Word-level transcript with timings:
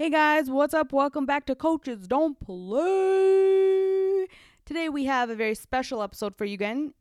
Hey 0.00 0.10
guys, 0.10 0.48
what's 0.48 0.74
up? 0.74 0.92
Welcome 0.92 1.26
back 1.26 1.44
to 1.46 1.56
Coaches 1.56 2.06
Don't 2.06 2.38
Play. 2.38 4.28
Today 4.64 4.88
we 4.88 5.06
have 5.06 5.28
a 5.28 5.34
very 5.34 5.56
special 5.56 6.04
episode 6.04 6.36
for 6.36 6.44
you 6.44 6.54
again. 6.54 6.94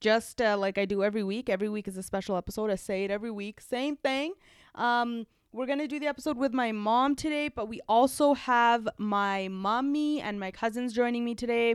Just 0.00 0.40
uh, 0.40 0.56
like 0.56 0.78
I 0.78 0.84
do 0.84 1.02
every 1.02 1.24
week. 1.24 1.50
Every 1.50 1.68
week 1.68 1.88
is 1.88 1.96
a 1.96 2.04
special 2.04 2.36
episode. 2.36 2.70
I 2.70 2.76
say 2.76 3.02
it 3.02 3.10
every 3.10 3.32
week. 3.32 3.60
Same 3.60 3.96
thing. 3.96 4.34
Um, 4.76 5.26
we're 5.50 5.66
going 5.66 5.80
to 5.80 5.88
do 5.88 5.98
the 5.98 6.06
episode 6.06 6.38
with 6.38 6.54
my 6.54 6.70
mom 6.70 7.16
today, 7.16 7.48
but 7.48 7.68
we 7.68 7.80
also 7.88 8.34
have 8.34 8.88
my 8.96 9.48
mommy 9.48 10.20
and 10.20 10.38
my 10.38 10.52
cousins 10.52 10.92
joining 10.92 11.24
me 11.24 11.34
today 11.34 11.74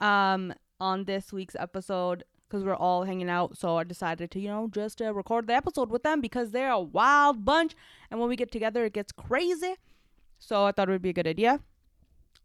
um, 0.00 0.54
on 0.80 1.04
this 1.04 1.34
week's 1.34 1.54
episode 1.58 2.24
because 2.48 2.64
we're 2.64 2.74
all 2.74 3.04
hanging 3.04 3.28
out. 3.28 3.58
So 3.58 3.76
I 3.76 3.84
decided 3.84 4.30
to, 4.30 4.40
you 4.40 4.48
know, 4.48 4.70
just 4.72 5.02
uh, 5.02 5.12
record 5.12 5.48
the 5.48 5.54
episode 5.54 5.90
with 5.90 6.02
them 6.02 6.22
because 6.22 6.50
they're 6.50 6.70
a 6.70 6.80
wild 6.80 7.44
bunch. 7.44 7.76
And 8.10 8.18
when 8.18 8.30
we 8.30 8.36
get 8.36 8.50
together, 8.50 8.86
it 8.86 8.94
gets 8.94 9.12
crazy. 9.12 9.74
So 10.39 10.65
I 10.65 10.71
thought 10.71 10.89
it 10.89 10.91
would 10.91 11.01
be 11.01 11.09
a 11.09 11.13
good 11.13 11.27
idea. 11.27 11.59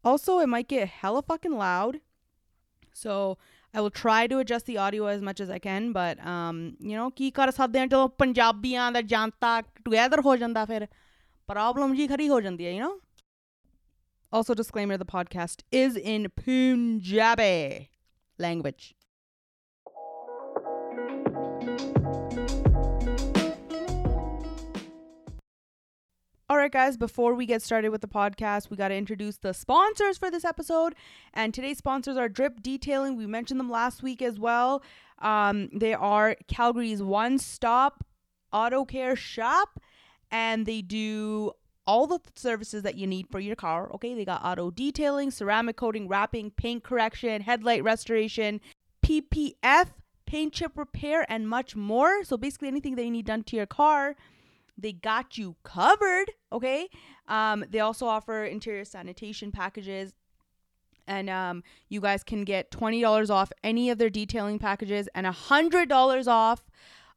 Also, 0.05 0.38
it 0.38 0.46
might 0.46 0.68
get 0.68 0.88
hella 0.88 1.23
fucking 1.23 1.56
loud. 1.59 2.00
So 2.92 3.38
I 3.74 3.80
will 3.80 3.91
try 3.91 4.27
to 4.27 4.38
adjust 4.38 4.66
the 4.66 4.78
audio 4.78 5.06
as 5.06 5.20
much 5.23 5.41
as 5.41 5.50
I 5.50 5.59
can, 5.59 5.92
but 5.92 6.18
um, 6.27 6.77
you 6.80 6.96
know, 6.96 7.10
ਕੀ 7.10 7.30
ਕਰ 7.30 7.50
ਸਕਦੇ 7.50 7.78
ਹਾਂ 7.78 7.87
ਜਦੋਂ 7.87 8.09
ਪੰਜਾਬੀਆਂ 8.09 8.92
ਦਾ 8.92 9.00
ਜਨਤਾ 9.00 9.60
together 9.60 10.20
ਹੋ 10.20 10.37
ਜਾਂਦਾ 10.37 10.64
ਫਿਰ 10.64 10.87
problem 11.46 11.95
ਜੀ 11.95 12.06
ਖੜੀ 12.09 12.28
ਹੋ 12.28 12.41
ਜਾਂਦੀ 12.41 12.66
ਹੈ, 12.66 12.73
you 12.73 12.84
know? 12.84 12.95
Also 14.32 14.55
disclaimer 14.55 14.96
the 14.98 15.09
podcast 15.10 15.62
is 15.82 15.96
in 16.14 16.27
Punjabi 16.41 17.88
language. 18.45 18.95
All 26.53 26.59
right, 26.59 26.71
guys, 26.71 26.98
before 26.98 27.34
we 27.34 27.48
get 27.48 27.63
started 27.63 27.89
with 27.89 28.02
the 28.02 28.07
podcast, 28.07 28.70
we 28.70 28.77
got 28.77 28.89
to 28.89 28.95
introduce 28.95 29.38
the 29.38 29.55
sponsors 29.55 30.20
for 30.20 30.30
this 30.30 30.45
episode. 30.45 30.93
And 31.34 31.51
today's 31.51 31.79
sponsors 31.79 32.15
are 32.15 32.29
Drip 32.29 32.62
Detailing. 32.62 33.15
We 33.15 33.26
mentioned 33.26 33.59
them 33.59 33.71
last 33.71 34.04
week 34.04 34.21
as 34.21 34.40
well. 34.40 34.84
Um, 35.18 35.70
they 35.74 35.96
are 35.96 36.35
Calgary's 36.48 37.01
one 37.01 37.40
stop 37.40 38.05
auto 38.51 38.85
care 38.85 39.15
shop, 39.15 39.79
and 40.29 40.68
they 40.68 40.84
do 40.84 41.54
all 41.87 42.05
the 42.05 42.20
services 42.35 42.84
that 42.84 42.98
you 42.98 43.07
need 43.07 43.29
for 43.31 43.40
your 43.40 43.55
car. 43.55 43.91
Okay, 43.96 44.13
they 44.13 44.24
got 44.24 44.46
auto 44.46 44.70
detailing, 44.70 45.31
ceramic 45.31 45.76
coating, 45.76 46.07
wrapping, 46.07 46.51
paint 46.51 46.84
correction, 46.84 47.41
headlight 47.41 47.84
restoration, 47.84 48.62
PPF, 49.04 49.87
paint 50.27 50.54
chip 50.54 50.74
repair, 50.77 51.26
and 51.27 51.49
much 51.49 51.76
more. 51.76 52.24
So 52.24 52.37
basically, 52.37 52.68
anything 52.68 52.93
that 52.93 53.05
you 53.05 53.09
need 53.12 53.26
done 53.26 53.41
to 53.46 53.55
your 53.55 53.65
car 53.65 54.15
they 54.77 54.93
got 54.93 55.38
you 55.38 55.55
covered 55.63 56.32
okay? 56.52 56.88
Um, 57.27 57.66
they 57.70 57.79
also 57.79 58.05
offer 58.05 58.46
interior 58.46 58.85
sanitation 58.85 59.52
packages. 59.52 60.13
And 61.05 61.30
um, 61.30 61.63
you 61.90 61.99
guys 61.99 62.24
can 62.24 62.46
get 62.46 62.71
$20 62.71 63.30
off 63.30 63.52
any 63.63 63.90
of 63.90 63.98
their 63.98 64.09
detailing 64.09 64.57
packages 64.57 65.09
and 65.13 65.28
$100 65.28 66.28
off 66.28 66.63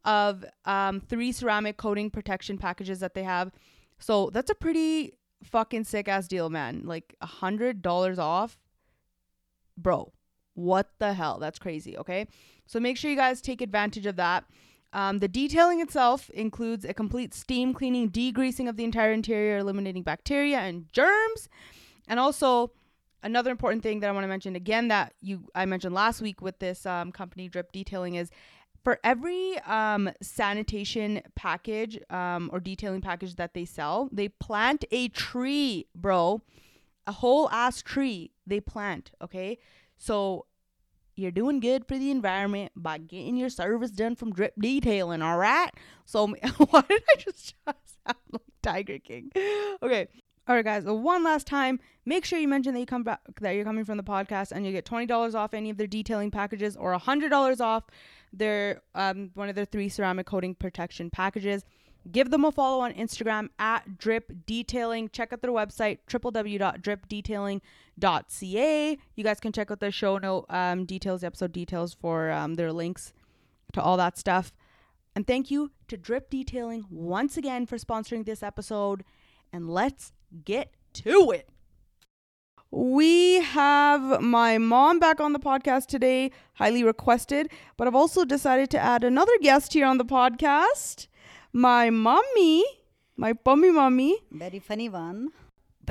of 0.05 0.45
um, 0.65 1.01
three 1.01 1.31
ceramic 1.31 1.77
coating 1.77 2.11
protection 2.11 2.59
packages 2.59 2.99
that 3.01 3.15
they 3.15 3.23
have. 3.23 3.53
So 3.99 4.31
that's 4.33 4.51
a 4.51 4.57
pretty 4.57 5.13
fucking 5.45 5.85
sick 5.85 6.09
ass 6.09 6.27
deal 6.27 6.51
man. 6.51 6.83
Like 6.85 7.15
$100 7.23 8.19
off? 8.19 8.59
Bro 9.79 10.13
what 10.57 10.91
the 10.99 11.13
hell? 11.13 11.39
That's 11.39 11.59
crazy 11.59 11.97
okay? 11.99 12.27
So 12.67 12.81
make 12.81 12.97
sure 12.97 13.11
you 13.11 13.17
guys 13.17 13.41
take 13.41 13.61
advantage 13.61 14.07
of 14.07 14.17
that 14.17 14.45
um, 14.97 15.19
the 15.19 15.29
detailing 15.29 15.83
itself 15.83 16.31
includes 16.31 16.87
a 16.87 16.95
complete 16.95 17.35
steam 17.35 17.75
cleaning, 17.75 18.09
degreasing 18.09 18.67
of 18.67 18.79
the 18.79 18.85
entire 18.85 19.13
interior, 19.13 19.59
eliminating 19.59 20.03
bacteria 20.03 20.61
and 20.61 20.91
germs. 20.91 21.51
And 22.09 22.19
also, 22.19 22.73
another 23.23 23.51
important 23.51 23.83
thing 23.83 24.01
that 24.01 24.09
I 24.09 24.13
want 24.13 24.25
to 24.25 24.29
mention 24.29 24.57
again 24.57 24.89
that 24.89 25.13
you 25.21 25.49
I 25.55 25.67
mentioned 25.67 25.95
last 25.95 26.23
week 26.23 26.41
with 26.41 26.61
this 26.61 26.87
um, 26.87 27.13
company 27.13 27.47
Drip 27.47 27.73
Detailing 27.73 28.15
is 28.15 28.31
for 28.83 28.99
every 29.05 29.59
um, 29.67 30.09
sanitation 30.23 31.21
package 31.35 31.99
um, 32.09 32.49
or 32.51 32.59
detailing 32.59 33.03
package 33.03 33.35
that 33.35 33.53
they 33.53 33.67
sell, 33.67 34.09
they 34.11 34.29
plant 34.31 34.87
a 34.91 35.09
tree, 35.09 35.87
bro. 35.95 36.41
A 37.07 37.13
whole 37.13 37.51
ass 37.51 37.83
tree 37.83 38.33
they 38.47 38.61
plant, 38.61 39.11
okay? 39.21 39.59
So 39.99 40.47
you're 41.17 41.31
doing 41.31 41.61
good 41.61 41.87
for 41.87 41.99
the 41.99 42.11
environment 42.11 42.73
by 42.77 42.99
getting 42.99 43.37
your 43.37 43.49
service 43.49 43.91
done 43.91 44.17
from 44.17 44.33
drip 44.33 44.55
detailing 44.59 45.23
all 45.23 45.39
right? 45.39 45.71
So 46.05 46.27
why 46.71 46.83
did 46.89 47.03
i 47.17 47.19
just 47.19 47.55
sound 47.67 48.17
like 48.33 48.43
tiger 48.63 48.99
king? 48.99 49.31
Okay. 49.83 50.09
All 50.49 50.55
right 50.55 50.65
guys. 50.65 50.85
Well, 50.85 50.99
one 50.99 51.25
last 51.25 51.47
time 51.47 51.81
make 52.05 52.25
sure 52.25 52.39
you 52.39 52.49
mention 52.49 52.75
that 52.75 52.81
you 52.81 52.87
come 52.87 53.03
back 53.03 53.21
that 53.41 53.53
you're 53.53 53.65
coming 53.65 53.85
from 53.85 53.97
the 53.97 54.05
podcast 54.05 54.53
and 54.53 54.65
you 54.65 54.73
get 54.73 54.85
$20 54.85 55.35
off 55.35 55.55
any 55.55 55.71
of 55.71 55.77
their 55.77 55.89
detailing 55.89 56.31
packages 56.31 56.77
or 56.77 56.97
$100 56.97 57.61
off 57.61 57.85
their 58.33 58.83
um, 58.95 59.31
one 59.35 59.49
of 59.49 59.55
their 59.55 59.65
three 59.65 59.89
ceramic 59.89 60.27
coating 60.27 60.55
protection 60.55 61.11
packages 61.11 61.65
Give 62.11 62.31
them 62.31 62.45
a 62.45 62.53
follow 62.53 62.81
on 62.81 62.93
Instagram 62.93 63.49
at 63.59 63.99
Drip 63.99 64.33
Detailing. 64.47 65.09
Check 65.11 65.33
out 65.33 65.43
their 65.43 65.51
website, 65.51 65.99
www.dripdetailing.ca. 66.09 68.99
You 69.15 69.25
guys 69.25 69.41
can 69.41 69.53
check 69.53 69.71
out 69.71 69.81
the 69.81 69.91
show 69.91 70.19
note 70.19 70.47
um, 70.49 70.85
details, 70.85 71.25
episode 71.25 71.53
details 71.53 71.95
for 71.95 72.31
um, 72.31 72.55
their 72.55 72.73
links 72.73 73.13
to 73.73 73.83
all 73.83 73.97
that 73.97 74.19
stuff. 74.19 74.53
And 75.15 75.27
thank 75.27 75.51
you 75.51 75.73
to 75.89 75.97
Drip 75.97 76.31
Detailing 76.31 76.85
once 76.91 77.37
again 77.37 77.67
for 77.67 77.79
sponsoring 77.79 78.25
this 78.25 78.43
episode. 78.43 79.05
And 79.53 79.71
let's 79.71 80.13
get 80.45 80.73
to 80.95 81.31
it. 81.31 81.49
We 82.71 83.41
have 83.41 84.21
my 84.21 84.59
mom 84.59 84.99
back 84.99 85.21
on 85.21 85.33
the 85.33 85.39
podcast 85.39 85.87
today, 85.87 86.33
highly 86.55 86.85
requested, 86.85 87.49
but 87.77 87.87
I've 87.87 87.95
also 87.95 88.25
decided 88.25 88.71
to 88.71 88.79
add 88.79 89.05
another 89.05 89.33
guest 89.41 89.73
here 89.73 89.87
on 89.87 89.99
the 89.99 90.05
podcast 90.05 91.07
my 91.56 91.90
mommy, 91.90 92.64
my 93.18 93.34
bummy 93.34 93.72
mommy. 93.72 94.18
Very 94.32 94.60
funny 94.60 94.90
one. 94.90 95.30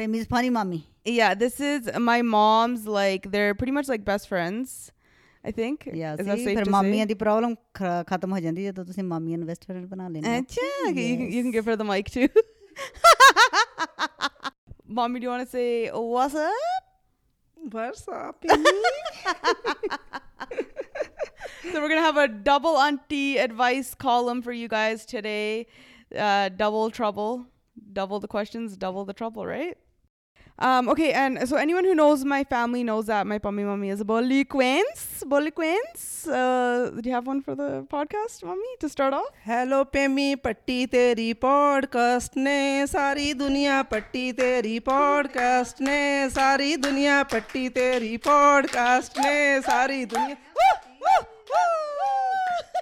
Miss 0.09 0.25
Funny 0.25 0.49
Mommy. 0.49 0.87
Yeah, 1.05 1.35
this 1.35 1.61
is 1.61 1.89
my 1.99 2.23
mom's 2.23 2.87
like 2.87 3.31
they're 3.31 3.55
pretty 3.55 3.73
much 3.73 3.89
like 3.89 4.05
best 4.05 4.29
friends. 4.29 4.93
I 5.45 5.51
think. 5.53 5.85
Yeah, 5.93 6.15
is 6.19 6.27
that 6.27 6.39
see, 6.39 6.45
safe 6.45 6.57
ਫਿਰ 6.59 6.65
to 6.65 6.71
ਮਾਮੀਆਂ 6.71 7.05
say? 7.05 7.09
ਦੀ 7.09 7.15
problem 7.15 7.55
ਖਤਮ 8.07 8.33
ਹੋ 8.33 8.39
ਜਾਂਦੀ 8.41 8.67
ਹੈ 8.67 8.71
ਜਦੋਂ 8.71 8.85
ਤੁਸੀਂ 8.85 9.05
ਮਾਮੀਆਂ 9.05 9.39
ਨੂੰ 9.39 9.47
best 9.47 9.65
friend 9.67 9.87
ਬਣਾ 9.87 10.09
ਲੈਂਦੇ 10.09 10.29
ਹੋ 10.29 10.35
Acha, 10.41 10.67
okay, 10.89 11.05
you, 11.11 11.17
can, 11.21 11.31
you 11.37 11.43
can 11.45 11.53
give 11.57 11.67
her 11.71 11.77
the 11.77 11.87
mic 11.91 12.11
too. 12.17 12.29
Mommy, 14.99 15.21
do 15.21 15.27
you 15.27 15.33
want 15.33 15.45
to 15.45 15.51
say 15.57 15.91
what's 16.13 16.35
up? 16.35 16.85
What's 17.75 18.05
up? 18.09 18.37
so 21.72 21.82
we're 21.82 21.90
gonna 21.90 22.02
have 22.02 22.18
a 22.18 22.28
double 22.28 22.78
auntie 22.78 23.38
advice 23.38 23.94
column 23.96 24.42
for 24.42 24.52
you 24.52 24.68
guys 24.68 25.06
today. 25.06 25.68
Uh, 26.16 26.50
double 26.50 26.92
trouble, 26.92 27.46
double 27.94 28.20
the 28.20 28.28
questions, 28.28 28.78
double 28.78 29.06
the 29.06 29.14
trouble, 29.14 29.46
right? 29.46 29.78
Um, 30.58 30.88
okay, 30.88 31.12
and 31.12 31.50
so 31.50 31.58
anyone 31.58 31.84
who 31.84 31.94
knows 31.94 32.24
my 32.24 32.46
family 32.46 32.82
knows 32.82 33.08
that 33.08 33.28
my 33.28 33.40
pummy 33.40 33.66
mummy 33.66 33.90
is 33.90 34.00
a 34.00 34.06
Boliquins. 34.06 35.22
Boliquins. 35.26 36.26
Uh, 36.30 36.92
do 36.92 37.10
you 37.10 37.14
have 37.14 37.28
one 37.28 37.42
for 37.42 37.56
the 37.56 37.86
podcast, 37.92 38.42
mummy, 38.42 38.64
to 38.80 38.88
start 38.88 39.14
off? 39.14 39.26
Hello, 39.44 39.84
Pemmy. 39.84 40.42
Patti 40.42 40.88
teri 40.88 41.36
podcast 41.36 42.38
ne 42.38 42.86
sari 42.86 43.34
dunia. 43.34 43.84
Patti 43.90 44.32
teri 44.32 44.80
podcast 44.80 45.82
ne 45.82 46.30
sari 46.30 46.78
dunia. 46.78 47.30
Patti 47.30 47.70
teri 47.70 48.18
podcast 48.18 49.18
ne 49.18 49.62
sari 49.62 50.06
dunia. 50.06 50.38
Woo, 50.56 50.96
woo. 51.02 51.35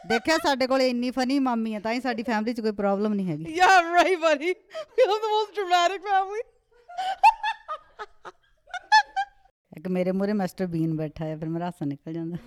ਦੇਖਿਆ 0.08 0.38
ਸਾਡੇ 0.44 0.68
ਕੋਲ 0.68 0.82
ਇੰਨੀ 0.82 1.10
funny 1.12 1.38
ਮਾਮੀ 1.40 1.74
ਹੈ 1.74 1.80
ਤਾਂ 1.80 1.92
ਹੀ 1.94 2.00
ਸਾਡੀ 2.02 2.24
family 2.24 2.54
'ਚ 2.54 2.62
ਕੋਈ 2.62 2.72
ਪ੍ਰੋਬਲਮ 2.80 3.14
ਨਹੀਂ 3.14 3.28
ਹੈਗੀ 3.30 3.56
Yeah, 3.60 3.78
right, 3.94 4.18
buddy. 4.24 4.52
We 4.98 5.06
have 5.12 5.22
the 5.26 5.32
most 5.36 5.54
dramatic 5.60 6.10
family. 6.10 6.44
ਇੱਕ 9.78 9.88
ਮੇਰੇ 9.90 10.12
ਮੂਹਰੇ 10.12 10.34
ਮਿਸਟਰ 10.40 10.66
ਬੀਨ 10.74 10.96
ਬੈਠਾ 10.98 11.26
ਹੈ 11.26 11.36
ਫਿਰ 11.38 11.50
ਮੇਰਾ 11.50 11.66
ਹਾਸਾ 11.66 11.86
ਨਿਕਲ 11.86 12.14
ਜਾਂਦਾ 12.14 12.38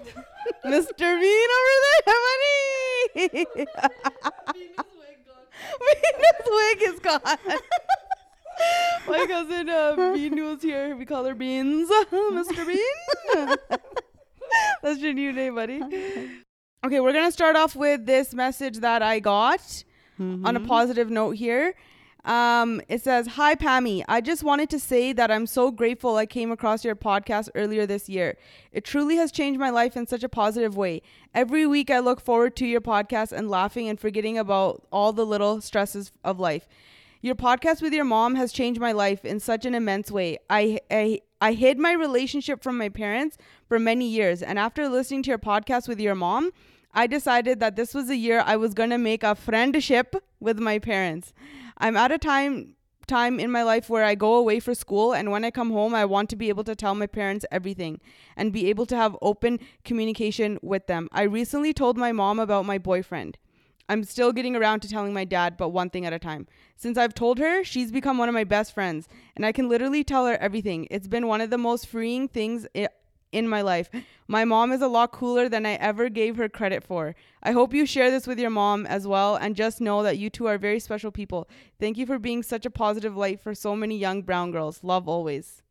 Mr. 0.72 1.08
Bean 1.22 1.50
over 1.54 1.74
there, 1.84 2.14
buddy. 2.26 3.56
Venus 5.82 6.48
wig 6.54 6.84
is 6.88 6.98
gone. 7.06 7.52
My 9.08 9.20
cousin 9.32 9.68
uh, 9.78 9.80
Bean 10.14 10.38
was 10.44 10.62
here. 10.68 10.86
We 11.00 11.06
call 11.12 11.28
her 11.30 11.34
Beans. 11.42 11.92
Mr. 12.38 12.66
Bean. 12.70 12.98
That's 14.82 15.00
your 15.00 15.12
new 15.12 15.32
name, 15.32 15.54
buddy. 15.54 15.80
Okay, 16.84 17.00
we're 17.00 17.12
gonna 17.12 17.32
start 17.32 17.56
off 17.56 17.74
with 17.74 18.06
this 18.06 18.32
message 18.32 18.76
that 18.78 19.02
I 19.02 19.18
got 19.18 19.82
on 20.20 20.56
a 20.56 20.60
positive 20.60 21.10
note 21.10 21.32
here. 21.32 21.74
Um, 22.24 22.80
it 22.88 23.02
says, 23.02 23.26
Hi, 23.28 23.54
Pammy. 23.56 24.04
I 24.08 24.20
just 24.20 24.44
wanted 24.44 24.68
to 24.70 24.78
say 24.78 25.12
that 25.12 25.30
I'm 25.30 25.46
so 25.46 25.70
grateful 25.72 26.16
I 26.16 26.26
came 26.26 26.52
across 26.52 26.84
your 26.84 26.94
podcast 26.94 27.48
earlier 27.56 27.86
this 27.86 28.08
year. 28.08 28.36
It 28.72 28.84
truly 28.84 29.16
has 29.16 29.32
changed 29.32 29.58
my 29.58 29.70
life 29.70 29.96
in 29.96 30.06
such 30.06 30.22
a 30.22 30.28
positive 30.28 30.76
way. 30.76 31.02
Every 31.34 31.66
week 31.66 31.90
I 31.90 31.98
look 31.98 32.20
forward 32.20 32.54
to 32.56 32.66
your 32.66 32.80
podcast 32.80 33.32
and 33.32 33.48
laughing 33.50 33.88
and 33.88 33.98
forgetting 33.98 34.38
about 34.38 34.86
all 34.92 35.12
the 35.12 35.26
little 35.26 35.60
stresses 35.60 36.12
of 36.24 36.38
life. 36.38 36.68
Your 37.20 37.34
podcast 37.34 37.82
with 37.82 37.92
your 37.92 38.04
mom 38.04 38.36
has 38.36 38.52
changed 38.52 38.80
my 38.80 38.92
life 38.92 39.24
in 39.24 39.40
such 39.40 39.64
an 39.64 39.74
immense 39.74 40.10
way. 40.10 40.38
I, 40.50 40.78
I, 40.90 41.22
I 41.40 41.52
hid 41.52 41.78
my 41.78 41.92
relationship 41.92 42.62
from 42.62 42.78
my 42.78 42.88
parents 42.88 43.36
for 43.68 43.78
many 43.78 44.08
years, 44.08 44.42
and 44.42 44.58
after 44.58 44.88
listening 44.88 45.22
to 45.24 45.30
your 45.30 45.38
podcast 45.38 45.86
with 45.88 46.00
your 46.00 46.14
mom, 46.14 46.50
I 46.94 47.06
decided 47.06 47.60
that 47.60 47.76
this 47.76 47.92
was 47.92 48.08
the 48.08 48.16
year 48.16 48.42
I 48.44 48.56
was 48.56 48.72
going 48.72 48.88
to 48.90 48.98
make 48.98 49.22
a 49.22 49.34
friendship 49.34 50.16
with 50.40 50.58
my 50.58 50.78
parents. 50.78 51.34
I'm 51.76 51.96
at 51.96 52.10
a 52.10 52.18
time 52.18 52.76
time 53.06 53.38
in 53.38 53.50
my 53.50 53.62
life 53.62 53.88
where 53.88 54.02
I 54.02 54.16
go 54.16 54.34
away 54.34 54.58
for 54.58 54.74
school 54.74 55.14
and 55.14 55.30
when 55.30 55.44
I 55.44 55.52
come 55.52 55.70
home 55.70 55.94
I 55.94 56.04
want 56.04 56.28
to 56.30 56.36
be 56.36 56.48
able 56.48 56.64
to 56.64 56.74
tell 56.74 56.94
my 56.94 57.06
parents 57.06 57.46
everything 57.52 58.00
and 58.36 58.52
be 58.52 58.68
able 58.68 58.84
to 58.86 58.96
have 58.96 59.16
open 59.22 59.60
communication 59.84 60.58
with 60.60 60.88
them. 60.88 61.08
I 61.12 61.22
recently 61.22 61.72
told 61.72 61.96
my 61.96 62.10
mom 62.10 62.40
about 62.40 62.66
my 62.66 62.78
boyfriend. 62.78 63.38
I'm 63.88 64.04
still 64.04 64.32
getting 64.32 64.56
around 64.56 64.80
to 64.80 64.88
telling 64.88 65.14
my 65.14 65.24
dad, 65.24 65.56
but 65.56 65.68
one 65.68 65.90
thing 65.90 66.04
at 66.04 66.12
a 66.12 66.18
time. 66.18 66.46
Since 66.76 66.98
I've 66.98 67.14
told 67.14 67.38
her, 67.38 67.62
she's 67.62 67.92
become 67.92 68.18
one 68.18 68.28
of 68.28 68.34
my 68.34 68.44
best 68.44 68.72
friends, 68.74 69.08
and 69.36 69.46
I 69.46 69.52
can 69.52 69.68
literally 69.68 70.02
tell 70.02 70.26
her 70.26 70.36
everything. 70.36 70.88
It's 70.90 71.08
been 71.08 71.26
one 71.26 71.40
of 71.40 71.50
the 71.50 71.58
most 71.58 71.86
freeing 71.86 72.28
things 72.28 72.66
in 73.32 73.48
my 73.48 73.60
life. 73.60 73.88
My 74.26 74.44
mom 74.44 74.72
is 74.72 74.82
a 74.82 74.88
lot 74.88 75.12
cooler 75.12 75.48
than 75.48 75.66
I 75.66 75.74
ever 75.74 76.08
gave 76.08 76.36
her 76.36 76.48
credit 76.48 76.82
for. 76.82 77.14
I 77.42 77.52
hope 77.52 77.74
you 77.74 77.86
share 77.86 78.10
this 78.10 78.26
with 78.26 78.38
your 78.38 78.50
mom 78.50 78.86
as 78.86 79.06
well, 79.06 79.36
and 79.36 79.54
just 79.54 79.80
know 79.80 80.02
that 80.02 80.18
you 80.18 80.30
two 80.30 80.46
are 80.46 80.58
very 80.58 80.80
special 80.80 81.10
people. 81.10 81.48
Thank 81.78 81.96
you 81.96 82.06
for 82.06 82.18
being 82.18 82.42
such 82.42 82.66
a 82.66 82.70
positive 82.70 83.16
light 83.16 83.40
for 83.40 83.54
so 83.54 83.76
many 83.76 83.96
young 83.96 84.22
brown 84.22 84.50
girls. 84.50 84.82
Love 84.82 85.08
always. 85.08 85.62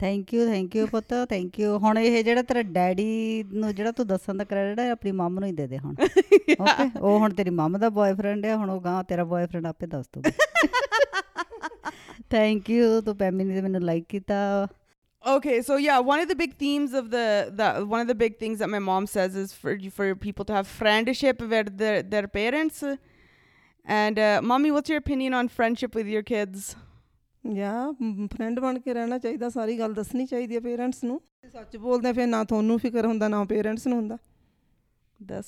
Thank 0.00 0.34
you 0.34 0.46
thank 0.46 0.76
you 0.76 0.86
ਪੁੱਤ 0.86 1.14
thank 1.30 1.58
you 1.60 1.76
ਹੁਣ 1.78 1.98
ਇਹ 1.98 2.22
ਜਿਹੜਾ 2.24 2.42
ਤੇਰਾ 2.42 2.62
daddy 2.76 3.44
ਨੂੰ 3.52 3.74
ਜਿਹੜਾ 3.74 3.92
ਤੂੰ 3.92 4.06
ਦੱਸਣ 4.06 4.36
ਦਾ 4.36 4.44
credit 4.44 4.78
ਹੈ 4.80 4.90
ਆਪਣੀ 4.90 5.12
ਮੰਮ 5.12 5.38
ਨੂੰ 5.40 5.48
ਹੀ 5.48 5.52
ਦੇ 5.52 5.66
ਦੇ 5.66 5.78
ਹੁਣ। 5.78 5.94
ਓਕੇ 6.60 6.90
ਉਹ 7.00 7.18
ਹੁਣ 7.18 7.34
ਤੇਰੀ 7.34 7.50
ਮੰਮ 7.50 7.78
ਦਾ 7.78 7.88
ਬॉयਫ੍ਰੈਂਡ 7.98 8.46
ਹੈ 8.46 8.56
ਹੁਣ 8.56 8.70
ਉਹ 8.70 8.80
ਗਾਂ 8.80 9.02
ਤੇਰਾ 9.08 9.24
ਬॉयਫ੍ਰੈਂਡ 9.34 9.66
ਆਪੇ 9.66 9.86
ਦੱਸ 9.86 10.06
ਦੂਗਾ 10.14 10.30
ਥੈਂਕ 12.30 12.70
ਯੂ 12.70 13.00
ਤੂੰ 13.00 13.16
ਪੈਮੀ 13.16 13.44
ਨੇ 13.44 13.60
ਮੈਨੂੰ 13.60 13.82
ਲਾਈਕ 13.82 14.04
ਕੀਤਾ। 14.08 14.66
Okay, 15.24 15.52
so 15.66 15.76
yeah, 15.76 15.98
one 16.06 16.20
of 16.22 16.26
the 16.28 16.34
big 16.38 16.50
themes 16.62 16.94
of 16.98 17.06
the, 17.12 17.20
the 17.58 17.66
one 17.90 18.02
of 18.02 18.08
the 18.08 18.14
big 18.14 18.34
things 18.40 18.58
that 18.62 18.68
my 18.72 18.80
mom 18.88 19.06
says 19.12 19.36
is 19.42 19.54
for 19.60 19.76
for 19.98 20.08
people 20.24 20.46
to 20.50 20.54
have 20.56 20.66
friendship 20.80 21.40
with 21.52 21.70
their, 21.78 22.02
their 22.02 22.28
parents. 22.34 22.82
And 23.86 24.18
uh, 24.18 24.42
mommy, 24.50 24.72
what's 24.74 24.92
your 24.94 24.98
opinion 24.98 25.36
on 25.38 25.48
friendship 25.48 25.96
with 26.00 26.10
your 26.14 26.22
kids? 26.32 26.66
ਯਾ 27.44 27.72
friend 28.32 28.60
ਬਣ 28.60 28.78
ਕੇ 28.78 28.94
ਰਹਿਣਾ 28.94 29.18
ਚਾਹੀਦਾ 29.18 29.48
ਸਾਰੀ 29.48 29.78
ਗੱਲ 29.78 29.94
ਦੱਸਣੀ 29.94 30.26
ਚਾਹੀਦੀ 30.26 30.54
ਹੈ 30.54 30.60
parents 30.60 31.02
ਨੂੰ 31.04 31.20
ਸੱਚ 31.52 31.76
ਬੋਲਦੇ 31.76 32.08
ਆ, 32.08 32.12
ਫਿਰ 32.12 32.26
ਨਾ 32.26 32.42
ਤੁਹਾਨੂੰ 32.44 32.78
ਫਿਕਰ 32.78 33.06
ਹੁੰਦਾ 33.06 33.28
ਨਾ 33.28 33.44
ਪੇਰੈਂਟਸ 33.46 33.86
ਨੂੰ 33.86 33.98
ਹੁੰਦਾ 33.98 34.16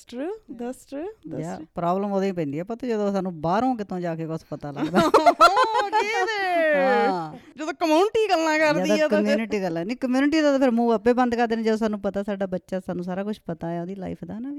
true. 0.05 0.27
That's 0.53 0.85
true. 0.91 1.07
That's 1.25 1.41
ਯਾ. 1.41 1.59
ਪ੍ਰੋਬਲਮ 1.75 2.13
ਉਹਦੇ 2.13 2.27
ਹੀ 2.27 2.33
ਪੈਂਦੀ 2.33 2.59
ਹੈ 2.59 2.65
ਪੁੱਤ 2.65 2.85
ਜਦੋਂ 2.85 3.11
ਸਾਨੂੰ 3.13 3.33
ਬਾਹਰੋਂ 3.41 3.75
ਕਿਤੋਂ 3.77 3.99
ਜਾ 4.01 4.15
ਕੇ 4.17 4.27
ਕੁਝ 4.27 4.41
ਪਤਾ 4.51 4.71
ਲੱਗਦਾ 4.73 5.01
ਜਦੋਂ 7.57 7.73
ਕਮਿਊਨਿਟੀ 7.75 8.29
ਗੱਲਾਂ 8.31 8.59
ਕਰਦੀ 8.59 8.91
ਆ 8.91 8.97
ਤਾਂ 8.99 9.09
ਕਮਿਊਨਿਟੀ 9.11 9.63
ਗੱਲ 9.63 9.79
ਨਹੀਂ 9.79 9.97
ਕਮਿਊਨਿਟੀ 9.97 10.41
ਦਾ 10.41 10.51
ਤਾਂ 10.51 10.59
ਫਿਰ 10.59 10.71
ਮੂੰਹ 10.71 10.93
ਆਪੇ 10.95 11.13
ਬੰਦ 11.13 11.35
ਕਰ 11.35 11.47
ਦੇਣੇ 11.47 11.63
ਜਦੋਂ 11.63 11.77
ਸਾਨੂੰ 11.77 12.01
ਪਤਾ 12.01 12.23
ਸਾਡਾ 12.23 12.47
ਬੱਚਾ 12.47 12.81
ਸਾਨੂੰ 12.81 13.05
ਸਾਰਾ 13.05 13.25
ਕੁਝ 13.25 13.39
ਪਤਾ 13.47 13.69
ਹੈ 13.69 13.81
ਉਹਦੀ 13.81 13.95
ਲਾਈਫ 13.97 14.25
ਦਾ 14.25 14.39
ਨਾ 14.39 14.51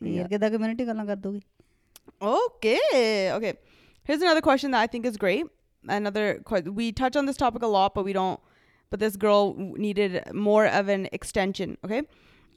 ਵੀ 0.00 0.14
ਯਾਰ 0.14 0.28
ਕਿਦਾਂ 0.28 0.50
ਕਮਿਊਨਿਟੀ 0.50 0.86
ਗੱਲਾਂ 0.86 1.06
ਕਰ 1.06 1.16
ਦੂਗੀ 1.18 1.40
Okay. 2.22 2.76
Okay. 3.32 3.52
Here's 4.06 4.22
another 4.22 4.42
question 4.42 4.70
that 4.70 4.80
I 4.80 4.88
think 4.88 5.06
is 5.06 5.16
great. 5.18 5.46
Another 5.88 6.40
question. 6.44 6.74
we 6.74 6.92
touch 6.92 7.16
on 7.16 7.26
this 7.26 7.36
topic 7.36 7.62
a 7.62 7.66
lot, 7.66 7.94
but 7.94 8.04
we 8.04 8.12
don't. 8.12 8.40
But 8.90 9.00
this 9.00 9.16
girl 9.16 9.54
needed 9.56 10.32
more 10.32 10.66
of 10.66 10.88
an 10.88 11.08
extension. 11.12 11.76
Okay. 11.84 12.02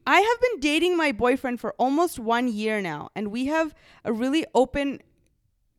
I 0.07 0.19
have 0.21 0.41
been 0.41 0.59
dating 0.59 0.97
my 0.97 1.11
boyfriend 1.11 1.59
for 1.59 1.73
almost 1.77 2.19
one 2.19 2.47
year 2.47 2.81
now, 2.81 3.09
and 3.15 3.31
we 3.31 3.45
have 3.47 3.75
a 4.05 4.13
really 4.13 4.45
open 4.55 5.01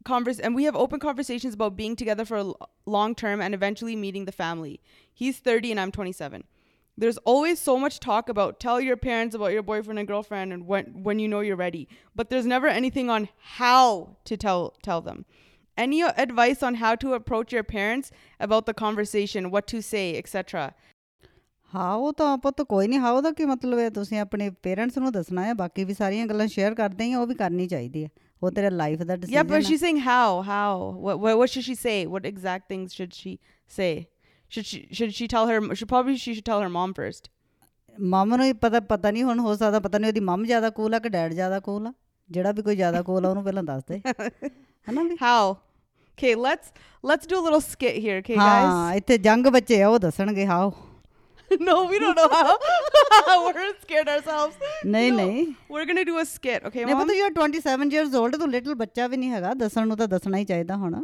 converse 0.04 0.38
and 0.38 0.54
we 0.54 0.64
have 0.64 0.76
open 0.76 0.98
conversations 0.98 1.54
about 1.54 1.76
being 1.76 1.96
together 1.96 2.24
for 2.24 2.36
l- 2.38 2.70
long 2.86 3.14
term 3.14 3.40
and 3.40 3.54
eventually 3.54 3.96
meeting 3.96 4.24
the 4.24 4.32
family. 4.32 4.80
He's 5.12 5.38
30 5.38 5.72
and 5.72 5.80
I'm 5.80 5.92
27. 5.92 6.44
There's 6.96 7.18
always 7.18 7.58
so 7.58 7.78
much 7.78 8.00
talk 8.00 8.28
about 8.28 8.60
tell 8.60 8.80
your 8.80 8.96
parents 8.96 9.34
about 9.34 9.52
your 9.52 9.62
boyfriend 9.62 9.98
and 9.98 10.08
girlfriend 10.08 10.52
and 10.52 10.66
when 10.66 11.02
when 11.02 11.18
you 11.18 11.28
know 11.28 11.40
you're 11.40 11.56
ready, 11.56 11.88
but 12.14 12.30
there's 12.30 12.46
never 12.46 12.66
anything 12.66 13.08
on 13.10 13.28
how 13.40 14.16
to 14.24 14.36
tell 14.36 14.74
tell 14.82 15.00
them. 15.00 15.24
Any 15.79 15.97
advice 16.23 16.61
on 16.63 16.75
how 16.81 16.91
to 16.99 17.13
approach 17.15 17.53
your 17.53 17.63
parents 17.69 18.11
about 18.39 18.65
the 18.67 18.73
conversation, 18.81 19.47
what 19.55 19.65
to 19.71 19.81
say, 19.87 20.03
etc. 20.19 20.69
ਹਾਓ 21.73 22.11
ਤਾਂ 22.17 22.37
ਪੁੱਤ 22.37 22.61
ਕੋਈ 22.61 22.87
ਨਹੀਂ 22.87 22.99
ਹਾਓ 22.99 23.21
ਦਾ 23.21 23.31
ਕੀ 23.37 23.45
ਮਤਲਬ 23.45 23.79
ਹੈ 23.79 23.89
ਤੁਸੀਂ 23.89 24.19
ਆਪਣੇ 24.19 24.49
parents 24.63 24.97
ਨੂੰ 24.97 25.11
ਦੱਸਣਾ 25.11 25.43
ਹੈ 25.45 25.53
ਬਾਕੀ 25.61 25.83
ਵੀ 25.85 25.93
ਸਾਰੀਆਂ 25.93 26.25
ਗੱਲਾਂ 26.27 26.47
ਸ਼ੇਅਰ 26.47 26.75
ਕਰਦੇ 26.75 27.03
ਹੀ 27.05 27.13
ਆ, 27.13 27.19
ਉਹ 27.19 27.27
ਵੀ 27.27 27.35
ਕਰਨੀ 27.35 27.67
ਚਾਹੀਦੀ 27.67 28.03
ਹੈ 28.03 28.09
ਉਹ 28.41 28.51
ਤੇਰੇ 28.51 28.69
life 28.69 29.01
the 29.01 29.13
Yeah, 29.15 29.43
but 29.43 29.55
decision 29.55 29.67
she's 29.69 29.81
saying 29.83 29.99
how, 30.05 30.41
how. 30.49 30.71
What, 31.05 31.19
what 31.25 31.37
what 31.41 31.51
should 31.55 31.65
she 31.67 31.75
say? 31.81 31.97
What 32.15 32.27
exact 32.31 32.69
things 32.73 32.95
should 32.99 33.13
she 33.19 33.33
say? 33.71 33.89
Should 34.51 34.67
she 34.71 34.79
should 34.97 35.13
she 35.19 35.27
tell 35.35 35.51
her 35.51 35.59
should 35.79 35.89
probably 35.93 36.17
she 36.23 36.33
should 36.37 36.47
tell 36.51 36.63
her 36.65 36.71
mom 36.77 36.93
first. 37.01 37.29
Mom 37.95 38.35
ਨੂੰ 38.35 38.45
ਹੀ 38.45 38.53
ਪਤਾ 38.63 38.79
ਪਤਾ 38.93 39.11
ਨਹੀਂ 39.11 39.23
ਹੁਣ 39.23 39.39
ਹੋ 39.39 39.55
ਸਕਦਾ 39.55 39.79
ਪਤਾ 39.79 39.97
ਨਹੀਂ 39.97 40.09
ਉਹਦੀ 40.09 40.19
ਮਮ 40.29 40.43
ਜ਼ਿਆਦਾ 40.45 40.69
ਕੂਲ 40.79 40.93
ਆ 40.95 40.99
ਕਿ 40.99 41.09
ਡੈਡ 41.09 41.33
ਜ਼ਿਆਦਾ 41.33 41.59
ਕੂਲ 41.67 41.87
ਆ 41.87 41.93
ਜਿਹੜਾ 42.29 42.51
ਵੀ 42.51 42.61
ਕੋਈ 42.61 42.75
ਜ਼ਿਆਦਾ 42.75 43.01
ਕੂਲ 43.09 43.25
ਆ 43.25 43.29
ਉਹਨੂੰ 43.29 43.43
ਪਹਿਲਾਂ 43.43 43.63
ਦੱਸ 43.63 43.83
ਦੇ 43.89 44.01
ਹਨਾ 44.87 45.03
ਵੀ 45.03 45.15
How? 45.21 45.55
Okay, 46.20 46.34
let's 46.36 46.72
let's 47.04 47.26
do 47.26 47.36
a 47.36 47.40
little 47.40 47.62
skit 47.62 47.94
here, 47.96 48.16
okay, 48.18 48.36
ਹਾਂ 48.38 48.94
ਇੱਥੇ 48.94 49.16
ਜੰਗ 49.18 49.46
ਬੱਚੇ 49.52 49.82
ਆ 49.82 49.88
ਉਹ 49.88 49.98
ਦੱਸਣਗੇ 49.98 50.46
ਹਾਓ 50.46 50.70
guys? 50.70 51.62
no, 51.68 51.76
we 51.92 52.00
don't 52.02 52.18
know 52.20 52.26
how. 52.32 52.56
We're 53.44 53.70
scared 53.84 54.10
ourselves. 54.14 54.58
ਨਹੀਂ 54.86 55.12
No, 55.12 55.16
ਨਹੀਂ 55.16 55.46
We're 55.74 55.86
gonna 55.90 56.04
do 56.10 56.18
a 56.22 56.26
skit, 56.32 56.66
okay, 56.70 56.84
ਨਹੀਂ 56.84 56.94
mom? 56.94 57.02
ਪਤਾ 57.04 57.14
ਯੂ 57.14 57.28
27 57.38 57.90
ਇਅਰਸ 57.92 58.14
올ਡ 58.22 58.36
ਤੂੰ 58.36 58.50
ਲਿਟਲ 58.50 58.74
ਬੱਚਾ 58.84 59.06
ਵੀ 59.06 59.16
ਨਹੀਂ 59.16 59.30
ਹੈਗਾ 59.30 59.54
ਦੱਸਣ 59.64 59.86
ਨੂੰ 59.86 59.96
ਤਾਂ 59.96 60.08
ਦੱਸਣਾ 60.08 60.38
ਹੀ 60.38 60.44
ਚਾਹੀਦਾ 60.44 60.76
ਹੁਣ 60.76 60.94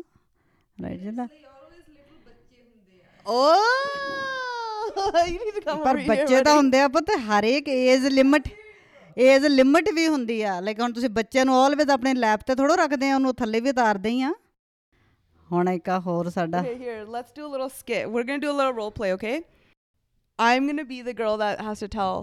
ਰਾਈਟ 0.79 1.01
ਜਿੰਦਾ 1.01 1.27
Oh, 3.27 3.45
you 5.29 5.39
need 5.39 5.55
to 5.55 5.63
come 5.65 5.81
ਪਰ 5.85 5.95
over 5.95 6.01
here. 6.01 6.09
ਬੱਚੇ 6.09 6.43
ਤਾਂ 6.43 6.43
buddy. 6.43 6.57
ਹੁੰਦੇ 6.57 6.81
ਆ 6.81 6.89
ਪਤਾ 6.89 7.17
ਹਰ 7.29 7.45
ਇੱਕ 7.45 7.69
ਏਜ 7.69 8.07
ਲਿਮਟ 8.13 8.49
ਏਜ 9.17 9.47
ਲਿਮਟ 9.47 9.89
ਵੀ 9.95 10.07
ਹੁੰਦੀ 10.09 10.41
ਆ 10.43 10.59
ਲਾਈਕ 10.61 10.81
ਹੁਣ 10.81 10.93
ਤੁਸੀਂ 10.93 11.09
ਬੱਚੇ 11.11 11.45
ਨੂੰ 11.45 11.55
ਆਲਵੇਜ਼ 11.65 11.91
ਆਪਣੇ 11.91 12.15
ਲੈਪ 12.15 12.41
ਤੇ 12.47 12.55
ਥੋੜੋ 12.55 12.75
ਰੱਖਦੇ 12.77 13.11
ਆ 13.11 13.15
ਉਹਨੂੰ 13.15 13.35
ਥੱਲੇ 13.35 13.61
ਵੀ 13.61 13.71
ਉਤਾਰਦੇ 13.71 14.11
ਹੀ 14.11 14.23
ਆ 14.23 14.33
ਹੁਣ 15.50 15.70
ਇੱਕ 15.70 15.90
ਆ 15.90 16.00
ਹੋਰ 16.00 16.30
ਸਾਡਾ 16.30 16.62
Okay, 16.62 16.76
here, 16.82 17.00
let's 17.16 17.34
do 17.40 17.46
a 17.46 17.52
little 17.54 17.72
skit. 17.78 18.12
We're 18.12 18.26
gonna 18.28 18.44
do 18.44 18.52
a 18.52 18.58
little 18.60 18.76
role 18.76 18.92
play, 19.00 19.10
okay? 19.16 19.34
I'm 20.40 20.68
gonna 20.68 20.86
be 20.92 21.00
the 21.08 21.14
girl 21.14 21.36
that 21.42 21.60
has 21.62 21.82
to 21.86 21.90
tell 21.96 22.22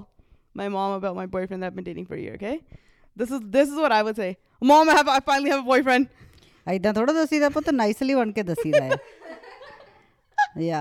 my 0.55 0.69
mom 0.76 0.94
about 0.94 1.16
my 1.16 1.26
boyfriend 1.34 1.62
that 1.62 1.72
I've 1.72 1.76
been 1.81 1.88
dating 1.88 2.06
for 2.06 2.16
a 2.16 2.20
year, 2.20 2.34
okay? 2.34 2.55
This 3.16 3.31
is 3.31 3.43
this 3.56 3.69
is 3.69 3.76
what 3.76 3.93
I 3.93 4.02
would 4.08 4.16
say. 4.16 4.31
Mom, 4.62 4.88
I 4.88 4.96
have 5.00 5.08
I 5.08 5.19
finally 5.31 5.55
have 5.56 5.64
a 5.66 5.70
boyfriend. 5.72 6.08
ਐਦਾਂ 6.66 6.93
ਥੋੜਾ 6.94 7.12
ਦੱਸੀਦਾ 7.12 7.49
ਪੁੱਤ 7.49 7.69
nicely 7.70 8.14
ਬਣ 8.14 8.32
ਕੇ 8.32 8.43
ਦੱਸੀਦਾ 8.43 8.82
ਹੈ 8.84 8.96
ਯਾ 10.62 10.81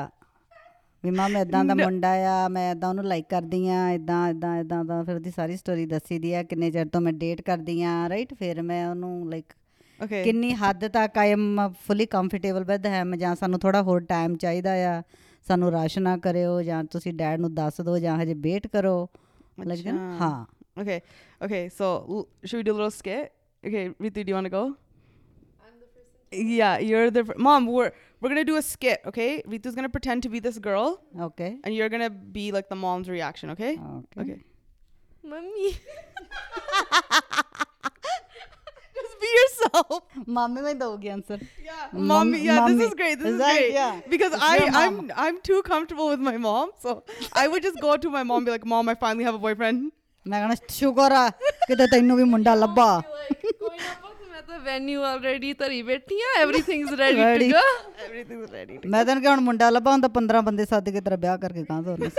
ਵੀ 1.04 1.12
ਮਾਂ 1.12 1.28
ਮੈਂ 1.30 1.42
ਇਦਾਂ 1.42 1.64
ਦਾ 1.66 1.76
ਮੁੰਡਾ 1.76 2.10
ਆ 2.32 2.48
ਮੈਂ 2.48 2.72
ਇਦਾਂ 2.72 2.90
ਉਹਨੂੰ 2.90 3.06
ਲਾਈਕ 3.06 3.26
ਕਰਦੀ 3.30 3.68
ਆ 3.70 3.90
ਇਦਾਂ 3.92 4.28
ਇਦਾਂ 4.30 4.56
ਇਦਾਂ 4.60 4.84
ਦਾ 4.86 5.02
ਫਿਰ 5.04 5.16
ਉਹਦੀ 5.16 5.32
ਸਾਰੀ 5.36 5.56
ਸਟੋਰੀ 5.58 5.86
ਦੱਸੀਦੀ 5.94 6.34
ਆ 6.34 6.42
ਕਿੰਨੇ 6.50 6.72
ਚਿਰ 6.72 6.88
ਤੋਂ 6.94 7.02
ਮੈਂ 7.02 7.14
ਡੇਟ 7.14 7.42
ਕਰਦੀ 7.50 7.82
ਆ 7.84 7.94
ਰਾਈਟ 8.10 8.34
ਫਿਰ 8.40 8.62
ਮੈਂ 8.62 8.86
ਉਹਨੂੰ 8.90 9.30
ਲਾਈਕ 9.30 9.54
Okay. 10.05 10.23
ਕਿੰਨੀ 10.25 10.53
ਹੱਦ 10.63 10.87
ਤੱਕ 10.93 11.19
I 11.19 11.33
am 11.33 11.59
fully 11.87 12.07
comfortable 12.15 12.65
with 12.65 12.87
him 12.87 13.15
ਜਾਂ 13.17 13.35
ਸਾਨੂੰ 13.37 13.59
ਥੋੜਾ 13.61 13.83
ਹੋਰ 13.83 14.01
ਟਾਈਮ 14.09 14.37
ਚਾਹੀਦਾ 14.45 14.73
ਆ 14.91 15.03
ਸਾਨੂੰ 15.49 15.71
ਰਸ਼ 15.73 15.99
ਨਾ 15.99 16.17
ਕਰਿਓ 16.25 16.61
ਜਾਂ 16.63 16.83
ਤੁਸੀਂ 16.93 17.13
ਡੈਡ 17.15 17.41
ਨੂੰ 17.41 17.55
ਦੱਸ 17.55 17.81
ਦਿਓ 17.81 17.99
ਜਾਂ 17.99 18.17
ਹਜੇ 18.19 18.35
ਵੇਟ 18.47 18.67
ਕਰੋ 18.73 18.95
ਲਾਈਕ 19.67 19.81
ਅੱਛਾ। 19.81 19.97
ਹਾਂ 20.21 20.35
Okay. 20.83 20.95
Okay. 21.47 21.59
So 21.79 21.87
l- 22.19 22.23
should 22.51 22.61
we 22.61 22.63
do 22.67 22.73
a 22.73 22.77
little 22.77 22.93
skit? 22.99 23.33
Okay, 23.65 23.81
Ritu, 24.05 24.23
do 24.29 24.33
you 24.33 24.37
want 24.37 24.49
to 24.49 24.53
go? 24.55 24.63
Yeah, 26.53 26.79
you're 26.91 27.11
the 27.17 27.25
fir- 27.31 27.37
mom. 27.47 27.67
We're 27.75 27.91
we're 28.23 28.31
gonna 28.33 28.45
do 28.51 28.57
a 28.61 28.63
skit. 28.69 29.05
Okay, 29.11 29.27
Ritu's 29.55 29.77
gonna 29.81 29.91
pretend 29.97 30.27
to 30.27 30.31
be 30.35 30.41
this 30.47 30.57
girl, 30.69 30.97
okay 31.27 31.49
and 31.65 31.77
you're 31.79 31.91
gonna 31.97 32.09
be 32.39 32.47
like 32.57 32.71
the 32.75 32.79
mom's 32.87 33.11
reaction. 33.17 33.53
Okay. 33.57 33.73
Okay 33.91 34.23
Okay. 34.25 34.39
Mummy. 35.35 35.69
Just 39.32 39.32
be 39.32 39.32
yourself. 39.38 40.00
ਮਾਮੇ 40.38 40.62
ਮੈਂ 40.62 40.74
ਦਊਗੀ 40.76 41.08
answer 41.10 41.40
Yeah, 41.68 41.84
Mum- 41.94 42.08
mommy. 42.12 42.40
Yeah, 42.46 42.58
this 42.62 42.76
mommy. 42.76 42.86
is 42.88 42.96
great. 43.02 43.20
This 43.20 43.30
Is 43.30 43.36
is, 43.36 43.42
that- 43.44 43.58
great. 43.60 43.74
yeah. 43.78 44.00
Because 44.16 44.36
It's 44.38 44.48
I, 44.48 44.56
your 44.62 44.70
I'm, 44.82 44.96
mom. 44.98 45.12
I'm 45.26 45.38
too 45.50 45.60
comfortable 45.70 46.10
with 46.14 46.24
my 46.30 46.36
mom, 46.48 46.74
so 46.86 46.96
I 47.44 47.48
would 47.54 47.68
just 47.68 47.80
go 47.86 47.96
to 48.06 48.12
my 48.18 48.24
mom, 48.32 48.40
and 48.42 48.50
be 48.50 48.54
like, 48.56 48.68
"Mom, 48.74 48.92
I 48.94 48.96
finally 49.06 49.28
have 49.30 49.40
a 49.40 49.44
boyfriend." 49.48 49.86
ਮੈਂ 50.26 50.40
ਕਹਣਾ 50.42 50.56
ਸ਼ੁਕਰ 50.78 51.12
ਆ 51.18 51.30
ਕਿਤੇ 51.68 51.86
ਤੈਨੂੰ 51.92 52.16
ਵੀ 52.18 52.24
ਮੁੰਡਾ 52.30 52.54
ਲੱਭਾ 52.56 52.86
ਕੋਈ 53.02 53.78
ਨਾ 53.78 53.94
ਪੁੱਤ 54.02 54.24
ਮੈਂ 54.32 54.42
ਤਾਂ 54.48 54.58
ਵੈਨਿਊ 54.66 55.04
ਆਲਰੇਡੀ 55.10 55.52
ਧਰੀ 55.62 55.82
ਬੈਠੀ 55.90 56.20
ਆ 56.22 56.40
everything's 56.42 56.94
ready 57.00 57.20
Ready. 57.22 57.50
To 57.52 57.58
go 57.58 58.08
Everything's 58.08 58.50
ready. 58.56 58.80
ਮੈਂ 58.96 59.04
ਤੈਨੂੰ 59.06 59.22
ਕਿ 59.24 59.28
ਹੁਣ 59.30 59.42
ਮੁੰਡਾ 59.50 59.70
ਲੱਭਾ 59.70 59.92
ਹੁੰਦਾ 59.92 60.10
15 60.18 60.42
ਬੰਦੇ 60.50 60.66
ਸੱਦ 60.74 60.90
ਕੇ 60.96 61.02
ਤੇਰਾ 61.02 61.16
ਵਿਆਹ 61.26 61.38
ਕਰਕੇ 61.46 61.64
ਕਾਂ 61.70 61.82
ਤੋਰਨਾ 61.84 62.10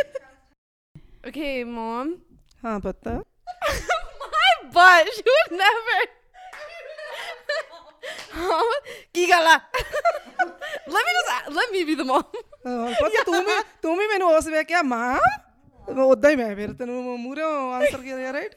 ਓਕੇ 1.28 1.52
ਮਮ 1.64 2.14
ਹਾਂ 2.64 2.78
ਪਤਾ 2.88 3.18
my 4.32 4.54
butt 4.76 5.08
she 5.18 5.22
would 5.28 5.52
never 5.60 5.98
ਹਾਂ 8.36 8.62
ਕੀ 9.14 9.30
ਗੱਲ 9.30 9.46
ਆ 9.46 9.58
let 10.94 11.06
me 11.06 11.12
just 11.16 11.50
let 11.58 11.72
me 11.74 11.84
be 11.90 11.96
the 12.00 12.06
mom 12.10 12.22
ਪਤਾ 12.64 13.22
ਤੂੰ 13.24 13.44
ਵੀ 13.44 13.62
ਤੂੰ 13.82 13.96
ਵੀ 13.96 14.06
ਮੈਨੂੰ 14.06 14.32
ਉਸ 14.36 14.46
ਵੇਖ 14.46 14.66
ਕਿਹਾ 14.66 14.82
ਮਾਂ 14.82 15.18
ਉਦਾਂ 16.04 16.30
ਹੀ 16.30 16.36
ਮੈਂ 16.36 16.54
ਫਿਰ 16.56 16.72
ਤੈਨੂੰ 16.72 17.18
ਮੂਹਰੇ 17.18 17.42
ਆਨਸਰ 17.42 18.02
ਕੀਤਾ 18.02 18.32
right 18.32 18.54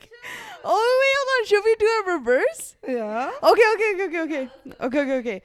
Oh 0.63 0.73
wait, 1.01 1.13
hold 1.17 1.29
on. 1.35 1.45
Should 1.49 1.63
we 1.67 1.71
do 1.83 1.87
a 1.91 2.01
reverse? 2.07 2.59
ਯਾ 2.89 3.21
Okay, 3.51 3.67
okay, 3.75 3.87
okay, 3.93 4.05
okay, 4.07 4.21
okay, 4.23 4.41
okay, 4.87 5.01
okay, 5.05 5.15
okay. 5.21 5.37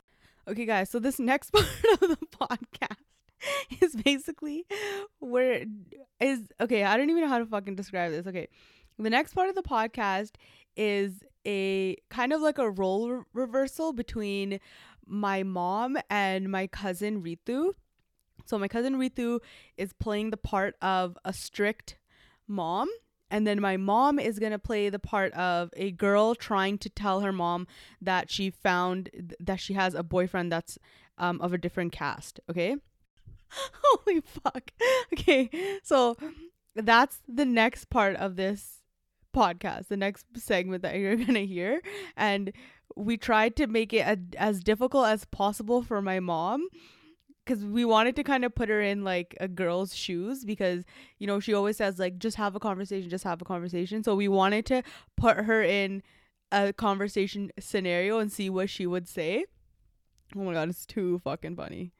Okay, 0.50 0.66
guys, 0.66 0.90
so 0.90 0.98
this 0.98 1.18
next 1.28 1.52
part 1.52 1.86
of 1.94 2.02
the 2.10 2.18
podcast 2.34 3.80
is 3.86 3.96
basically 4.08 4.58
where 5.18 5.54
is 6.20 6.42
okay, 6.66 6.82
I 6.84 6.96
don't 6.96 7.10
even 7.14 7.24
know 7.26 7.28
how 7.28 7.38
to 7.38 7.46
fucking 7.46 7.78
describe 7.80 8.12
this. 8.16 8.26
Okay. 8.26 8.44
The 8.98 9.10
next 9.10 9.34
part 9.34 9.48
of 9.48 9.56
the 9.60 9.62
podcast 9.62 10.38
is 10.76 11.16
a 11.45 11.95
kind 12.09 12.33
of 12.33 12.41
like 12.41 12.57
a 12.57 12.69
role 12.69 13.09
re- 13.09 13.23
reversal 13.33 13.93
between 13.93 14.59
my 15.05 15.43
mom 15.43 15.97
and 16.09 16.51
my 16.51 16.67
cousin 16.67 17.21
Ritu. 17.21 17.73
So 18.45 18.57
my 18.57 18.67
cousin 18.67 18.95
Ritu 18.95 19.39
is 19.77 19.93
playing 19.93 20.29
the 20.29 20.37
part 20.37 20.75
of 20.81 21.17
a 21.25 21.33
strict 21.33 21.97
mom 22.47 22.89
and 23.31 23.47
then 23.47 23.61
my 23.61 23.77
mom 23.77 24.19
is 24.19 24.37
going 24.37 24.51
to 24.51 24.59
play 24.59 24.89
the 24.89 24.99
part 24.99 25.31
of 25.33 25.71
a 25.75 25.91
girl 25.91 26.35
trying 26.35 26.77
to 26.79 26.89
tell 26.89 27.21
her 27.21 27.31
mom 27.31 27.65
that 28.01 28.29
she 28.29 28.49
found 28.49 29.09
th- 29.13 29.33
that 29.39 29.59
she 29.59 29.73
has 29.73 29.95
a 29.95 30.03
boyfriend 30.03 30.51
that's 30.51 30.77
um, 31.17 31.41
of 31.41 31.53
a 31.53 31.57
different 31.57 31.91
caste 31.91 32.39
okay 32.49 32.75
holy 33.51 34.21
fuck 34.21 34.71
okay 35.13 35.49
so 35.81 36.15
that's 36.75 37.19
the 37.27 37.45
next 37.45 37.89
part 37.89 38.15
of 38.17 38.35
this 38.35 38.80
podcast, 39.31 39.87
the 39.87 39.97
next 39.97 40.25
segment 40.35 40.83
that 40.83 40.95
you're 40.95 41.15
going 41.25 41.33
to 41.35 41.45
hear. 41.45 41.81
And 42.15 42.51
we 42.95 43.17
tried 43.17 43.55
to 43.57 43.67
make 43.67 43.93
it 43.93 44.05
a- 44.07 44.41
as 44.41 44.61
difficult 44.63 45.07
as 45.07 45.25
possible 45.25 45.81
for 45.81 46.01
my 46.01 46.19
mom 46.19 46.67
because 47.45 47.63
we 47.65 47.85
wanted 47.85 48.15
to 48.17 48.23
kind 48.23 48.45
of 48.45 48.53
put 48.53 48.69
her 48.69 48.81
in 48.81 49.03
like 49.03 49.35
a 49.39 49.47
girl's 49.47 49.95
shoes 49.95 50.45
because 50.45 50.83
you 51.17 51.25
know 51.25 51.39
she 51.39 51.53
always 51.53 51.75
says 51.77 51.97
like 51.97 52.19
just 52.19 52.37
have 52.37 52.55
a 52.55 52.59
conversation 52.59 53.09
just 53.09 53.23
have 53.23 53.41
a 53.41 53.45
conversation. 53.45 54.03
So 54.03 54.15
we 54.15 54.27
wanted 54.27 54.65
to 54.67 54.83
put 55.17 55.37
her 55.37 55.63
in 55.63 56.03
a 56.51 56.73
conversation 56.73 57.51
scenario 57.59 58.19
and 58.19 58.31
see 58.31 58.49
what 58.49 58.69
she 58.69 58.85
would 58.85 59.07
say. 59.07 59.45
Oh 60.35 60.39
my 60.43 60.53
god 60.53 60.69
it's 60.69 60.85
too 60.85 61.19
fucking 61.23 61.55
funny. 61.55 61.93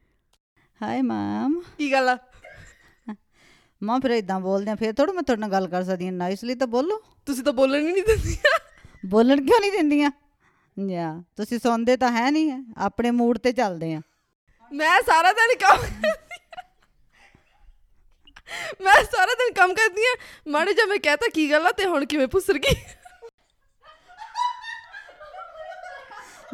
Hi 0.79 1.01
mom. 1.01 1.63
ਮਾਂ 3.83 3.99
ਫਿਰ 3.99 4.11
ਇਦਾਂ 4.11 4.39
ਬੋਲਦੇ 4.39 4.71
ਆ 4.71 4.75
ਫਿਰ 4.75 4.93
ਥੋੜਾ 4.93 5.13
ਮੈਂ 5.13 5.23
ਤੁਹਾਡੇ 5.23 5.39
ਨਾਲ 5.39 5.51
ਗੱਲ 5.51 5.67
ਕਰ 5.67 5.83
ਸਕਦੀ 5.83 6.05
ਹਾਂ। 6.05 6.11
ਨਾਈਸਲੀ 6.13 6.55
ਤਾਂ 6.55 6.67
ਬੋਲੋ। 6.67 7.01
ਤੁਸੀਂ 7.25 7.43
ਤਾਂ 7.43 7.53
ਬੋਲਣ 7.53 7.87
ਹੀ 7.87 7.91
ਨਹੀਂ 7.91 8.03
ਦਿੰਦੀਆਂ। 8.03 8.59
ਬੋਲਣ 9.05 9.45
ਕਿਉਂ 9.45 9.59
ਨਹੀਂ 9.59 9.71
ਦਿੰਦੀਆਂ? 9.71 10.11
ਯਾ 10.89 11.23
ਤੁਸੀਂ 11.35 11.59
ਸੁਣਦੇ 11.59 11.97
ਤਾਂ 11.97 12.11
ਹੈ 12.11 12.31
ਨਹੀਂ 12.31 12.51
ਆਪਣੇ 12.77 13.11
ਮੂਡ 13.11 13.37
ਤੇ 13.37 13.51
ਚੱਲਦੇ 13.51 13.93
ਆ। 13.93 14.01
ਮੈਂ 14.73 15.01
ਸਾਰਾ 15.01 15.31
ਦਿਨ 15.31 15.57
ਕੰਮ। 15.57 15.81
ਮੈਂ 18.81 19.03
ਸਾਰਾ 19.03 19.33
ਦਿਨ 19.33 19.53
ਕੰਮ 19.53 19.73
ਕਰਦੀ 19.73 20.01
ਆ 20.01 20.15
ਮਾੜੇ 20.47 20.73
ਜਿਹਾ 20.73 20.85
ਮੈਂ 20.85 20.97
ਕਹਤਾ 20.97 21.27
ਕੀ 21.33 21.51
ਗੱਲ 21.51 21.67
ਆ 21.67 21.71
ਤੇ 21.71 21.85
ਹੁਣ 21.85 22.05
ਕਿਵੇਂ 22.05 22.27
ਪੁੱਸਰ 22.27 22.53
ਗਈ? 22.53 22.75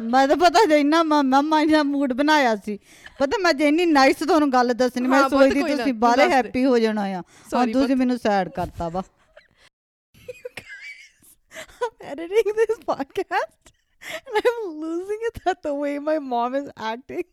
ਮੈਂ 0.00 0.26
ਤਾਂ 0.28 0.36
ਪਤਾ 0.36 0.64
ਜੇ 0.66 0.78
ਇੰਨਾ 0.80 1.02
ਮੰਮਾ 1.02 1.60
ਇਹਦਾ 1.60 1.82
ਮੂਡ 1.82 2.12
ਬਣਾਇਆ 2.12 2.54
ਸੀ 2.56 2.78
ਪਤਾ 3.18 3.38
ਮੈਂ 3.42 3.52
ਜੇ 3.52 3.68
ਇੰਨੀ 3.68 3.86
ਨਾਈਸ 3.86 4.16
ਤੁਹਾਨੂੰ 4.16 4.52
ਗੱਲ 4.52 4.72
ਦੱਸਣੀ 4.74 5.08
ਮੈਂ 5.08 5.20
ਹਾਂ, 5.22 5.28
ਸੋਚਦੀ 5.28 5.62
ਤੁਸੀਂ 5.62 5.92
ਬਾਰੇ 5.94 6.22
ਦੱਸ 6.22 6.28
ਦੇ। 6.30 6.34
ਹੈਪੀ 6.36 6.64
ਹੋ 6.64 6.78
ਜਾਣਾ 6.78 7.02
ਆ 7.18 7.22
Sorry, 7.54 7.72
ਤੁਸੀਂ 7.72 7.96
ਮੈਨੂੰ 7.96 8.18
ਸੈਡ 8.18 8.48
ਕਰਤਾ 8.56 8.88
ਵਾ 8.88 9.02
i'm 11.80 12.04
editing 12.10 12.48
this 12.58 12.76
podcast 12.88 13.70
and 14.18 14.36
i'm 14.40 14.58
losing 14.82 15.22
it 15.28 15.38
at 15.46 15.60
the 15.62 15.72
way 15.74 15.92
my 16.08 16.14
mom 16.26 16.54
is 16.54 16.68
acting 16.90 17.24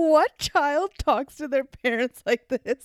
what 0.00 0.34
child 0.46 0.92
talks 1.04 1.38
to 1.40 1.48
their 1.54 1.64
parents 1.76 2.22
like 2.26 2.44
this 2.48 2.84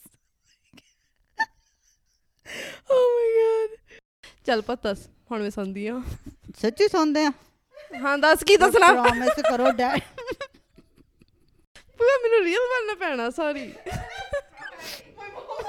oh 2.89 3.04
my 3.16 3.27
god 3.38 3.75
ਚੱਲ 4.46 4.62
ਪਤਾ 4.62 4.94
ਹੁਣ 5.32 5.42
ਮੈਂ 5.42 5.50
ਸੁਣਦੀ 5.50 5.88
ਆ 5.88 6.01
ਸੱਚੀ 6.62 6.88
ਸੁਣਦੇ 6.88 7.25
ਆ 7.25 7.32
ਹਾਂ 8.03 8.17
ਦੱਸ 8.17 8.44
ਕੀ 8.48 8.56
ਦੱਸਣਾ 8.58 8.88
ਪ੍ਰੋਮਿਸ 9.01 9.41
ਕਰੋ 9.50 9.72
ਡੈਡ 9.77 10.00
ਪੂਰਾ 12.00 12.17
ਮੈਨੂੰ 12.24 12.44
ਰੀਅਲ 12.44 12.67
ਬਣਨਾ 12.74 12.94
ਪੈਣਾ 13.06 13.29
ਸੌਰੀ 13.38 13.72
my 15.17 15.27
mom 15.36 15.62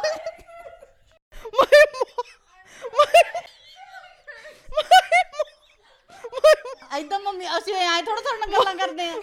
my 2.97 3.23
ਐਦਾਂ 6.99 7.19
ਮੰਮੀ 7.21 7.47
ਅਸੀਂ 7.59 7.75
ਐ 7.75 8.01
ਥੋੜਾ 8.03 8.21
ਥੋੜਾ 8.21 8.47
ਗੱਲਾਂ 8.53 8.75
ਕਰਦੇ 8.77 9.09
ਆ 9.09 9.15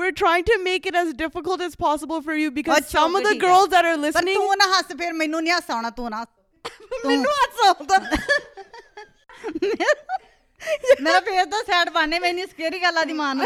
we're 0.00 0.14
trying 0.20 0.44
to 0.48 0.56
make 0.64 0.86
it 0.88 0.96
as 1.00 1.10
difficult 1.20 1.62
as 1.66 1.74
possible 1.82 2.18
for 2.26 2.34
you 2.40 2.48
because 2.56 2.78
ਅੱਛਾ, 2.78 2.96
some 2.96 3.14
of 3.18 3.22
the 3.26 3.32
ਠੀਕ 3.32 3.44
ਹੈ। 3.44 3.48
girls 3.50 3.68
that 3.74 3.86
are 3.90 3.94
ਪਰ 3.96 4.02
listening 4.02 4.34
ਤੂੰ 4.40 4.56
ਨਾ 4.58 4.66
ਹੱਸ 4.72 4.92
ਫਿਰ 4.98 5.12
ਮੈਨੂੰ 5.20 5.42
ਨਹੀਂ 5.42 5.52
ਹੱਸਾਉਣਾ 5.52 5.90
ਤੂੰ 5.98 6.10
ਨਾ 6.10 6.24
ਮੈਨੂੰ 7.04 7.32
ਹੱਸ 7.38 7.62
ਆਉਂਦਾ 7.68 7.98
ਮੇਰਾ 11.02 11.20
ਫੇਸ 11.26 11.46
ਤਾਂ 11.50 11.62
ਸੈਡ 11.66 11.90
ਬਾਨੇ 11.96 12.18
ਮੈਂ 12.18 12.32
ਨਹੀਂ 12.32 12.46
ਸਕੇਰੀ 12.46 12.78
ਗੱਲਾਂ 12.82 13.04
ਦੀ 13.06 13.12
ਮਾਨ. 13.12 13.40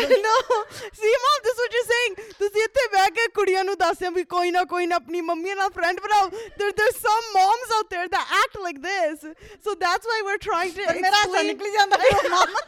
See, 1.00 1.10
mom, 1.24 1.36
this 1.46 1.54
is 1.54 1.60
what 1.62 1.76
you're 1.76 1.88
saying. 1.90 2.14
ਤੁਸੀਂ 2.38 2.62
ਇੱਥੇ 2.62 2.86
ਬਹਿ 2.92 3.10
ਕੇ 3.18 3.26
ਕੁੜੀਆਂ 3.34 3.64
ਨੂੰ 3.64 3.76
ਦੱਸਿਆ 3.78 4.10
ਵੀ 4.10 4.24
ਕੋਈ 4.34 4.50
ਨਾ 4.50 4.64
ਕੋਈ 4.72 4.86
ਨਾ 4.86 4.96
ਆਪਣੀ 4.96 5.20
ਮੰਮੀ 5.30 5.54
ਨਾਲ 5.54 5.70
ਫਰੈਂਡ 5.76 6.00
ਬਣਾਓ 6.00 6.28
there 6.60 6.72
there's 6.80 6.98
some 7.06 7.26
moms 7.36 7.74
out 7.78 7.90
there 7.94 8.06
that 8.16 8.34
act 8.40 8.58
like 8.66 8.80
this 8.86 9.26
so 9.66 9.74
that's 9.84 10.10
why 10.12 10.18
we're 10.28 10.42
trying 10.48 10.72
to 10.78 10.86
ਮੇਰਾ 11.00 11.22
explain 11.22 11.46
ਨਿਕਲ 11.46 11.70
ਜਾਂਦਾ 11.78 11.96
ਫਿਰ 12.04 12.28
ਮਾਮਾ 12.30 12.60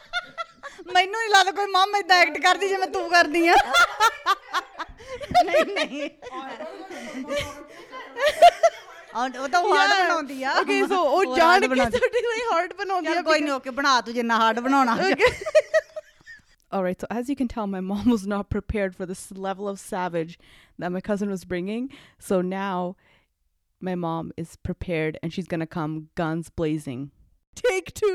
ਮੈਨੂੰ 0.93 1.19
ਨਹੀਂ 1.19 1.29
ਲੱਗਦਾ 1.29 1.51
ਕੋਈ 1.61 1.71
ਮਾਮਾ 1.71 1.97
ਇਦਾਂ 1.99 2.19
ਐਕਟ 2.21 2.37
ਕਰਦੀ 2.43 2.67
ਜਿਵੇਂ 2.69 2.87
ਤੂੰ 2.97 3.09
ਕਰਦੀ 3.09 3.47
ਆ 3.47 3.55
ਨਹੀਂ 5.45 5.65
ਨਹੀਂ 5.73 6.09
ਉਹ 9.14 9.48
ਤਾਂ 9.48 9.60
ਹਾਰਡ 9.62 9.90
Yeah. 9.90 10.02
ਬਣਾਉਂਦੀ 10.02 10.42
ਆ 10.42 10.52
okay 10.60 10.80
so 10.88 10.96
ਉਹ 10.98 11.16
ਉਹ 11.18 11.36
ਜਾਣ 11.36 11.48
hard 11.50 11.60
ਕੇ 11.62 11.68
ਬਣਾਉਂਦੀ। 11.68 11.98
ਤੁਹਾਡੇ 11.98 12.20
ਲਈ 12.26 12.42
ਹਾਰਡ 12.52 12.72
ਬਣਾਉਂਦੀ 12.78 13.08
ਚੱਲ 13.08 13.18
ਆ 13.18 13.22
ਕੋਈ 13.22 13.40
ਨਹੀਂ 13.40 13.52
ਓਕੇ 13.52 13.70
ਬਣਾ 13.78 14.00
ਤੂੰ 14.00 14.14
ਜਿੰਨਾ 14.14 14.36
ਹਾਰਡ 14.38 14.60
ਬਣਾਉਣਾ 14.60 14.96
All 16.72 16.82
right, 16.84 17.00
so 17.02 17.06
as 17.10 17.28
you 17.30 17.34
can 17.36 17.48
tell, 17.50 17.66
my 17.66 17.78
mom 17.84 18.08
was 18.12 18.24
not 18.30 18.48
prepared 18.54 18.94
for 18.96 19.06
this 19.10 19.20
level 19.44 19.68
of 19.70 19.78
savage 19.82 20.32
that 20.82 20.92
my 20.96 21.00
cousin 21.06 21.30
was 21.34 21.44
bringing. 21.52 21.86
So 22.26 22.40
now 22.48 22.96
my 23.82 23.94
mom 24.02 24.32
is 24.42 24.50
prepared 24.68 25.16
and 25.22 25.36
she's 25.36 25.48
going 25.52 25.64
to 25.64 25.68
come 25.76 25.94
guns 26.22 26.50
blazing. 26.62 27.06
Take 27.56 27.88
two. 28.02 28.12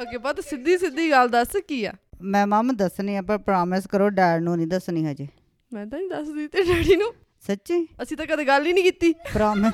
Okay 0.00 0.18
ਬਹੁਤ 0.18 0.40
ਸਿੱਧੀ 0.44 0.76
ਸਿੱਧੀ 0.78 1.10
ਗੱਲ 1.10 1.28
ਦੱਸ 1.28 1.56
ਕੀ 1.68 1.84
ਆ 1.84 1.92
ਮੈਂ 2.34 2.46
ਮਾਮ 2.46 2.72
ਦੱਸਣੀ 2.76 3.16
ਆ 3.16 3.22
ਪਰ 3.30 3.38
ਪ੍ਰੋਮਿਸ 3.48 3.86
ਕਰੋ 3.92 4.08
ਡੈਡ 4.20 4.42
ਨੂੰ 4.42 4.56
ਨਹੀਂ 4.56 4.66
ਦੱਸਣੀ 4.66 5.04
ਹਜੇ 5.06 5.26
ਮੈਂ 5.72 5.86
ਤਾਂ 5.86 5.98
ਨਹੀਂ 5.98 6.08
ਦੱਸਦੀ 6.08 6.46
ਤੇ 6.48 6.64
ਡੈਡੀ 6.64 6.96
ਨੂੰ 6.96 7.12
ਸੱਚੀ? 7.47 7.87
ਅਸੀਂ 8.01 8.17
ਤਾਂ 8.17 8.25
ਕਦੇ 8.25 8.45
ਗੱਲ 8.47 8.65
ਹੀ 8.65 8.73
ਨਹੀਂ 8.73 8.83
ਕੀਤੀ। 8.83 9.11
ਪ੍ਰੋਮਿਸ 9.33 9.73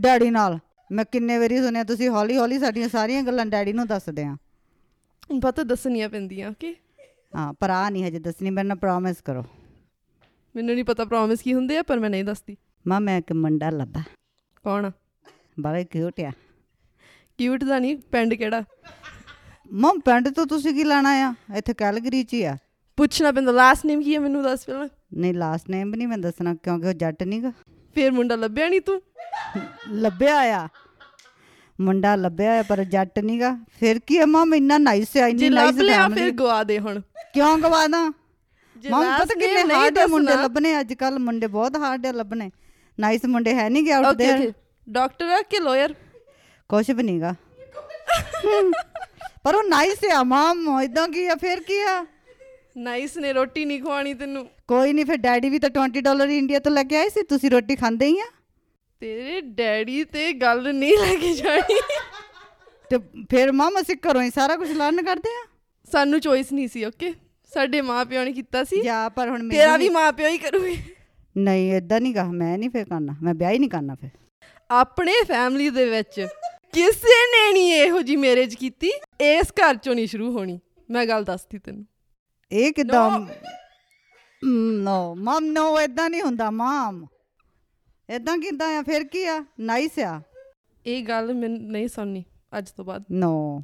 ਡੈਡੀ 0.00 0.30
ਨਾਲ। 0.30 0.58
ਮੈਂ 0.92 1.04
ਕਿੰਨੇ 1.04 1.38
ਵਾਰੀ 1.38 1.58
ਸੁਣਿਆ 1.58 1.84
ਤੁਸੀਂ 1.84 2.08
ਹੌਲੀ 2.08 2.36
ਹੌਲੀ 2.36 2.58
ਸਾਡੀਆਂ 2.58 2.88
ਸਾਰੀਆਂ 2.88 3.22
ਗੱਲਾਂ 3.22 3.46
ਡੈਡੀ 3.46 3.72
ਨੂੰ 3.72 3.86
ਦੱਸਦੇ 3.86 4.22
ਆ। 4.22 4.36
ਪਤਾ 5.42 5.62
ਦੱਸਣੀਆਂ 5.62 6.08
ਪੈਂਦੀਆਂ 6.08 6.50
ਓਕੇ? 6.50 6.74
ਹਾਂ 7.36 7.52
ਪਰ 7.52 7.70
ਆ 7.70 7.88
ਨਹੀਂ 7.90 8.04
ਹਜੇ 8.04 8.18
ਦੱਸਣੀ 8.18 8.50
ਮੇਰੇ 8.50 8.68
ਨਾਲ 8.68 8.78
ਪ੍ਰੋਮਿਸ 8.78 9.20
ਕਰੋ। 9.20 9.44
ਮੈਨੂੰ 10.56 10.74
ਨਹੀਂ 10.74 10.84
ਪਤਾ 10.84 11.04
ਪ੍ਰੋਮਿਸ 11.04 11.42
ਕੀ 11.42 11.54
ਹੁੰਦੇ 11.54 11.78
ਆ 11.78 11.82
ਪਰ 11.82 11.98
ਮੈਂ 11.98 12.10
ਨਹੀਂ 12.10 12.24
ਦੱਸਦੀ। 12.24 12.56
ਮਾਂ 12.86 13.00
ਮੈਂ 13.00 13.18
ਇੱਕ 13.18 13.32
ਮੁੰਡਾ 13.32 13.70
ਲੱਭਾ। 13.70 14.02
ਕੌਣ 14.64 14.90
ਬੜਾ 15.60 15.82
ਕਿਊਟ 15.82 16.20
ਆ। 16.20 16.30
ਕਿਊਟ 17.38 17.64
ਦਾ 17.64 17.78
ਨਹੀਂ 17.78 17.96
ਪਿੰਡ 17.96 18.34
ਕਿਹੜਾ? 18.34 18.64
ਮਾਂ 19.72 19.94
ਪਿੰਡ 19.94 20.28
ਤੋਂ 20.28 20.46
ਤੁਸੀਂ 20.46 20.74
ਕੀ 20.74 20.84
ਲੈਣਾ 20.84 21.10
ਆ? 21.10 21.34
ਇੱਥੇ 21.56 21.74
ਕੈਲਗਰੀ 21.74 22.22
ਚ 22.22 22.34
ਹੀ 22.34 22.42
ਆ। 22.42 22.56
ਪੁੱਛਣਾ 22.98 23.30
ਪੈਂਦਾ 23.32 23.52
ਲਾਸਟ 23.52 23.84
ਨੇਮ 23.86 24.02
ਕੀ 24.02 24.14
ਹੈ 24.14 24.18
ਮੈਨੂੰ 24.20 24.42
ਦੱਸ 24.42 24.64
ਪਹਿਲਾਂ? 24.66 24.88
ਨਹੀਂ 25.14 25.34
ਲਾਸਟ 25.34 25.70
ਨੇਮ 25.70 25.90
ਵੀ 25.90 25.96
ਨਹੀਂ 25.96 26.08
ਮੈਂ 26.08 26.18
ਦੱਸਣਾ 26.18 26.54
ਕਿਉਂਕਿ 26.54 26.88
ਉਹ 26.88 26.92
ਜੱਟ 26.94 27.22
ਨਹੀਂਗਾ 27.22 27.52
ਫੇਰ 27.96 28.10
ਮੁੰਡਾ 28.12 28.36
ਲੱਭਿਆ 28.36 28.68
ਨਹੀਂ 28.68 28.80
ਤੂੰ? 28.80 29.00
ਲੱਭਿਆ 29.94 30.36
ਆ। 30.56 30.68
ਮੁੰਡਾ 31.78 32.14
ਲੱਭਿਆ 32.16 32.62
ਪਰ 32.62 32.82
ਜੱਟ 32.84 33.18
ਨਹੀਂਗਾ 33.18 33.56
ਫਿਰ 33.80 33.98
ਕੀ 34.06 34.18
ਆ 34.18 34.26
ਮਾਂ 34.26 34.44
ਇੰਨਾ 34.56 34.78
ਨਾਈਸ 34.78 35.16
ਆ 35.16 35.26
ਇੰਨੀ 35.26 35.48
ਨਾਈਸ 35.50 35.70
ਫੈਮਿਲੀ 35.70 35.88
ਜੇ 35.88 36.14
ਫਿਰ 36.14 36.30
ਗਵਾ 36.32 36.62
ਦੇ 36.64 36.78
ਹੁਣ। 36.78 37.00
ਕਿਉਂ 37.34 37.56
ਗਵਾ 37.58 37.86
ਦਾਂ? 37.86 38.10
ਮਾਂ 38.76 39.18
ਪਤਾ 39.18 39.34
ਕਿੰਨੇ 39.34 39.74
ਹਾਰਡ 39.74 39.98
ਮੁੰਡੇ 40.10 40.34
ਲੱਭਨੇ 40.34 40.78
ਅੱਜ 40.80 40.92
ਕੱਲ 40.94 41.18
ਮੁੰਡੇ 41.18 41.46
ਬਹੁਤ 41.48 41.76
ਹਾਰਡ 41.76 42.06
ਆ 42.06 42.12
ਲੱਭਨੇ 42.12 42.50
ਨਾਈਸ 42.98 43.24
ਮੁੰਡੇ 43.26 43.54
ਹੈ 43.54 43.68
ਨਹੀਂ 43.68 43.82
ਗਿਆ 43.84 43.98
ਆਊਟ 43.98 44.16
ਦੇਰ 44.16 44.52
ਡਾਕਟਰ 44.86 45.28
ਆ 45.28 45.40
ਕਿ 45.42 45.60
ਲਾਇਰ 45.60 45.94
ਕੁਝ 46.70 46.90
ਵੀ 46.90 47.02
ਨਹੀਂਗਾ 47.02 47.34
ਪਰ 49.44 49.54
ਉਹ 49.54 49.62
ਨਾਈਸ 49.68 50.04
ਆ 50.12 50.22
ਮਾਂ 50.24 50.54
ਇਦਾਂ 50.82 51.06
ਕੀ 51.08 51.26
ਆ 51.26 51.34
ਫਿਰ 51.34 51.60
ਕੀ 51.60 51.80
ਆ? 51.82 52.04
ਨਾਈਸ 52.76 53.16
ਨੇ 53.16 53.32
ਰੋਟੀ 53.32 53.64
ਨਹੀਂ 53.64 53.82
ਖਵਾਣੀ 53.82 54.14
ਤੈਨੂੰ। 54.14 54.46
ਕੋਈ 54.68 54.92
ਨਹੀਂ 54.92 55.04
ਫਿਰ 55.04 55.16
ਡੈਡੀ 55.16 55.50
ਵੀ 55.50 55.58
ਤਾਂ 55.58 55.70
20 55.70 56.00
ਡਾਲਰ 56.00 56.28
ਇੰਡੀਆ 56.28 56.58
ਤੋਂ 56.58 56.72
ਲੈ 56.72 56.82
ਕੇ 56.84 56.96
ਆਏ 56.96 57.08
ਸੀ 57.08 57.22
ਤੁਸੀਂ 57.22 57.50
ਰੋਟੀ 57.50 57.76
ਖਾਂਦੇ 57.76 58.06
ਹੀ 58.06 58.18
ਆ। 58.20 58.24
ਤੇਰੇ 59.00 59.40
ਡੈਡੀ 59.40 60.04
ਤੇ 60.04 60.32
ਗੱਲ 60.32 60.74
ਨਹੀਂ 60.74 60.96
ਲੈ 60.98 61.14
ਕੇ 61.14 61.32
ਜਾਣੀ। 61.34 61.80
ਤੇ 62.90 62.98
ਫਿਰ 63.30 63.52
ਮਾਂ 63.52 63.70
ਅਸੀਂ 63.80 63.96
ਘਰੋਂ 63.96 64.22
ਹੀ 64.22 64.30
ਸਾਰਾ 64.30 64.56
ਕੁਝ 64.56 64.70
ਲਰਨ 64.72 65.02
ਕਰਦੇ 65.02 65.28
ਆ? 65.28 65.46
ਸਾਨੂੰ 65.92 66.20
ਚੋਇਸ 66.20 66.52
ਨਹੀਂ 66.52 66.68
ਸੀ 66.68 66.84
ਓਕੇ 66.84 67.12
ਸਾਡੇ 67.54 67.80
ਮਾਪਿਆਂ 67.80 68.24
ਨੇ 68.24 68.32
ਕੀਤਾ 68.32 68.64
ਸੀ। 68.64 68.82
ਜਾ 68.82 69.08
ਪਰ 69.08 69.28
ਹੁਣ 69.28 69.48
ਤੇਰਾ 69.48 69.66
ਮੈਨੂੰ 69.66 69.78
ਵੀ 69.78 69.88
ਮਾਪਿਓ 69.88 70.28
ਹੀ 70.28 70.38
ਕਰੂਗੇ। 70.38 70.76
ਨਹੀਂ 71.36 71.72
ਇਦਾਂ 71.74 72.00
ਨਹੀਂ 72.00 72.14
ਗਾ 72.14 72.24
ਮੈਂ 72.24 72.58
ਨਹੀਂ 72.58 72.70
ਫਿਰ 72.70 72.84
ਕਰਨਾ 72.84 73.14
ਮੈਂ 73.22 73.34
ਵਿਆਹ 73.34 73.52
ਹੀ 73.52 73.58
ਨਹੀਂ 73.58 73.70
ਕਰਨਾ 73.70 73.94
ਫਿਰ। 73.94 74.10
ਆਪਣੇ 74.70 75.12
ਫੈਮਿਲੀ 75.24 75.70
ਦੇ 75.70 75.84
ਵਿੱਚ 75.90 76.26
ਕਿਸੇ 76.72 77.26
ਨੇ 77.32 77.52
ਨਹੀਂ 77.52 77.72
ਇਹੋ 77.72 78.02
ਜੀ 78.02 78.16
ਮੈਰਿਜ 78.16 78.54
ਕੀਤੀ। 78.54 78.90
ਇਸ 79.20 79.52
ਘਰ 79.52 79.74
ਚੋਂ 79.74 79.94
ਨਹੀਂ 79.94 80.06
ਸ਼ੁਰੂ 80.06 80.30
ਹੋਣੀ। 80.32 80.60
ਮੈਂ 80.90 81.06
ਗੱਲ 81.06 81.24
ਦੱਸਤੀ 81.24 81.58
ਤੈਨੂੰ। 81.58 81.84
ਇਹ 82.52 82.72
ਕਿਦਾਂ. 82.72 83.26
ਨੋ। 84.82 85.14
ਮਮ 85.14 85.44
ਨੋ 85.44 85.80
ਇਦਾਂ 85.80 86.10
ਨਹੀਂ 86.10 86.22
ਹੁੰਦਾ 86.22 86.50
ਮਮ। 86.50 87.06
ਇਦਾਂ 88.10 88.38
ਕਿਦਾਂ 88.38 88.78
ਆ? 88.78 88.82
ਫਿਰ 88.82 89.04
ਕੀ 89.04 89.24
ਆ? 89.24 89.44
ਨਾਈਸ 89.60 89.98
ਆ। 89.98 90.20
ਇਹ 90.86 91.04
ਗੱਲ 91.04 91.34
ਮੈਨੂੰ 91.34 91.58
ਨਹੀਂ 91.58 91.88
ਸੁਣਨੀ 91.88 92.24
ਅੱਜ 92.58 92.70
ਤੋਂ 92.70 92.84
ਬਾਅਦ। 92.84 93.04
ਨੋ। 93.10 93.62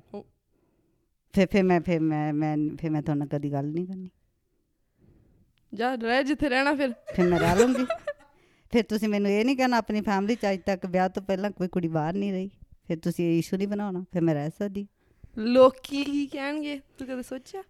ਫਿਰ 1.33 1.47
ਫਿਰ 1.53 1.63
ਮੈਂ 1.63 1.81
ਫਿਰ 1.81 2.01
ਮੈਂ 2.01 2.33
ਮੈਂ 2.33 2.57
ਫਿਰ 2.81 2.91
ਮੈਂ 2.91 3.03
ਤੁਹਾਨੂੰ 3.03 3.29
ਕਦੀ 3.29 3.53
ਗੱਲ 3.53 3.65
ਨਹੀਂ 3.65 3.87
ਕਰਨੀ। 3.87 4.11
ਜਾ 5.75 5.95
ਰਹਿ 5.95 6.25
ਜਿੱਥੇ 6.25 6.49
ਰਹਿਣਾ 6.49 6.75
ਫਿਰ। 6.75 6.93
ਫਿਰ 6.93 7.27
ਮੈਂ 7.27 7.39
ਰਹਿ 7.39 7.57
ਲੂੰਗੀ 7.57 7.85
ਫਿਰ 8.73 8.85
ਤੁਸੀਂ 8.85 9.09
ਮੈਨੂੰ 9.09 9.31
ਇਹ 9.31 9.45
ਨਹੀਂ 9.45 9.57
ਕਹਿਣਾ 9.57 9.77
ਆਪਣੀ 9.77 10.01
ਫੈਮਿਲੀ 10.01 10.35
ਚ 10.35 10.47
ਅੱਜ 10.53 10.61
ਤੱਕ 10.67 10.87
ਵਿਆਹ 10.87 11.09
ਤੋਂ 11.09 11.23
ਪਹਿਲਾਂ 11.23 11.51
ਕੋਈ 11.51 11.69
ਕੁੜੀ 11.69 11.89
ਬਾਹਰ 11.89 12.15
ਨਹੀਂ 12.15 12.33
ਰਹੀ। 12.33 12.51
ਫਿਰ 12.89 12.99
ਤੁਸੀਂ 12.99 13.33
ਇਹ 13.33 13.39
ਇਸ਼ੂ 13.39 13.57
ਨਹੀਂ 13.57 13.69
ਬਣਾਉਣਾ। 13.69 14.05
ਫਿਰ 14.13 14.23
ਮੈਂ 14.23 14.35
ਰਹਿ 14.35 14.51
ਸਕਦੀ। 14.51 14.87
ਲੋਕੀ 15.39 16.05
ਕੀ 16.05 16.27
ਕਹਿਣਗੇ? 16.27 16.81
ਤੂੰ 16.99 17.09
ਕਦੇ 17.09 17.23
ਸੋਚਿਆ? 17.23 17.63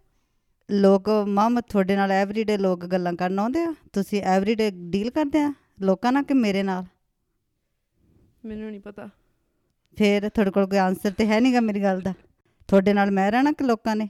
ਲੋਕ 0.71 1.09
ਮਮ 1.27 1.59
ਤੁਹਾਡੇ 1.61 1.95
ਨਾਲ 1.95 2.11
ਐਵਰੀਡੇ 2.11 2.57
ਲੋਕ 2.57 2.85
ਗੱਲਾਂ 2.85 3.13
ਕਰਨ 3.13 3.39
ਆਉਂਦੇ 3.39 3.63
ਆ 3.63 3.73
ਤੁਸੀਂ 3.93 4.21
ਐਵਰੀਡੇ 4.33 4.69
ਡੀਲ 4.91 5.09
ਕਰਦੇ 5.11 5.39
ਆ 5.43 5.51
ਲੋਕਾਂ 5.81 6.11
ਨਾਲ 6.11 6.23
ਕਿ 6.23 6.33
ਮੇਰੇ 6.33 6.63
ਨਾਲ 6.63 6.85
ਮੈਨੂੰ 8.45 8.69
ਨਹੀਂ 8.69 8.79
ਪਤਾ 8.81 9.09
ਫਿਰ 9.97 10.29
ਤੁਹਾਡੇ 10.29 10.51
ਕੋਲ 10.51 10.65
ਕੋਈ 10.67 10.77
ਆਨਸਰ 10.77 11.11
ਤੇ 11.17 11.25
ਹੈ 11.27 11.39
ਨਹੀਂਗਾ 11.39 11.59
ਮੇਰੀ 11.61 11.81
ਗੱਲ 11.83 12.01
ਦਾ 12.01 12.13
ਤੁਹਾਡੇ 12.69 12.93
ਨਾਲ 12.93 13.11
ਮੈਂ 13.11 13.31
ਰਹਿਣਾ 13.31 13.51
ਕਿ 13.51 13.63
ਲੋਕਾਂ 13.63 13.95
ਨੇ 13.95 14.07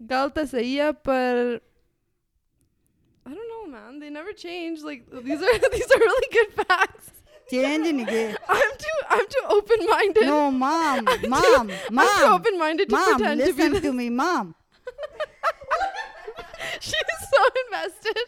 ਗੱਲ 0.00 0.28
ਤਾਂ 0.28 0.44
ਸਹੀ 0.46 0.78
ਆ 0.78 0.92
ਪਰ 0.92 1.58
I 3.26 3.32
don't 3.32 3.48
know 3.52 3.64
man 3.72 3.98
they 4.02 4.10
never 4.12 4.32
change 4.42 4.84
like 4.88 5.02
these 5.26 5.42
are 5.48 5.56
these 5.74 5.90
are 5.96 6.00
really 6.04 6.30
good 6.36 6.54
facts 6.60 7.10
change 7.50 7.88
ਨਹੀਂ 7.88 8.06
ਗਏ 8.06 8.32
I'm 8.54 8.72
too 8.84 8.96
I'm 9.16 9.26
too 9.34 9.44
open 9.56 9.84
minded 9.90 10.26
No, 10.30 10.38
mom, 10.62 11.10
I'm 11.12 11.28
mom, 11.34 11.42
too, 11.44 11.52
I'm 11.58 11.70
too 11.70 11.94
mom, 12.00 12.32
open 12.32 12.58
minded 12.62 12.90
to 12.90 12.96
mom, 12.96 13.06
pretend 13.12 13.40
to 13.40 13.46
be 13.46 13.68
listen 13.68 13.82
to 13.86 13.92
me, 14.00 14.08
mom, 14.20 14.50
she's 16.81 17.21
so 17.33 17.43
invested 17.63 18.23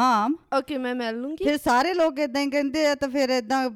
mom. 0.00 0.36
okay 0.58 0.78
ਮੈਂ 0.78 0.94
ਮਿਲ 0.94 1.20
ਲੂੰਗੀ 1.20 1.44
ਫਿਰ 1.44 1.56
ਸਾਰੇ 1.64 1.92
ਲੋਕ 1.94 2.18
ਇਦਾਂ 2.18 2.42
ਹੀ 2.42 2.50
ਕਹਿੰਦੇ 2.50 2.86
ਆ 2.86 2.94
ਤਾਂ 2.94 3.08
ਫਿਰ 3.08 3.30
ਇਦਾਂ 3.38 3.68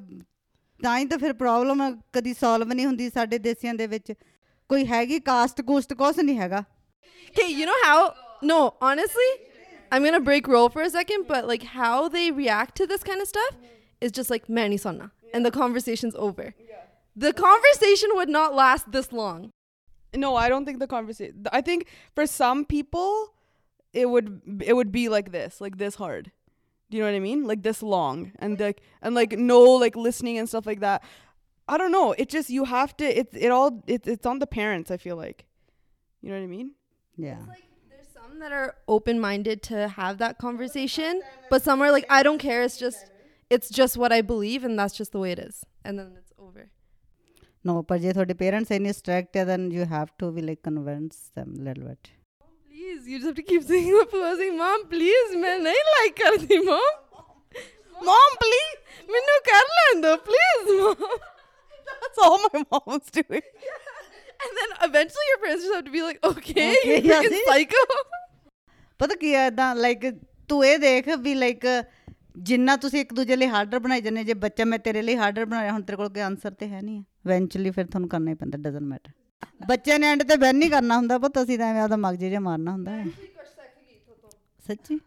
ਤਾਂ 0.81 0.99
ਹੀ 0.99 1.04
ਤਾਂ 1.07 1.19
ਫਿਰ 1.19 1.33
ਪ੍ਰੋਬਲਮ 1.33 1.83
ਕਦੀ 2.12 2.33
ਸੋਲਵ 2.35 2.73
ਨਹੀਂ 2.73 2.87
ਹੁੰਦੀ 2.87 3.09
ਸਾਡੇ 3.14 3.38
ਦੇਸੀਆਂ 3.38 3.75
ਦੇ 3.75 3.87
ਵਿੱਚ 3.87 4.12
ਕੋਈ 4.71 4.87
ਹੈਗੀ 4.87 5.19
ਕਾਸਟ 5.31 5.61
ਕੂਸਟ 5.71 5.95
ਕੁਛ 5.95 6.19
ਨਹੀਂ 6.19 6.38
ਹੈਗਾ 6.38 6.64
Okay, 7.33 7.45
you 7.59 7.66
know 7.66 7.76
how? 7.85 7.99
No, 8.49 8.57
honestly, 8.87 9.28
I'm 9.92 10.04
gonna 10.07 10.21
break 10.21 10.49
roll 10.52 10.69
for 10.75 10.83
a 10.83 10.90
second, 10.95 11.26
but 11.28 11.47
like 11.50 11.62
how 11.75 12.09
they 12.14 12.25
react 12.38 12.75
to 12.81 12.87
this 12.92 13.04
kind 13.09 13.25
of 13.25 13.28
stuff 13.28 13.54
is 14.07 14.12
just 14.19 14.33
like 14.35 14.49
mani 14.59 14.78
sonna, 14.85 15.07
and 15.33 15.49
the 15.49 15.52
conversation's 15.57 16.16
over. 16.28 16.47
The 17.16 17.33
conversation 17.40 18.14
would 18.19 18.33
not 18.37 18.54
last 18.61 18.90
this 18.97 19.09
long. 19.21 19.40
No, 20.16 20.36
I 20.36 20.50
don't 20.50 20.66
think 20.66 20.80
the 20.80 20.88
conversation. 20.88 21.46
I 21.52 21.62
think 21.62 21.88
for 22.16 22.26
some 22.26 22.66
people, 22.66 23.34
it 23.94 24.10
would 24.10 24.62
it 24.66 24.74
would 24.74 24.92
be 24.92 25.10
like 25.10 25.32
this, 25.32 25.62
like 25.62 25.78
this 25.78 25.96
hard. 25.96 26.32
Do 26.90 26.98
you 26.98 27.04
know 27.04 27.10
what 27.10 27.18
I 27.18 27.20
mean? 27.20 27.46
Like 27.46 27.64
this 27.64 27.84
long, 27.84 28.32
and 28.40 28.60
like 28.60 28.82
and 29.02 29.14
like 29.14 29.34
no 29.34 29.62
like 29.62 29.96
listening 29.96 30.38
and 30.38 30.48
stuff 30.48 30.66
like 30.66 30.80
that. 30.80 31.04
I 31.68 31.78
don't 31.78 31.92
know. 31.92 32.14
It 32.14 32.30
just 32.30 32.50
you 32.50 32.64
have 32.64 32.96
to. 32.98 33.06
It's 33.06 33.36
it 33.36 33.52
all. 33.52 33.84
It's 33.88 34.08
it's 34.08 34.26
on 34.26 34.40
the 34.40 34.48
parents. 34.48 34.90
I 34.92 34.98
feel 34.98 35.18
like. 35.18 35.46
You 36.22 36.30
know 36.30 36.40
what 36.40 36.44
I 36.44 36.48
mean? 36.48 36.72
Yeah. 37.16 37.38
There's 37.90 38.08
some 38.14 38.40
that 38.40 38.52
are 38.52 38.76
open 38.88 39.20
minded 39.20 39.62
to 39.64 39.88
have 39.88 40.18
that 40.18 40.40
conversation, 40.40 41.22
but 41.50 41.64
some 41.64 41.82
are 41.82 41.92
like, 41.92 42.06
I 42.10 42.24
don't 42.24 42.40
care. 42.40 42.64
It's 42.64 42.78
just, 42.78 43.06
it's 43.50 43.70
just 43.70 43.98
what 43.98 44.12
I 44.12 44.22
believe, 44.22 44.64
and 44.64 44.78
that's 44.78 44.96
just 44.96 45.12
the 45.12 45.20
way 45.20 45.32
it 45.32 45.40
is, 45.40 45.64
and 45.86 45.98
then 45.98 46.08
it's 46.18 46.26
over. 46.26 46.26
No, 47.69 47.83
ਪਰ 47.88 47.99
ਜੇ 47.99 48.12
ਤੁਹਾਡੇ 48.12 48.35
parents 48.35 48.71
ਇੰਨੇ 48.73 48.92
strict 48.92 49.37
ਹੈ 49.37 49.45
then 49.50 49.66
you 49.75 49.85
have 49.92 50.11
to 50.23 50.31
be 50.37 50.45
like 50.49 50.61
convince 50.69 51.21
them 51.38 51.52
little 51.66 51.88
bit. 51.90 52.11
Please, 52.71 53.07
you 53.11 53.19
just 53.19 53.28
have 53.31 53.37
to 53.40 53.45
keep 53.50 53.66
saying 53.69 53.90
opposing. 54.00 54.57
Mom, 54.62 54.87
please, 54.95 55.37
मैं 55.45 55.52
नहीं 55.66 55.85
like 55.90 56.16
करती, 56.23 56.59
mom. 56.71 56.88
Mom, 57.97 58.37
please. 58.42 58.78
ਮੈਨੂੰ 59.12 59.38
ਕਰ 59.50 59.71
ਲੈਣ 59.76 60.00
ਦੋ, 60.02 60.14
please, 60.28 60.73
mom. 60.81 61.14
That's 61.92 62.23
all 62.26 62.37
my 62.45 62.61
mom 62.64 62.85
was 62.95 63.11
doing. 63.19 63.47
And 64.45 64.61
then 64.61 64.71
eventually 64.88 65.26
your 65.31 65.38
parents 65.42 65.64
just 65.64 65.75
have 65.75 65.85
to 65.88 65.92
be 65.97 66.02
like, 66.02 66.19
okay, 66.31 66.66
Okay, 66.71 66.97
you 67.02 67.11
yeah, 67.11 67.21
freaking 67.21 67.37
see? 67.37 67.45
psycho. 67.50 67.85
ਪਤਾ 69.00 69.14
ਕੀ 69.21 69.35
ਹੈ 69.35 69.47
ਇਦਾਂ 69.47 69.75
ਲਾਈਕ 69.76 70.07
ਤੂੰ 70.49 70.64
ਇਹ 70.66 70.78
ਦੇਖ 70.78 71.09
ਵੀ 71.23 71.35
ਲਾਈਕ 71.35 71.64
ਜਿੰਨਾ 72.49 72.76
ਤੁਸੀਂ 72.83 73.00
ਇੱਕ 73.00 73.12
ਦੂਜੇ 73.14 73.37
ਲਈ 73.37 73.47
ਹਾਰਡਰ 73.54 73.78
ਬਣਾਈ 73.87 74.01
ਜਾਂਦੇ 74.01 74.22
ਜੇ 74.25 74.35
ਬੱਚਾ 74.44 74.64
ਮੈਂ 74.64 74.79
ਤੇਰੇ 74.85 75.03
ਲਈ 75.03 75.16
ਹਾਰਡਰ 75.16 75.44
ਬਣਾ 75.44 75.61
ਰਿਹਾ 75.62 75.72
ਹੁਣ 75.72 75.83
ਤੇਰੇ 75.83 75.96
ਕੋਲ 75.96 76.09
ਕੋਈ 76.09 76.22
ਆਨਸਰ 76.22 76.51
ਤੇ 76.61 76.68
ਹੈ 76.68 76.81
ਨਹੀਂ 76.83 77.03
ਇਵੈਂਚੁਅਲੀ 77.28 77.72
ਫਿਰ 77.72 77.86
ਤੁਹਾਨੂੰ 77.86 78.10
ਕਰਨਾ 78.10 78.32
ਹੀ 78.32 78.36
ਪੈਂਦਾ 78.36 78.58
ਡਸਨਟ 78.58 78.82
ਮੈਟਰ 78.90 79.12
ਬੱਚੇ 79.68 79.98
ਨੇ 79.98 80.08
ਐਂਡ 80.08 80.24
ਤੇ 80.24 80.36
ਬੈਨ 80.38 80.56
ਨਹੀਂ 80.56 80.70
ਕਰਨਾ 80.70 80.98
ਹੁੰਦਾ 80.98 81.18
ਪੁੱਤ 81.20 81.42
ਅਸੀਂ 81.42 81.58
ਤਾਂ 81.60 81.70
ਐਵੇਂ 81.70 81.82
ਆਪਦਾ 81.82 81.96
ਮਗਜੇ 81.98 82.30
ਜਿਹਾ 82.30 82.40
ਮਾਰਨਾ 82.42 82.72
ਹੁੰਦਾ। 82.72 82.92
ਹੈ 82.92 83.06
ਸੱਚੀ? 84.68 85.00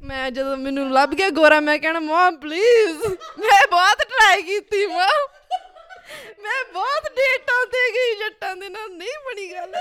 ਮੈਂ 0.00 0.30
ਜਦੋਂ 0.30 0.56
ਮੈਨੂੰ 0.56 0.90
ਲੱਭ 0.92 1.14
ਗਿਆ 1.18 1.28
ਗੋਰਾ 1.30 1.60
ਮੈਂ 1.60 1.78
ਕਹਿਣਾ 1.78 2.00
ਮਮ 2.00 2.36
ਪਲੀਜ਼ 2.40 3.06
ਮੈਂ 3.40 3.60
ਬਹੁਤ 3.70 4.02
ਟਰਾਈ 4.10 4.42
ਕੀਤੀ 4.42 4.86
ਮਮ 4.86 5.24
ਮੈਂ 6.42 6.62
ਬਹੁਤ 6.74 7.08
ਡੇਟਾਂ 7.16 7.64
ਤੇ 7.72 7.82
ਗਈ 7.94 8.14
ਜੱਟਾਂ 8.18 8.54
ਦੇ 8.56 8.68
ਨਾਲ 8.68 8.90
ਨਹੀਂ 8.96 9.18
ਬਣੀ 9.26 9.50
ਗੱਲ। 9.52 9.72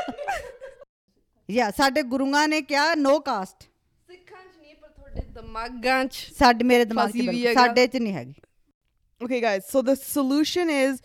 ਯਾ 1.49 1.69
ਸਾਡੇ 1.77 2.01
ਗੁਰੂਆਂ 2.13 2.47
ਨੇ 2.47 2.61
ਕਿਹਾ 2.61 2.93
ਨੋ 2.95 3.19
ਕਾਸਟ 3.19 3.63
ਸਿੱਖਾਂ 3.63 4.41
'ਚ 4.43 4.57
ਨਹੀਂ 4.61 4.75
ਪਰ 4.75 4.89
ਤੁਹਾਡੇ 4.89 5.21
ਦਿਮਾਗਾਂ 5.33 6.05
'ਚ 6.05 6.25
ਸਾਡੇ 6.39 6.63
ਮੇਰੇ 6.65 6.85
ਦਿਮਾਗ 6.85 7.11
'ਚ। 7.11 7.53
ਸਾਡੇ 7.53 7.87
'ਚ 7.87 7.97
ਨਹੀਂ 7.97 8.13
ਹੈਗੀ। 8.13 8.33
Okay, 9.21 9.37
guys. 9.43 9.67
So 9.73 9.81
the 9.87 9.93
solution 9.99 10.71
is 10.71 10.97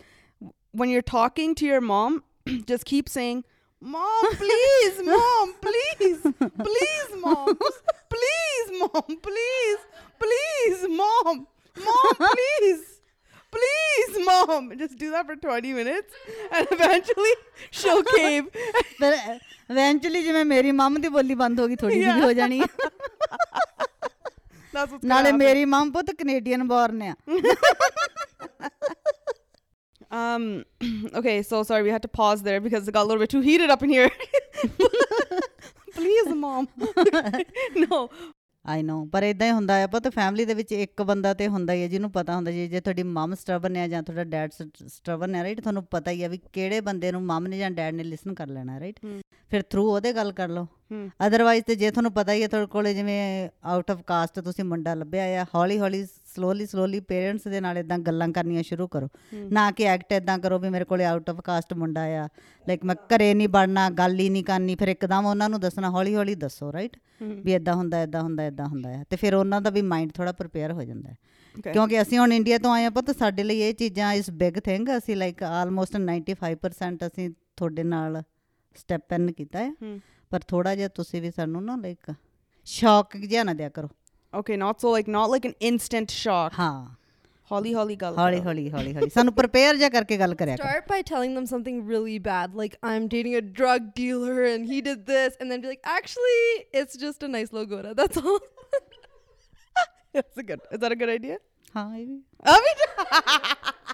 when 0.72 0.90
you're 0.90 1.08
talking 1.10 1.54
to 1.56 1.66
your 1.66 1.80
mom, 1.82 2.16
just 2.70 2.84
keep 2.86 3.08
saying, 3.08 3.44
"Mom, 3.82 4.26
please, 4.42 4.98
mom, 5.06 5.54
please, 5.66 6.26
please, 6.66 7.14
mom, 7.22 7.56
please, 8.14 8.68
mom, 8.82 9.16
please, 9.28 9.86
please, 10.24 10.84
mom, 11.00 11.46
mom, 11.76 12.14
please." 12.28 12.84
Please, 13.56 14.16
mom. 14.24 14.64
Just 14.78 14.96
do 15.00 15.06
that 15.10 15.26
for 15.26 15.34
20 15.42 15.72
minutes 15.72 16.16
and 16.52 16.72
eventually 16.76 17.34
she'll 17.78 18.02
cave. 18.08 18.48
ਪਰ 19.00 19.14
eventually 19.70 20.22
ਜਿਵੇਂ 20.22 20.44
ਮੇਰੀ 20.44 20.72
ਮੰਮ 20.80 20.98
ਦੀ 21.00 21.08
ਬੋਲੀ 21.14 21.34
ਬੰਦ 21.42 21.60
ਹੋ 21.60 21.66
ਗਈ 21.68 21.76
ਥੋੜੀ 21.76 21.94
ਜਿਹੀ 22.00 22.10
Yeah. 22.10 22.22
ਹੋ 22.24 22.32
ਜਾਣੀ 22.40 22.60
ਹੈ 22.60 22.66
That's 24.74 24.90
what's 24.90 24.92
gonna 24.92 25.08
ਨਾਲੇ 25.08 25.30
happen. 25.30 25.38
ਮੇਰੀ 25.38 25.64
ਮੰਮ 25.74 25.90
ਪੁੱਤ 25.92 26.10
ਕੈਨੇਡੀਅਨ 26.18 26.66
ਬੋਰਨ 26.68 27.02
ਆ 27.02 27.14
Um. 30.11 30.65
Okay. 31.15 31.41
So 31.43 31.63
sorry, 31.63 31.83
we 31.83 31.89
had 31.89 32.01
to 32.01 32.07
pause 32.07 32.43
there 32.43 32.61
because 32.61 32.87
it 32.87 32.93
got 32.93 33.03
a 33.03 33.07
little 33.07 33.19
bit 33.19 33.29
too 33.29 33.41
heated 33.41 33.69
up 33.69 33.83
in 33.83 33.89
here. 33.89 34.09
Please, 35.95 36.27
mom. 36.35 36.67
no. 37.75 38.09
I 38.67 38.83
know 38.83 39.05
ਪਰ 39.05 39.23
ਇਦਾਂ 39.23 39.47
ਹੀ 39.47 39.51
ਹੁੰਦਾ 39.51 39.83
ਆ 39.83 39.87
ਪੁੱਤ 39.87 40.07
family 40.07 40.45
ਦੇ 40.45 40.53
ਵਿੱਚ 40.53 40.71
ਇੱਕ 40.71 41.01
ਬੰਦਾ 41.01 41.33
ਤੇ 41.33 41.47
ਹੁੰਦਾ 41.47 41.73
ਹੀ 41.73 41.81
ਹੈ 41.81 41.87
ਜਿਹਨੂੰ 41.87 42.11
ਪਤਾ 42.11 42.35
ਹੁੰਦਾ 42.35 42.51
ਜੀ 42.51 42.67
ਜੇ 42.67 42.81
ਤੁਹਾਡੀ 42.81 43.03
ਮਮ 43.03 43.33
ਸਟਰਬਨ 43.33 43.75
ਹੈ 43.75 43.87
ਜਾਂ 43.87 44.03
ਤੁਹਾਡਾ 44.03 44.23
ਡੈਡ 44.23 44.49
ਸਟਰਬਨ 44.87 45.35
ਹੈ 45.35 45.43
ਰਾਈਟ 45.43 45.61
ਤੁਹਾਨੂੰ 45.61 45.83
ਪਤਾ 45.83 46.11
ਹੀ 46.11 46.23
ਹੈ 46.23 46.29
ਵੀ 46.29 46.39
ਕਿਹੜੇ 46.53 46.81
ਬੰਦੇ 46.81 47.11
ਨੂੰ 47.11 47.21
ਮਮ 47.21 47.47
ਨੇ 47.47 47.57
ਜਾਂ 47.57 47.71
ਡੈਡ 47.71 47.95
ਨੇ 47.95 48.03
ਲਿਸਨ 48.03 48.33
ਕਰ 48.33 48.47
ਲੈਣਾ 48.47 48.79
ਰਾਈਟ। 48.79 48.99
ਫਿਰ 49.49 49.61
ਥਰੂ 49.61 49.91
ਉਹਦੇ 49.91 50.13
ਗੱਲ 50.13 50.31
ਕਰ 50.31 50.49
ਲਓ। 50.49 50.67
ਅਦਰਵਾਈਜ਼ 51.27 51.65
ਤੇ 51.65 51.75
ਜੇ 51.75 51.91
ਤੁਹਾਨੂੰ 51.91 52.11
ਪਤਾ 52.11 52.33
ਹੀ 52.33 52.43
ਹੈ 52.43 52.47
ਤੁਹਾਡੇ 52.47 52.67
ਕੋਲੇ 52.67 52.93
ਜਿਵੇਂ 52.93 53.49
ਆਊਟ 53.65 53.91
ਆਫ 53.91 54.01
ਕਾਸਟ 54.01 54.39
ਤੁਸੀਂ 54.39 54.63
ਮੁੰਡਾ 54.63 54.93
ਲੱਭਿਆ 54.93 55.41
ਆ 55.41 55.45
ਹੌਲੀ 55.55 55.79
ਹੌਲੀ 55.79 56.07
ਸਲੋਲੀ 56.35 56.65
ਸਲੋਲੀ 56.65 56.99
ਪੇਰੈਂਟਸ 56.99 57.47
ਦੇ 57.47 57.61
ਨਾਲ 57.61 57.77
ਇਦਾਂ 57.77 57.97
ਗੱਲਾਂ 57.99 58.27
ਕਰਨੀਆਂ 58.29 58.63
ਸ਼ੁਰੂ 58.63 58.87
ਕਰੋ। 58.87 59.07
ਨਾ 59.51 59.69
ਕਿ 59.71 59.83
ਐਕਟ 59.83 60.11
ਇਦਾਂ 60.11 60.37
ਕਰੋ 60.39 60.59
ਵੀ 60.59 60.69
ਮੇਰੇ 60.69 60.85
ਕੋਲੇ 60.85 61.05
ਆਊਟ 61.05 61.29
ਆਫ 61.29 61.41
ਕਾਸਟ 61.41 61.73
ਮੁੰਡਾ 61.73 62.03
ਆ। 62.03 62.27
ਲਾਈਕ 62.67 62.85
ਮੈਂ 62.85 62.95
ਘਰੇ 63.07 63.33
ਨਹੀਂ 63.33 63.49
ਵੜਨਾ 63.49 63.89
ਗੱਲ 63.89 64.19
ਹੀ 64.19 64.29
ਨਹੀਂ 64.29 64.43
ਕਰਨੀ 64.43 64.75
ਫਿਰ 64.75 64.87
ਇੱਕਦਮ 64.87 65.25
ਉਹਨਾਂ 65.25 65.49
ਨੂੰ 65.49 65.59
ਦੱਸਣਾ 65.59 65.89
ਹੌਲੀ 65.89 66.15
ਹੌਲੀ 66.15 66.35
ਦੱਸੋ 66.35 66.71
ਰਾਈਟ 66.73 66.97
ਵੀ 67.23 67.53
ਇਦਾਂ 67.53 67.73
ਹੁੰਦਾ 67.73 68.01
ਇਦਾਂ 68.03 68.21
ਹੁੰਦਾ 68.21 68.45
ਇਦਾਂ 68.45 68.65
ਹੁੰਦਾ 68.65 68.89
ਹੈ 68.89 69.03
ਤੇ 69.09 69.15
ਫਿਰ 69.15 69.33
ਉਹਨਾਂ 69.33 69.61
ਦਾ 69.61 69.69
ਵੀ 69.69 69.81
ਮਾਈਂਡ 69.81 70.11
ਥੋੜਾ 70.11 70.31
ਪ੍ਰਿਪੇਅਰ 70.31 70.71
ਹੋ 70.71 70.83
ਜਾਂਦਾ 70.83 71.09
ਹੈ. 71.09 71.15
ਕਿਉਂਕਿ 71.73 72.01
ਅਸੀਂ 72.01 72.19
ਹੁਣ 72.19 72.33
ਇੰਡੀਆ 72.33 72.57
ਤੋਂ 72.57 72.73
ਆਏ 72.73 72.85
ਆ 72.85 72.89
ਪੁੱਤ 72.89 73.11
ਸਾਡੇ 73.17 73.43
ਲਈ 73.43 73.59
ਇਹ 73.59 73.73
ਚੀਜ਼ਾਂ 73.73 74.13
ਇਸ 74.13 74.29
ਬਿਗ 74.31 74.59
ਥਿੰਗ 74.59 74.89
ਅਸੀਂ 74.97 75.15
ਲਾਈਕ 75.15 75.43
ਆਲਮੋਸਟ 75.43 75.97
95% 75.97 77.07
ਅਸੀਂ 77.07 77.29
ਤੁਹਾਡੇ 77.57 77.83
ਨਾਲ 77.83 78.21
ਸਟੈਪ 78.75 79.13
ਇਨ 79.13 79.31
ਕੀਤਾ 79.31 79.59
ਹੈ। 79.59 79.73
ਪਰ 80.29 80.39
ਥੋੜਾ 80.39 80.75
ਜਿਹਾ 80.75 80.87
ਤੁਸੀਂ 80.87 81.21
ਵੀ 81.21 81.31
ਸਾਨੂੰ 81.31 81.63
ਨਾ 81.65 81.75
ਲਾਈਕ 81.75 82.13
ਸ਼ੌਕ 82.65 83.17
ਜਿਹਾ 83.17 83.43
ਨਾ 83.43 83.53
ਦਿਆ 83.53 83.69
ਕਰੋ। 83.69 83.87
Okay. 84.32 84.56
Not 84.56 84.80
so 84.80 84.90
like 84.90 85.08
not 85.16 85.30
like 85.30 85.48
an 85.50 85.56
instant 85.70 86.10
shock. 86.18 86.54
ਹਾਂ 86.58 86.74
Holly, 87.50 87.72
holly, 87.74 87.94
gal. 87.98 88.14
ਹੌਲੀ 88.18 88.40
ਹੌਲੀ 88.44 88.70
ਹੌਲੀ 88.70 88.94
ਹੌਲੀ 88.94 89.08
ਸਾਨੂੰ 89.14 89.32
ਪ੍ਰਿਪੇਅਰ 89.34 89.76
ਜਿਹਾ 89.76 89.88
ਕਰਕੇ 89.96 90.16
ਗੱਲ 90.18 90.34
ਕਰਿਆ 90.34 90.56
ਕਰੋ 90.56 90.68
Start 90.68 90.88
by 90.92 90.98
telling 91.10 91.34
them 91.38 91.44
something 91.50 91.76
really 91.90 92.16
bad, 92.24 92.56
like 92.60 92.74
I'm 92.92 93.04
dating 93.12 93.36
a 93.40 93.42
drug 93.60 93.84
dealer 94.00 94.34
and 94.52 94.66
he 94.72 94.80
did 94.86 95.04
this, 95.10 95.36
and 95.40 95.54
then 95.54 95.62
be 95.66 95.70
like, 95.72 95.84
actually, 95.98 96.40
it's 96.80 96.98
just 97.04 97.26
a 97.28 97.30
nice 97.36 97.52
logora. 97.58 97.92
That's 98.00 98.22
all. 98.22 98.40
That's 100.14 100.42
a 100.42 100.46
good. 100.50 100.60
Is 100.72 100.82
that 100.86 100.96
a 100.96 100.98
good 101.04 101.12
idea? 101.14 101.38
ਹਾਂ 101.76 101.86
ਇਹ 101.98 102.06
ਵੀ 102.06 102.18
I 102.52 102.58
mean, 102.66 102.82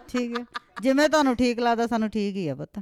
ਠੀਕ 0.09 0.39
ਹੈ 0.39 0.45
ਜਿਵੇਂ 0.83 1.09
ਤੁਹਾਨੂੰ 1.09 1.37
ਠੀਕ 1.37 1.61
ਲੱਗਦਾ 1.61 1.87
ਸਾਨੂੰ 1.93 2.11
ਠੀਕ 2.17 2.37
ਹੀ 2.37 2.47
ਆ 2.49 2.55
ਪੁੱਤ 2.55 2.79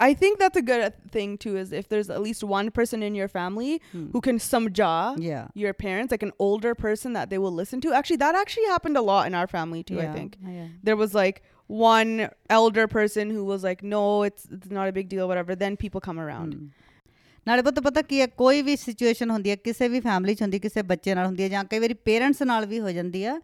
I 0.00 0.12
think 0.14 0.38
that's 0.38 0.56
a 0.56 0.62
good 0.62 0.94
thing 1.10 1.36
too. 1.38 1.56
Is 1.56 1.70
if 1.72 1.86
there's 1.88 2.08
at 2.10 2.20
least 2.22 2.42
one 2.44 2.70
person 2.70 3.02
in 3.02 3.14
your 3.14 3.28
family 3.28 3.68
who 3.92 4.20
can 4.20 4.38
samja 4.46 4.88
Yeah. 5.26 5.44
your 5.54 5.72
parents, 5.74 6.10
like 6.10 6.26
an 6.26 6.32
older 6.38 6.72
person 6.74 7.14
that 7.14 7.30
they 7.30 7.38
will 7.38 7.54
listen 7.60 7.80
to. 7.86 7.94
Actually, 7.94 8.18
that 8.18 8.34
actually 8.34 8.66
happened 8.66 8.96
a 8.96 9.04
lot 9.10 9.26
in 9.26 9.34
our 9.34 9.46
family 9.46 9.82
too. 9.82 10.00
I 10.00 10.02
Yeah, 10.02 10.16
think 10.18 10.36
yeah. 10.56 10.66
there 10.82 10.98
was 11.02 11.14
like 11.14 11.40
one 11.68 12.12
elder 12.50 12.86
person 12.96 13.30
who 13.30 13.44
was 13.44 13.64
like, 13.68 13.80
"No, 13.94 14.02
it's 14.30 14.44
it's 14.56 14.74
not 14.80 14.92
a 14.92 14.92
big 14.98 15.08
deal, 15.14 15.24
whatever." 15.32 15.56
Then 15.64 15.78
people 15.84 16.04
come 16.08 16.20
around. 16.26 16.58
ਨਾਲੇ 17.46 17.62
ਪੁੱਤ 17.62 17.78
ਪਤਾ 17.80 18.02
ਕੀ 18.02 18.20
ਹੈ 18.20 18.26
ਕੋਈ 18.38 18.62
ਵੀ 18.62 18.74
situation 18.76 19.30
ਹੁੰਦੀ 19.30 19.50
ਹੈ 19.50 19.56
ਕਿਸੇ 19.64 19.88
ਵੀ 19.88 20.00
family 20.00 20.34
'ਚ 20.34 20.42
ਹੁੰਦੀ 20.42 20.58
ਕਿਸੇ 20.58 20.82
ਬੱਚੇ 20.82 21.14
ਨਾਲ 21.14 21.26
ਹੁੰਦੀ 21.26 21.42
ਹੈ 21.42 21.48
ਜਾਂ 21.48 21.64
ਕਈ 21.64 21.78
ਵਾਰੀ 21.78 21.94
ਪੇਰੈਂਟਸ 22.08 22.42
ਨਾਲ 22.42 22.66
ਵੀ 22.66 22.80
ਹੋ 22.80 22.90
ਜਾਂਦੀ 22.90 23.24
ਆ 23.24 23.40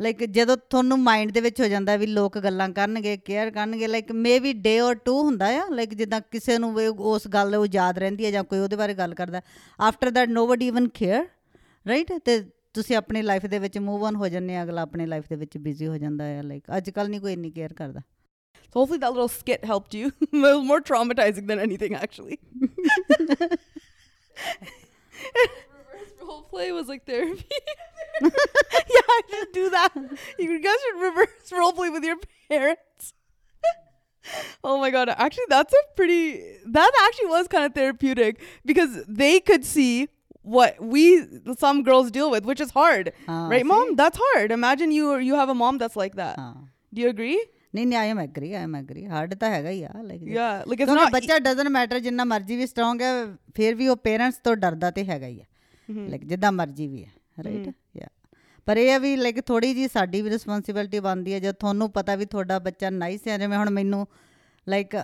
ਲਾਈਕ 0.00 0.24
ਜਦੋਂ 0.24 0.56
ਤੁਹਾਨੂੰ 0.70 0.98
ਮਾਈਂਡ 0.98 1.30
ਦੇ 1.32 1.40
ਵਿੱਚ 1.40 1.60
ਹੋ 1.60 1.66
ਜਾਂਦਾ 1.66 1.96
ਵੀ 1.96 2.06
ਲੋਕ 2.06 2.38
ਗੱਲਾਂ 2.38 2.68
ਕਰਨਗੇ 2.68 3.16
ਕੇਅਰ 3.16 3.50
ਕਰਨਗੇ 3.50 3.86
like 3.86 4.12
maybe 4.12 4.52
day 4.52 4.80
or 4.80 4.98
two 5.04 5.22
ਹੁੰਦਾ 5.22 5.46
ਆ 5.46 5.66
ਲਾਈਕ 5.70 5.94
ਜਿੱਦਾਂ 5.94 6.20
ਕਿਸੇ 6.30 6.58
ਨੂੰ 6.58 6.74
ਉਸ 6.98 7.28
ਗੱਲ 7.28 7.56
ਉਹ 7.56 7.66
ਯਾਦ 7.72 7.98
ਰਹਿੰਦੀ 7.98 8.24
ਹੈ 8.24 8.30
ਜਾਂ 8.30 8.44
ਕੋਈ 8.44 8.58
ਉਹਦੇ 8.58 8.76
ਬਾਰੇ 8.76 8.94
ਗੱਲ 8.94 9.14
ਕਰਦਾ 9.14 9.42
after 9.80 10.10
that 10.10 10.28
nobody 10.28 10.66
even 10.66 10.88
care 10.88 11.26
right 11.88 12.12
ਤੇ 12.24 12.40
ਤੁਸੀਂ 12.74 12.96
ਆਪਣੀ 12.96 13.22
ਲਾਈਫ 13.22 13.46
ਦੇ 13.46 13.58
ਵਿੱਚ 13.58 13.78
ਮੂਵ 13.78 14.04
ਔਨ 14.04 14.16
ਹੋ 14.16 14.28
ਜੰਨੇ 14.28 14.62
ਅਗਲਾ 14.62 14.82
ਆਪਣੀ 14.82 15.06
ਲਾਈਫ 15.06 15.24
ਦੇ 15.30 15.36
ਵਿੱਚ 15.36 15.58
ਬਿਜ਼ੀ 15.58 15.86
ਹੋ 15.86 15.96
ਜਾਂਦਾ 15.96 16.24
ਹੈ 16.24 16.42
ਲਾਈਕ 16.42 16.64
ਅੱਜ 16.76 16.90
ਕੱਲ 16.90 17.10
ਨਹੀਂ 17.10 17.20
ਕੋਈ 17.20 17.32
ਇੰਨੀ 17.32 17.50
ਕੇਅਰ 17.50 17.72
ਕਰਦਾ 17.72 18.00
So 18.72 18.80
hopefully 18.80 19.00
that 19.00 19.12
little 19.12 19.28
skit 19.28 19.62
helped 19.64 19.94
you. 19.94 20.08
it 20.24 20.34
was 20.34 20.58
more 20.62 20.80
traumatizing 20.80 21.46
than 21.46 21.58
anything, 21.58 21.94
actually. 21.94 22.38
Reverse 26.27 26.27
role 26.29 26.41
play 26.53 26.71
was 26.71 26.87
like 26.87 27.05
therapy. 27.05 27.45
yeah, 28.21 29.11
I 29.17 29.21
should 29.29 29.51
do 29.53 29.69
that. 29.69 29.93
You 30.39 30.59
guys 30.65 30.81
should 30.85 31.01
reverse 31.03 31.51
roleplay 31.51 31.91
with 31.91 32.03
your 32.03 32.17
parents. 32.49 33.13
oh 34.63 34.77
my 34.79 34.89
god. 34.89 35.09
Actually, 35.09 35.49
that's 35.49 35.73
a 35.73 35.83
pretty 35.95 36.19
that 36.79 36.91
actually 37.05 37.27
was 37.27 37.47
kind 37.47 37.65
of 37.65 37.73
therapeutic 37.73 38.41
because 38.65 38.99
they 39.07 39.39
could 39.39 39.65
see 39.65 40.07
what 40.57 40.79
we 40.81 41.03
some 41.57 41.81
girls 41.83 42.11
deal 42.11 42.29
with, 42.31 42.45
which 42.45 42.61
is 42.61 42.71
hard. 42.71 43.11
Ah, 43.27 43.47
right, 43.47 43.61
see? 43.61 43.67
mom? 43.73 43.95
That's 43.95 44.17
hard. 44.27 44.51
Imagine 44.51 44.91
you 44.91 45.15
you 45.31 45.35
have 45.35 45.49
a 45.49 45.57
mom 45.63 45.77
that's 45.83 45.95
like 46.05 46.15
that. 46.23 46.37
ਹਾਂ 46.39 46.53
Do 46.95 47.01
you 47.07 47.11
agree? 47.17 47.41
ਨਹੀਂ 47.75 47.85
ਨਹੀਂ 47.87 47.97
I 47.97 48.09
am 48.09 48.19
agree 48.19 48.51
I 48.53 48.63
am 48.63 48.75
agree 48.75 49.05
hard 49.11 49.33
ਤਾਂ 49.39 49.49
ਹੈਗਾ 49.49 49.69
ਹੀ 49.69 49.81
ਆ 49.83 49.89
like 50.01 50.21
Yeah. 50.33 50.57
Like 50.71 50.81
it's 50.83 50.89
ਕਿਉਂਕਿ 50.89 51.03
not 51.03 51.11
ਬੱਚਾ 51.11 51.37
doesn't 51.45 51.67
matter 51.77 51.99
ਜਿੰਨਾ 51.99 52.23
ਮਰਜ਼ੀ 52.31 52.55
ਵੀ 52.55 52.65
ਸਟਰੋਂਗ 52.67 53.01
ਹੈ 53.01 53.13
ਫਿਰ 53.55 53.75
ਵੀ 53.75 53.87
ਉਹ 53.87 53.95
ਪੇਰੈਂਟਸ 54.03 54.35
ਤੋਂ 54.43 54.55
ਡਰਦਾ 54.55 54.91
ਤੇ 54.97 55.05
ਹੈਗਾ 55.05 55.27
ਹੀ 55.27 55.39
ਆ 55.39 55.43
Mhm. 55.43 55.49
ਲਾਈਕ 55.90 56.24
ਜਿੱਦਾਂ 56.24 56.52
ਮਰਜ਼ੀ 56.52 56.86
ਵੀ 56.86 57.04
ਹੈ 57.04 57.42
ਰਾਈਟ 57.44 57.68
ਯਾ 57.96 58.08
ਪਰ 58.66 58.76
ਇਹ 58.76 58.92
ਆ 58.92 58.98
ਵੀ 58.98 59.16
ਲਾਈਕ 59.16 59.40
ਥੋੜੀ 59.40 59.74
ਜੀ 59.74 59.88
ਸਾਡੀ 59.88 60.22
ਵੀ 60.22 60.30
ਰਿਸਪੌਂਸਿਬਿਲਟੀ 60.30 61.00
ਬਣਦੀ 61.00 61.32
ਹੈ 61.32 61.38
ਜਦ 61.38 61.54
ਤੁਹਾਨੂੰ 61.54 61.90
ਪਤਾ 61.90 62.16
ਵੀ 62.16 62.24
ਤੁਹਾਡਾ 62.24 62.58
ਬੱਚਾ 62.58 62.90
ਨਾਈਸ 62.90 63.28
ਹੈ 63.28 63.38
ਜਿਵੇਂ 63.38 63.58
ਹੁਣ 63.58 63.70
ਮੈਨੂੰ 63.70 64.06
ਲਾਈਕ 64.66 64.96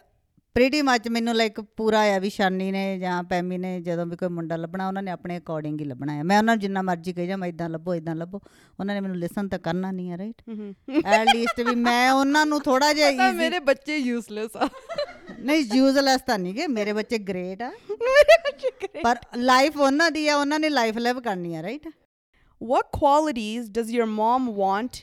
ਪ੍ਰੀਟੀ 0.54 0.80
ਮੱਚ 0.82 1.06
ਮੈਨੂੰ 1.08 1.34
ਲਾਈਕ 1.34 1.60
ਪੂਰਾ 1.76 2.00
ਆ 2.14 2.18
ਵੀ 2.18 2.28
ਸ਼ਾਨੀ 2.30 2.70
ਨੇ 2.72 2.82
ਜਾਂ 2.98 3.22
ਪੈਮੀ 3.22 3.56
ਨੇ 3.58 3.80
ਜਦੋਂ 3.80 4.04
ਵੀ 4.06 4.16
ਕੋਈ 4.16 4.28
ਮੁੰਡਾ 4.28 4.56
ਲੱਭਣਾ 4.56 4.86
ਉਹਨਾਂ 4.88 5.02
ਨੇ 5.02 5.10
ਆਪਣੇ 5.10 5.38
ਅਕੋਰਡਿੰਗ 5.38 5.80
ਹੀ 5.80 5.84
ਲੱਭਣਾ 5.84 6.12
ਹੈ 6.12 6.22
ਮੈਂ 6.22 6.38
ਉਹਨਾਂ 6.38 6.54
ਨੂੰ 6.54 6.60
ਜਿੰਨਾ 6.60 6.82
ਮਰਜ਼ੀ 6.82 7.12
ਕਹੀ 7.12 7.26
ਜਾਵਾਂ 7.26 7.48
ਇਦਾਂ 7.48 7.68
ਲੱਭੋ 7.68 7.94
ਇਦਾਂ 7.94 8.14
ਲੱਭੋ 8.16 8.40
ਉਹਨਾਂ 8.80 8.94
ਨੇ 8.94 9.00
ਮੈਨੂੰ 9.00 9.16
ਲਿਸਨ 9.16 9.48
ਤਾਂ 9.48 9.58
ਕਰਨਾ 9.58 9.90
ਨਹੀਂ 9.90 10.10
ਹੈ 10.10 10.18
ਰਾਈਟ. 10.18 10.42
ਐਟ 11.06 11.34
ਲੀਸਟ 11.34 11.60
ਵੀ 11.60 11.74
ਮੈਂ 11.74 12.12
ਉਹਨਾਂ 12.12 12.44
ਨੂੰ 12.46 12.60
ਥੋੜਾ 12.60 12.92
ਜਿਹਾ 12.92 13.08
easy- 13.10 13.34
ਮੇਰੇ 13.36 13.58
ਬੱਚੇ 13.70 13.98
useless 14.12 14.58
ਆ 14.58 14.68
ਨਹੀਂ 15.40 15.64
ਯੂਜ਼ਲੈਸ 15.74 16.20
ਤਾਂ 16.26 16.38
ਨਹੀਂ 16.38 16.54
ਗੇ 16.54 16.66
ਮੇਰੇ 16.66 16.92
ਬੱਚੇ 16.92 17.18
ਗ੍ਰੇਟ 17.28 17.62
ਆ 17.62 17.70
ਮੇਰੇ 17.90 18.38
ਬੱਚੇ 18.46 18.70
ਕਰੇ। 18.80 19.02
ਪਰ 19.02 19.16
ਲਾਈਫ 19.36 19.76
ਉਹਨਾਂ 19.76 20.10
ਦੀ 20.10 20.26
ਆ 20.28 20.36
ਉਹਨਾਂ 20.36 20.60
ਨੇ 20.60 20.68
ਲਾਈਫ 20.68 20.98
ਲਿਵ 20.98 21.20
ਕਰਨੀ 21.20 21.54
ਆ 21.54 21.62
right 21.62 21.88
What 22.60 22.86
qualities 22.96 23.64
does 23.76 23.88
your 23.94 24.04
mom 24.10 24.44
want 24.58 24.98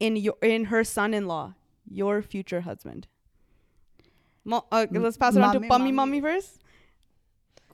in 0.00 0.14
your 0.18 0.34
in 0.48 0.62
her 0.66 0.82
son-in-law, 0.90 1.44
your 1.86 2.14
future 2.26 2.60
husband? 2.66 3.06
Mo- 4.48 4.64
uh, 4.70 4.86
let's 4.98 5.16
pass 5.16 5.36
it 5.36 5.42
on 5.42 5.54
to 5.54 5.60
Pummy 5.68 5.92
mommy. 5.92 6.20
First. 6.22 6.54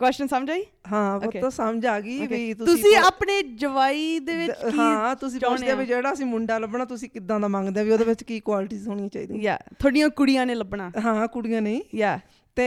Question 0.00 0.28
ਸਮਝਾਈ 0.28 0.62
ਹਾਂ 0.92 1.02
Okay. 1.18 1.40
ਪੁੱਤ 1.40 1.52
ਸਮਝ 1.52 1.84
ਆ 1.86 1.98
ਗਈ 2.00 2.26
ਵੀ. 2.26 2.54
ਤੁਸੀਂ 2.54 2.92
ਤਾਂ- 2.94 3.04
ਆਪਣੇ 3.06 3.40
ਜਵਾਈ 3.56 4.18
ਦੇ 4.20 4.36
ਵਿੱਚ 4.36 4.52
ਕੀ 4.62 4.76
ਹਾਂ 4.78 5.14
ਤੁਸੀਂ 5.16 5.40
ਪੁੱਛਦੇ? 5.40 5.74
ਵੀ 5.74 5.86
ਜਿਹੜਾ 5.86 6.12
ਅਸੀਂ 6.12 6.26
ਮੁੰਡਾ 6.26 6.58
ਲੱਭਣਾ 6.58 6.84
ਤੁਸੀਂ 6.84 7.08
ਕਿੱਦਾਂ 7.10 7.38
ਦਾ 7.40 7.48
ਮੰਗਦੇ 7.48 7.84
ਵੀ 7.84 7.90
ਉਹਦੇ 7.90 8.04
ਵਿੱਚ 8.04 8.22
ਕੀ 8.22 8.38
ਕੁਆਲਿਟੀਜ਼ 8.40 8.88
ਹੋਣੀਆਂ 8.88 9.08
ਚਾਹੀਦੀਆਂ 9.08 9.40
ਯਾ 9.42 9.58
ਤੁਹਾਡੀਆਂ 9.78 10.08
ਕੁੜੀਆਂ 10.12 10.46
ਨੇ 10.46 10.54
ਲੱਭਣਾ 10.54 10.90
ਹਾਂ 11.04 11.26
ਕੁੜੀਆਂ 11.28 11.60
ਨਹੀਂ 11.62 11.82
ਯਾ 11.94 12.18
ਤੇ 12.56 12.66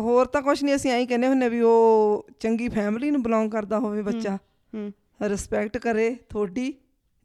ਹੋਰ 0.00 0.26
ਤਾਂ 0.26 0.42
ਕੁਝ 0.42 0.62
ਨਹੀਂ 0.64 0.74
ਅਸੀਂ 0.74 0.90
ਐਂ 0.92 1.06
ਕਹਿੰਦੇ 1.06 1.28
ਹੁੰਨੇ 1.28 1.48
ਵੀ 1.48 1.60
ਉਹ 1.60 2.26
ਚੰਗੀ 2.40 2.68
ਫੈਮਿਲੀ 2.68 3.10
ਨੂੰ 3.10 3.22
ਬਿਲੋਂਗ 3.22 3.50
ਕਰਦਾ 3.50 3.78
ਹੋਵੇ 3.78 4.02
ਬੱਚਾ 4.02 4.36
ਹਮ 4.72 4.90
ਰਿਸਪੈਕਟ 5.22 5.78
ਕਰੇ 5.78 6.10
ਤੁਹਾਡੀ 6.30 6.72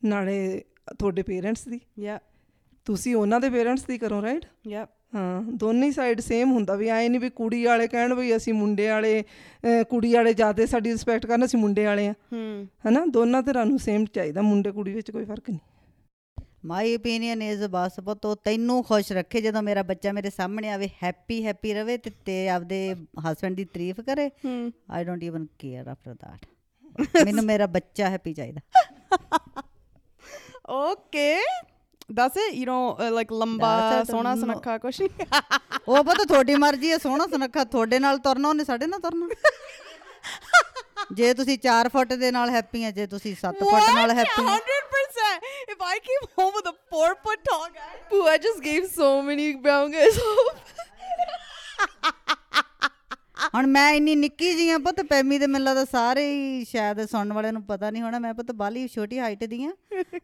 ਨਾਲੇ 0.02 0.40
ਤੁਹਾਡੇ 1.00 1.22
ਪੇਰੈਂਟਸ 1.24 1.68
ਦੀ 1.68 1.80
ਯਾ 2.00 2.20
ਤੁਸੀਂ 2.88 3.16
ਉਹਨਾਂ 3.16 3.40
ਦੇ 3.40 3.50
ਪੇਰੈਂਟਸ 3.50 3.86
ਦੀ 3.86 3.98
ਕਰੋ 3.98 4.22
ਰਾਈਟ 4.22 4.46
ਯਾ 4.68 4.86
ਹਾਂ 5.14 5.42
ਦੋਨੇ 5.62 5.92
ਸਾਈਡ 5.92 6.20
ਸੇਮ 6.22 6.52
ਹੁੰਦਾ 6.52 6.76
ਵੀ 6.76 6.88
ਐ 6.90 7.08
ਨਹੀਂ 7.08 7.20
ਵੀ 7.20 7.30
ਕੁੜੀ 7.30 7.64
ਵਾਲੇ 7.66 7.88
ਕਹਿਣ 7.88 8.14
ਵੀ 8.14 8.36
ਅਸੀਂ 8.36 8.54
ਮੁੰਡੇ 8.54 8.88
ਵਾਲੇ 8.90 9.24
ਕੁੜੀ 9.90 10.14
ਵਾਲੇ 10.14 10.34
ਜ਼ਿਆਦਾ 10.34 10.66
ਸਾਡੀ 10.66 10.92
ਰਿਸਪੈਕਟ 10.92 11.26
ਕਰਨ 11.26 11.46
ਅਸੀਂ 11.46 11.60
ਮੁੰਡੇ 11.60 11.86
ਵਾਲੇ 11.86 12.08
ਆ। 12.08 12.14
ਹਮ 12.34 12.66
ਹਨਾ? 12.88 13.06
ਦੋਨਾਂ 13.06 13.42
ਧਿਰਾਂ 13.44 13.66
ਨੂੰ 13.66 13.80
ਸੇਮ 13.80 14.06
ਚਾਹੀਦਾ 14.06 14.42
ਮੁੰਡੇ 14.42 14.72
ਕੁੜੀ 14.72 14.94
ਵਿੱਚ 14.94 15.12
ਕੋਈ 15.12 15.26
ਫ਼ਰਕ 15.26 15.50
ਨਹੀਂ। 15.50 15.60
ਮਾਈ 16.66 16.96
ਓਪੀਨੀਅਨ 16.96 17.42
ਇਜ਼ 17.42 17.64
ਬਸ 17.72 18.00
ਪੁੱਤ 18.00 18.26
ਤੈਨੂੰ 18.44 18.84
ਖੁਸ਼ 18.84 19.12
ਰੱਖੇ 19.12 19.42
ਜਦੋਂ 19.42 19.62
ਮੇਰਾ 19.64 19.84
ਬੱਚਾ 19.84 20.12
ਮੇਰੇ 20.12 20.30
ਸਾਹਮਣੇ 20.30 20.70
ਆਵੇ 20.70 20.90
ਹੈਪੀ 21.04 21.44
ਹੈਪੀ 21.46 21.74
ਰਵੇ 21.74 21.98
ਤੇ 21.98 22.12
ਤੇ 22.26 22.48
ਆਪਦੇ 22.50 22.80
ਹਸਬੰਡ 23.20 23.56
ਦੀ 23.56 23.66
ਤਾਰੀਫ 23.66 24.02
ਕਰੇ। 24.02 24.30
I 24.92 25.04
don't 25.04 25.24
even 25.24 25.46
care 25.60 25.88
after 25.88 26.14
that 26.14 26.46
ਮੈਨੂੰ 27.26 27.44
ਮੇਰਾ 27.46 27.66
ਬੱਚਾ 27.68 28.10
ਹੈਪੀ 28.10 28.34
ਚਾਹੀਦਾ। 28.34 28.62
ਓਕੇ 30.70 31.36
ਦੱਸ 32.12 32.38
know 32.68 32.80
uh, 32.96 33.10
like 33.12 33.32
ਲੰਬਾ. 33.36 34.04
ਸੋਹਣਾ. 34.04 34.36
ਸੁਨੱਖਾ 34.36 34.78
ਕੁਛ 34.78 35.00
ਨਹੀਂ 35.02 35.26
ਉਹ 35.88 36.04
ਪਤਾ 36.04 36.24
ਤੁਹਾਡੀ 36.24 36.56
ਮਰਜ਼ੀ 36.64 36.92
ਹੈ 36.92 36.98
ਸੋਹਣਾ 36.98 37.28
ਸੁਨੱਖਾ 37.28 37.64
ਤੁਹਾਡੇ 37.68 38.00
ਨਾਲ 38.00 38.18
ਤੁਰਨਾ 38.20 38.50
ਉਹਨੇ 38.50 38.64
ਸਾਡੇ 38.64 38.88
ਨਾਲ 38.88 39.00
ਤੁਰਨਾ 39.00 39.28
ਜੇ 41.16 41.34
ਤੁਸੀਂ 41.34 41.58
4 41.64 41.90
ਫੁੱਟ 41.92 42.14
ਦੇ 42.16 42.32
ਨਾਲ 42.32 42.50
ਹੈਪੀ 42.50 42.84
ਆ 42.84 42.92
ਜੇ 42.92 43.06
ਤੁਸੀਂ 43.08 43.36
7 43.38 43.60
ਫੁੱਟ 43.62 43.90
ਨਾਲ 43.96 44.12
ਹੈਪੀ 44.12 44.44
ਆ 44.44 44.58
100%. 44.58 45.48
If 45.72 45.82
I 45.86 45.96
came 46.06 46.28
home 46.38 46.54
with 46.58 46.68
a 46.70 46.74
four 46.92 47.10
foot 47.26 47.42
tall 47.50 47.66
guy. 47.72 47.90
Boo, 48.12 48.22
I 48.28 48.38
just 48.40 48.62
gave 48.68 48.86
so 48.92 49.10
many 49.24 49.48
brown 49.66 49.92
guys. 49.92 50.20
ਹੁਣ 53.56 53.68
ਮੈਂ 53.68 53.90
ਇੰਨੀ 53.92 54.14
ਨਿੱਕੀ 54.16 54.54
ਜੀ 54.56 54.70
ਆ 54.70 54.78
ਪੁੱਤ 54.78 55.02
ਪੈਮੀ 55.10 55.38
ਦੇ 55.38 55.48
ਮੈਨੂੰ 55.48 55.66
ਲੱਗਦਾ 55.66 55.86
ਸਾਰੇ 55.86 56.26
ਹੀ 56.28 56.64
ਸ਼ਾਇਦ 56.66 57.06
ਸੁਣਨ 57.06 57.34
ਵਾਲਿਆਂ 57.34 57.54
ਨੂੰ 57.54 57.62
ਪਤਾ 57.66 57.90
ਨਹੀਂ 57.90 58.04
ਹੋਣਾ 58.04 58.20
ਮੈਂ 58.20 58.34
ਪੁੱਤ 58.34 58.52
ਬਾਲੀ 58.56 58.88
ਛੋਟੀ 58.88 59.20
ਹਾਈਟ 59.20 59.44
ਦੀ 59.46 59.64
ਆ 59.66 59.72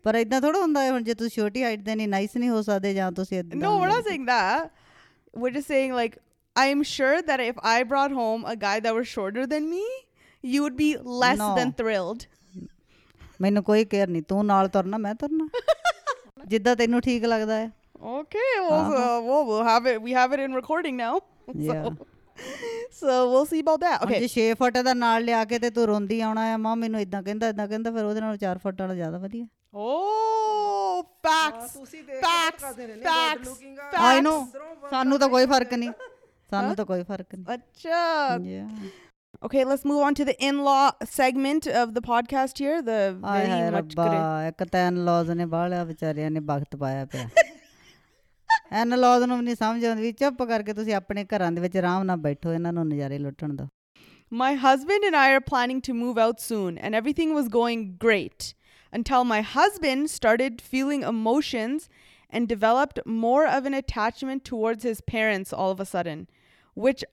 ਪਰ 0.03 0.15
ਇਦਾਂ 0.15 0.41
ਥੋੜਾ 0.41 0.59
ਹੁੰਦਾ 0.61 0.83
ਹੈ 0.83 0.91
ਹੁਣ 0.91 1.03
ਜੇ 1.03 1.13
ਤੁਸੀਂ 1.13 1.41
ਛੋਟੀ 1.41 1.63
ਹਾਈਟ 1.63 1.81
ਦੇ 1.83 1.95
ਨਹੀਂ 1.95 2.07
ਨਾਈਸ 2.07 2.35
ਨਹੀਂ 2.37 2.49
ਹੋ 2.49 2.61
ਸਕਦੇ 2.61 2.93
ਜਾਂ 2.93 3.11
ਤੁਸੀਂ 3.11 3.37
ਏਦਾਂ 3.39 3.59
No, 3.59 3.73
we're 3.81 3.91
not 3.93 4.09
saying 4.09 4.25
that. 4.31 4.69
We're 5.33 5.55
just 5.57 5.71
saying 5.73 5.95
like 5.99 6.17
I'm 6.55 6.83
sure 6.91 7.15
that 7.29 7.41
if 7.47 7.57
I 7.71 7.77
brought 7.89 8.13
home 8.19 8.45
a 8.51 8.55
guy 8.61 8.75
that 8.85 8.95
was 8.99 9.09
shorter 9.15 9.45
than 9.55 9.69
me, 9.73 9.83
you 10.43 10.61
would 10.65 10.77
be 10.77 10.89
less 11.23 11.41
No. 11.43 11.49
than 11.59 11.73
thrilled. 11.81 12.25
ਮੈਨੂੰ 13.41 13.63
ਕੋਈ 13.63 13.85
care 13.85 14.07
ਨਹੀਂ 14.09 14.21
ਤੂੰ 14.29 14.45
ਨਾਲ 14.45 14.67
ਤੁਰਨਾ 14.75 14.97
ਮੈਂ 14.97 15.13
ਤੁਰਨਾ 15.15 15.47
ਜਿੱਦਾਂ 16.47 16.75
ਤੈਨੂੰ 16.75 17.01
ਠੀਕ 17.01 17.25
ਲੱਗਦਾ 17.25 17.57
ਹੈ 17.57 17.69
Okay, 18.15 18.49
well, 18.63 18.91
uh, 18.95 19.13
well, 19.27 19.45
we'll 19.45 19.63
have 19.67 19.87
it. 19.91 19.95
We 20.01 20.11
have 20.15 20.33
it 20.35 20.41
in 20.41 20.55
recording 20.57 20.97
now. 20.97 21.13
Yeah. 21.67 21.85
So, 21.85 22.05
so 22.97 23.15
we'll 23.31 23.47
see 23.51 23.61
about 23.63 23.79
that. 23.85 24.03
Okay. 24.07 24.19
ਜੇ 24.23 24.27
6 24.33 24.43
ਫੁੱਟ 24.59 24.77
ਦਾ 24.87 24.93
ਨਾਲ 24.93 25.23
ਲਿਆ 25.25 25.43
ਕੇ 25.51 25.59
ਤੇ 25.59 25.69
ਤੂੰ 25.77 25.85
ਰੋਂਦੀ 25.87 26.19
ਆਉਣਾ 26.27 26.45
ਹੈ 26.47 26.57
ਮਾਂ 26.65 26.75
ਮੈਨੂੰ 26.81 27.01
ਇਦਾਂ 27.01 27.21
ਕਹਿੰਦਾ 27.23 27.49
ਇਦਾਂ 27.53 27.67
ਕਹਿੰਦਾ 27.67 27.91
ਫਿਰ 27.91 28.05
ਉਹਦੇ 28.05 28.21
ਨਾਲ 28.21 28.37
4 28.43 28.59
ਫੁੱਟ 28.63 28.81
ਵਾਲਾ 28.81 28.95
ਜ਼ਿਆਦਾ 28.95 29.17
ਵਧੀਆ 29.17 29.45
Oh, 29.74 31.04
facts. 31.26 31.72
ਤੁਸੀਂ 31.74 32.02
ਦੇਖ 32.04 32.24
Facts. 32.24 32.60
ਕਰਦੇ 32.60 32.86
ਰਹਿੰਦੇ 32.86 33.04
Facts. 33.04 33.46
looking 33.48 33.78
ਆ। 33.78 33.90
Facts. 33.90 34.04
ਆਈ 34.08 34.20
ਨੋ 34.20 34.32
ਸਾਨੂੰ 34.90 35.18
ਤਾਂ 35.18 35.28
ਕੋਈ 35.28 35.46
ਫਰਕ 35.52 35.72
ਨਹੀਂ 35.74 35.90
ਸਾਨੂੰ 36.50 36.74
ਤਾਂ 36.76 36.84
ਕੋਈ 36.86 37.02
ਫਰਕ 37.02 37.34
ਨਹੀਂ 37.34 37.56
Acha. 37.56 38.02
Yeah. 38.46 38.68
Okay, 39.46 39.62
let's 39.68 39.84
move 39.90 40.00
on 40.08 40.16
to 40.18 40.24
the 40.26 40.34
in-law 40.48 40.82
segment 41.12 41.68
of 41.82 41.94
the 41.94 42.02
podcast 42.08 42.60
here. 42.64 42.76
The 42.88 42.98
ਆਏ 43.24 43.46
very 43.46 43.50
ਹਾਏ 43.52 43.70
much 43.70 43.76
ਰੱਬਾ 43.76 44.04
good. 44.08 44.48
ਇੱਕ 44.48 44.64
ਤਾਂ 44.72 44.80
ਐਨਲੌਜ਼ 44.88 45.30
ਨੇ 45.40 45.46
ਬਾਹਲਿਆ 45.54 45.84
ਵਿਚਾਰਿਆਂ 45.84 46.30
ਨੇ 46.30 46.40
ਵਕਤ 46.50 46.76
ਪਾਇਆ 46.82 47.04
ਪਿਆ 47.14 47.28
ਐਨਲੌਜ਼ 48.80 49.24
ਨੂੰ 49.24 49.36
ਵੀ 49.38 49.44
ਨਹੀਂ 49.44 49.54
ਸਮਝ 49.56 49.84
ਆਉਂਦੀ 49.84 50.02
ਵੀ 50.02 50.12
ਚੁੱਪ 50.20 50.42
ਕਰਕੇ 50.48 50.72
ਤੁਸੀਂ 50.72 50.94
ਆਪਣੇ 50.94 51.24
ਘਰਾਂ 51.34 51.50
ਦੇ 51.52 51.60
ਵਿੱਚ 51.60 51.76
ਆਰਾਮ 51.76 52.02
ਨਾਲ 52.04 52.16
ਬੈਠੋ 52.26 52.52
ਇਹਨਾਂ 52.52 52.72
ਨੂੰ 52.72 52.86
ਨਜ਼ਾਰੇ 52.88 53.18
ਲੁੱਟਣ 53.18 53.54
ਦਿਓ 53.56 53.66
My 54.32 54.50
husband 54.60 55.06
and 55.06 55.16
I 55.20 55.24
are 55.32 55.40
planning 55.48 55.80
to 55.86 55.94
move 55.96 56.18
out 56.24 56.38
soon, 56.42 56.76
and 56.88 56.98
everything 56.98 57.32
was 57.38 57.48
going 57.56 57.80
great 58.04 58.44
until 58.91 59.23
my 59.23 59.41
husband 59.41 60.09
started 60.09 60.61
feeling 60.61 61.03
emotions 61.03 61.89
and 62.29 62.47
developed 62.47 62.99
more 63.05 63.47
of 63.47 63.65
an 63.65 63.73
attachment 63.73 64.43
towards 64.43 64.83
his 64.83 65.01
parents 65.01 65.53
all 65.53 65.71
of 65.71 65.79
a 65.79 65.85
sudden, 65.85 66.27
which 66.73 67.03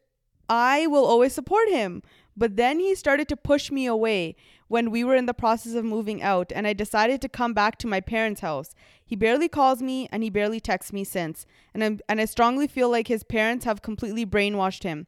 I 0.49 0.87
will 0.87 1.05
always 1.05 1.33
support 1.33 1.69
him. 1.69 2.03
But 2.37 2.57
then 2.57 2.81
he 2.81 2.95
started 2.95 3.29
to 3.29 3.37
push 3.37 3.71
me 3.71 3.87
away 3.87 4.35
when 4.67 4.91
we 4.91 5.05
were 5.05 5.15
in 5.15 5.27
the 5.27 5.35
process 5.35 5.75
of 5.75 5.85
moving 5.85 6.21
out, 6.21 6.51
and 6.53 6.67
I 6.67 6.73
decided 6.73 7.23
to 7.23 7.29
come 7.29 7.55
back 7.55 7.79
to 7.79 7.87
my 7.87 8.01
parents' 8.01 8.41
house. 8.41 8.75
He 9.05 9.15
barely 9.15 9.49
calls 9.49 9.81
me 9.81 10.09
and 10.11 10.23
he 10.23 10.31
barely 10.31 10.59
texts 10.59 10.93
me 10.93 11.05
since, 11.05 11.47
and 11.73 11.85
I'm, 11.85 12.01
and 12.09 12.21
I 12.21 12.25
strongly 12.25 12.67
feel 12.67 12.91
like 12.91 13.07
his 13.07 13.23
parents 13.23 13.65
have 13.67 13.83
completely 13.83 14.27
brainwashed 14.27 14.83
him. 14.83 15.07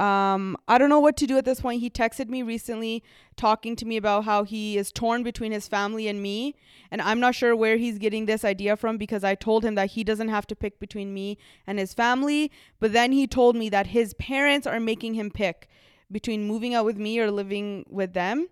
Um, 0.00 0.56
I 0.66 0.78
don't 0.78 0.88
know 0.88 0.98
what 0.98 1.18
to 1.18 1.26
do 1.26 1.36
at 1.36 1.44
this 1.44 1.60
point. 1.60 1.82
He 1.82 1.90
texted 1.90 2.30
me 2.30 2.42
recently 2.42 3.04
talking 3.36 3.76
to 3.76 3.84
me 3.84 3.98
about 3.98 4.24
how 4.24 4.44
he 4.44 4.78
is 4.78 4.90
torn 4.90 5.22
between 5.22 5.52
his 5.52 5.68
family 5.68 6.08
and 6.08 6.22
me. 6.22 6.54
And 6.90 7.02
I'm 7.02 7.20
not 7.20 7.34
sure 7.34 7.54
where 7.54 7.76
he's 7.76 7.98
getting 7.98 8.24
this 8.24 8.42
idea 8.42 8.78
from 8.78 8.96
because 8.96 9.24
I 9.24 9.34
told 9.34 9.62
him 9.62 9.74
that 9.74 9.90
he 9.90 10.02
doesn't 10.02 10.30
have 10.30 10.46
to 10.46 10.56
pick 10.56 10.80
between 10.80 11.12
me 11.12 11.36
and 11.66 11.78
his 11.78 11.92
family. 11.92 12.50
But 12.78 12.94
then 12.94 13.12
he 13.12 13.26
told 13.26 13.56
me 13.56 13.68
that 13.68 13.88
his 13.88 14.14
parents 14.14 14.66
are 14.66 14.80
making 14.80 15.14
him 15.14 15.30
pick 15.30 15.68
between 16.10 16.48
moving 16.48 16.72
out 16.74 16.86
with 16.86 16.96
me 16.96 17.20
or 17.20 17.30
living 17.30 17.84
with 17.90 18.14
them. 18.14 18.48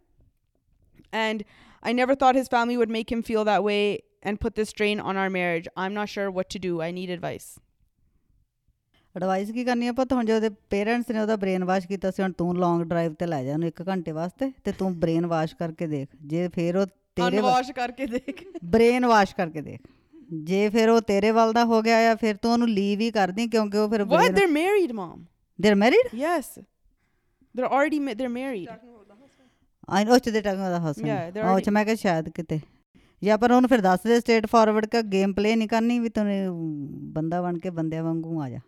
And 1.14 1.44
I 1.82 1.94
never 1.94 2.14
thought 2.14 2.34
his 2.34 2.48
family 2.48 2.76
would 2.76 2.90
make 2.90 3.10
him 3.10 3.22
feel 3.22 3.46
that 3.46 3.64
way 3.64 4.02
and 4.22 4.38
put 4.38 4.54
this 4.54 4.68
strain 4.68 5.00
on 5.00 5.16
our 5.16 5.30
marriage. 5.30 5.66
I'm 5.78 5.94
not 5.94 6.10
sure 6.10 6.30
what 6.30 6.50
to 6.50 6.58
do. 6.58 6.82
I 6.82 6.90
need 6.90 7.08
advice. 7.08 7.58
Advice 9.16 9.50
ਕੀ 9.50 9.64
ਕਰਨੀ 9.64 9.86
ਆ 9.86 9.92
ਪੁੱਤ? 9.92 10.12
ਹੁਣ 10.12 10.24
ਜੇ 10.24 10.32
ਉਹਦੇ 10.32 10.48
parents 10.48 11.10
ਨੇ 11.10 11.18
ਉਹਦਾ 11.18 11.36
brain 11.36 11.64
wash 11.64 11.88
ਕੀਤਾ 11.88 12.10
ਸੀ 12.10 12.22
ਹੁਣ 12.22 12.32
ਤੂੰ 12.32 12.56
ਲੌਂਗ 12.58 12.82
ਡਰਾਈਵ 12.82 13.14
ਤੇ 13.14 13.26
ਲੈ 13.26 13.44
ਜਾ 13.44 13.52
ਉਹਨੂੰ 13.52 13.68
1 13.68 13.88
ਘੰਟੇ 13.88 14.12
ਵਾਸਤੇ 14.12 14.52
ਤੇ 14.64 14.72
ਤੂੰ 14.72 15.00
ਬ੍ਰੇਨ 15.00 15.26
ਵਾਸ਼ 15.26 15.56
ਕਰਕੇ 15.56 15.86
ਦੇਖ। 15.86 16.08
ਜੇ 16.26 16.48
ਫੇਰ 16.48 16.76
ਉਹ 16.76 16.86
ਤੇਰੇ 16.86 17.38
ਅਨਵਾਸ਼ 17.38 17.72
ਕਰਕੇ 17.72 18.06
ਦੇਖ। 18.06 18.44
ਬ੍ਰੇਨ 18.64 19.06
ਵਾਸ਼ 19.06 19.36
ਕਰਕੇ 19.36 19.60
ਦੇਖ। 19.60 19.80
ਜੇ 20.34 20.68
ਫਿਰ 20.68 20.88
ਉਹ 20.88 21.00
ਤੇਰੇ 21.00 21.30
ਵੱਲ 21.30 21.52
ਦਾ 21.52 21.64
ਹੋ 21.64 21.82
ਗਿਆ 21.82 22.12
ਆ 22.12 22.14
ਫਿਰ 22.14 22.36
ਤੂੰ 22.36 22.52
ਉਹਨੂੰ 22.52 22.68
ਲੀਵ 22.68 23.00
ਹੀ 23.00 23.10
ਕਰਦੀ 23.10 23.46
ਕਿਉਂਕਿ 23.46 23.78
ਉਹ 23.78 23.90
ਫਿਰ 23.90 24.00
what? 24.00 24.20
they're 24.20 24.52
married 24.52 24.96
mom. 24.96 25.24
They're 25.60 25.74
married 25.74 26.20
they're 27.60 27.70
already 27.70 28.06
ma- 28.06 28.14
they're 28.14 28.32
married. 28.32 28.90
I 29.88 30.04
know 30.04 30.18
ਚ 30.18 30.28
ਦੇ 30.28 30.40
ਟਾਈਮ 30.40 30.58
ਦਾ 30.58 30.92
they're 31.30 31.54
ਉਹ 31.54 31.60
ਚ 31.60 31.68
ਮੈਂ 31.68 31.84
ਕਿਹਾ 31.84 31.94
ਸ਼ਾਇਦ 31.94 32.28
ਕਿਤੇ। 32.28 32.60
ਜਾਂ 33.24 33.38
ਪਰ 33.38 33.52
ਉਹਨੂੰ 33.52 33.68
ਫਿਰ 33.68 33.80
ਦੱਸ 33.80 34.00
ਦੇ 34.00 34.20
ਸਟੇਟ 34.20 34.46
ਫਾਰਵਰਡ 34.46 34.86
ਕਿ 34.86 35.02
ਗੇਮ 35.02 35.32
ਪਲੇ 35.32 35.56
ਨਹੀਂ 35.56 35.68
ਕਰਨੀ 35.68 35.98
ਵੀ 35.98 36.08
ਤੂੰ 36.08 36.24
ਬੰਦਾ 37.12 37.42
ਬਣ 37.42 37.58
ਕੇ 37.58 37.70
ਬੰਦਿਆਂ 37.70 38.02
ਵਾਂਗੂ 38.02 38.42
ਆ 38.42 38.50
ਜਾ। 38.50 38.58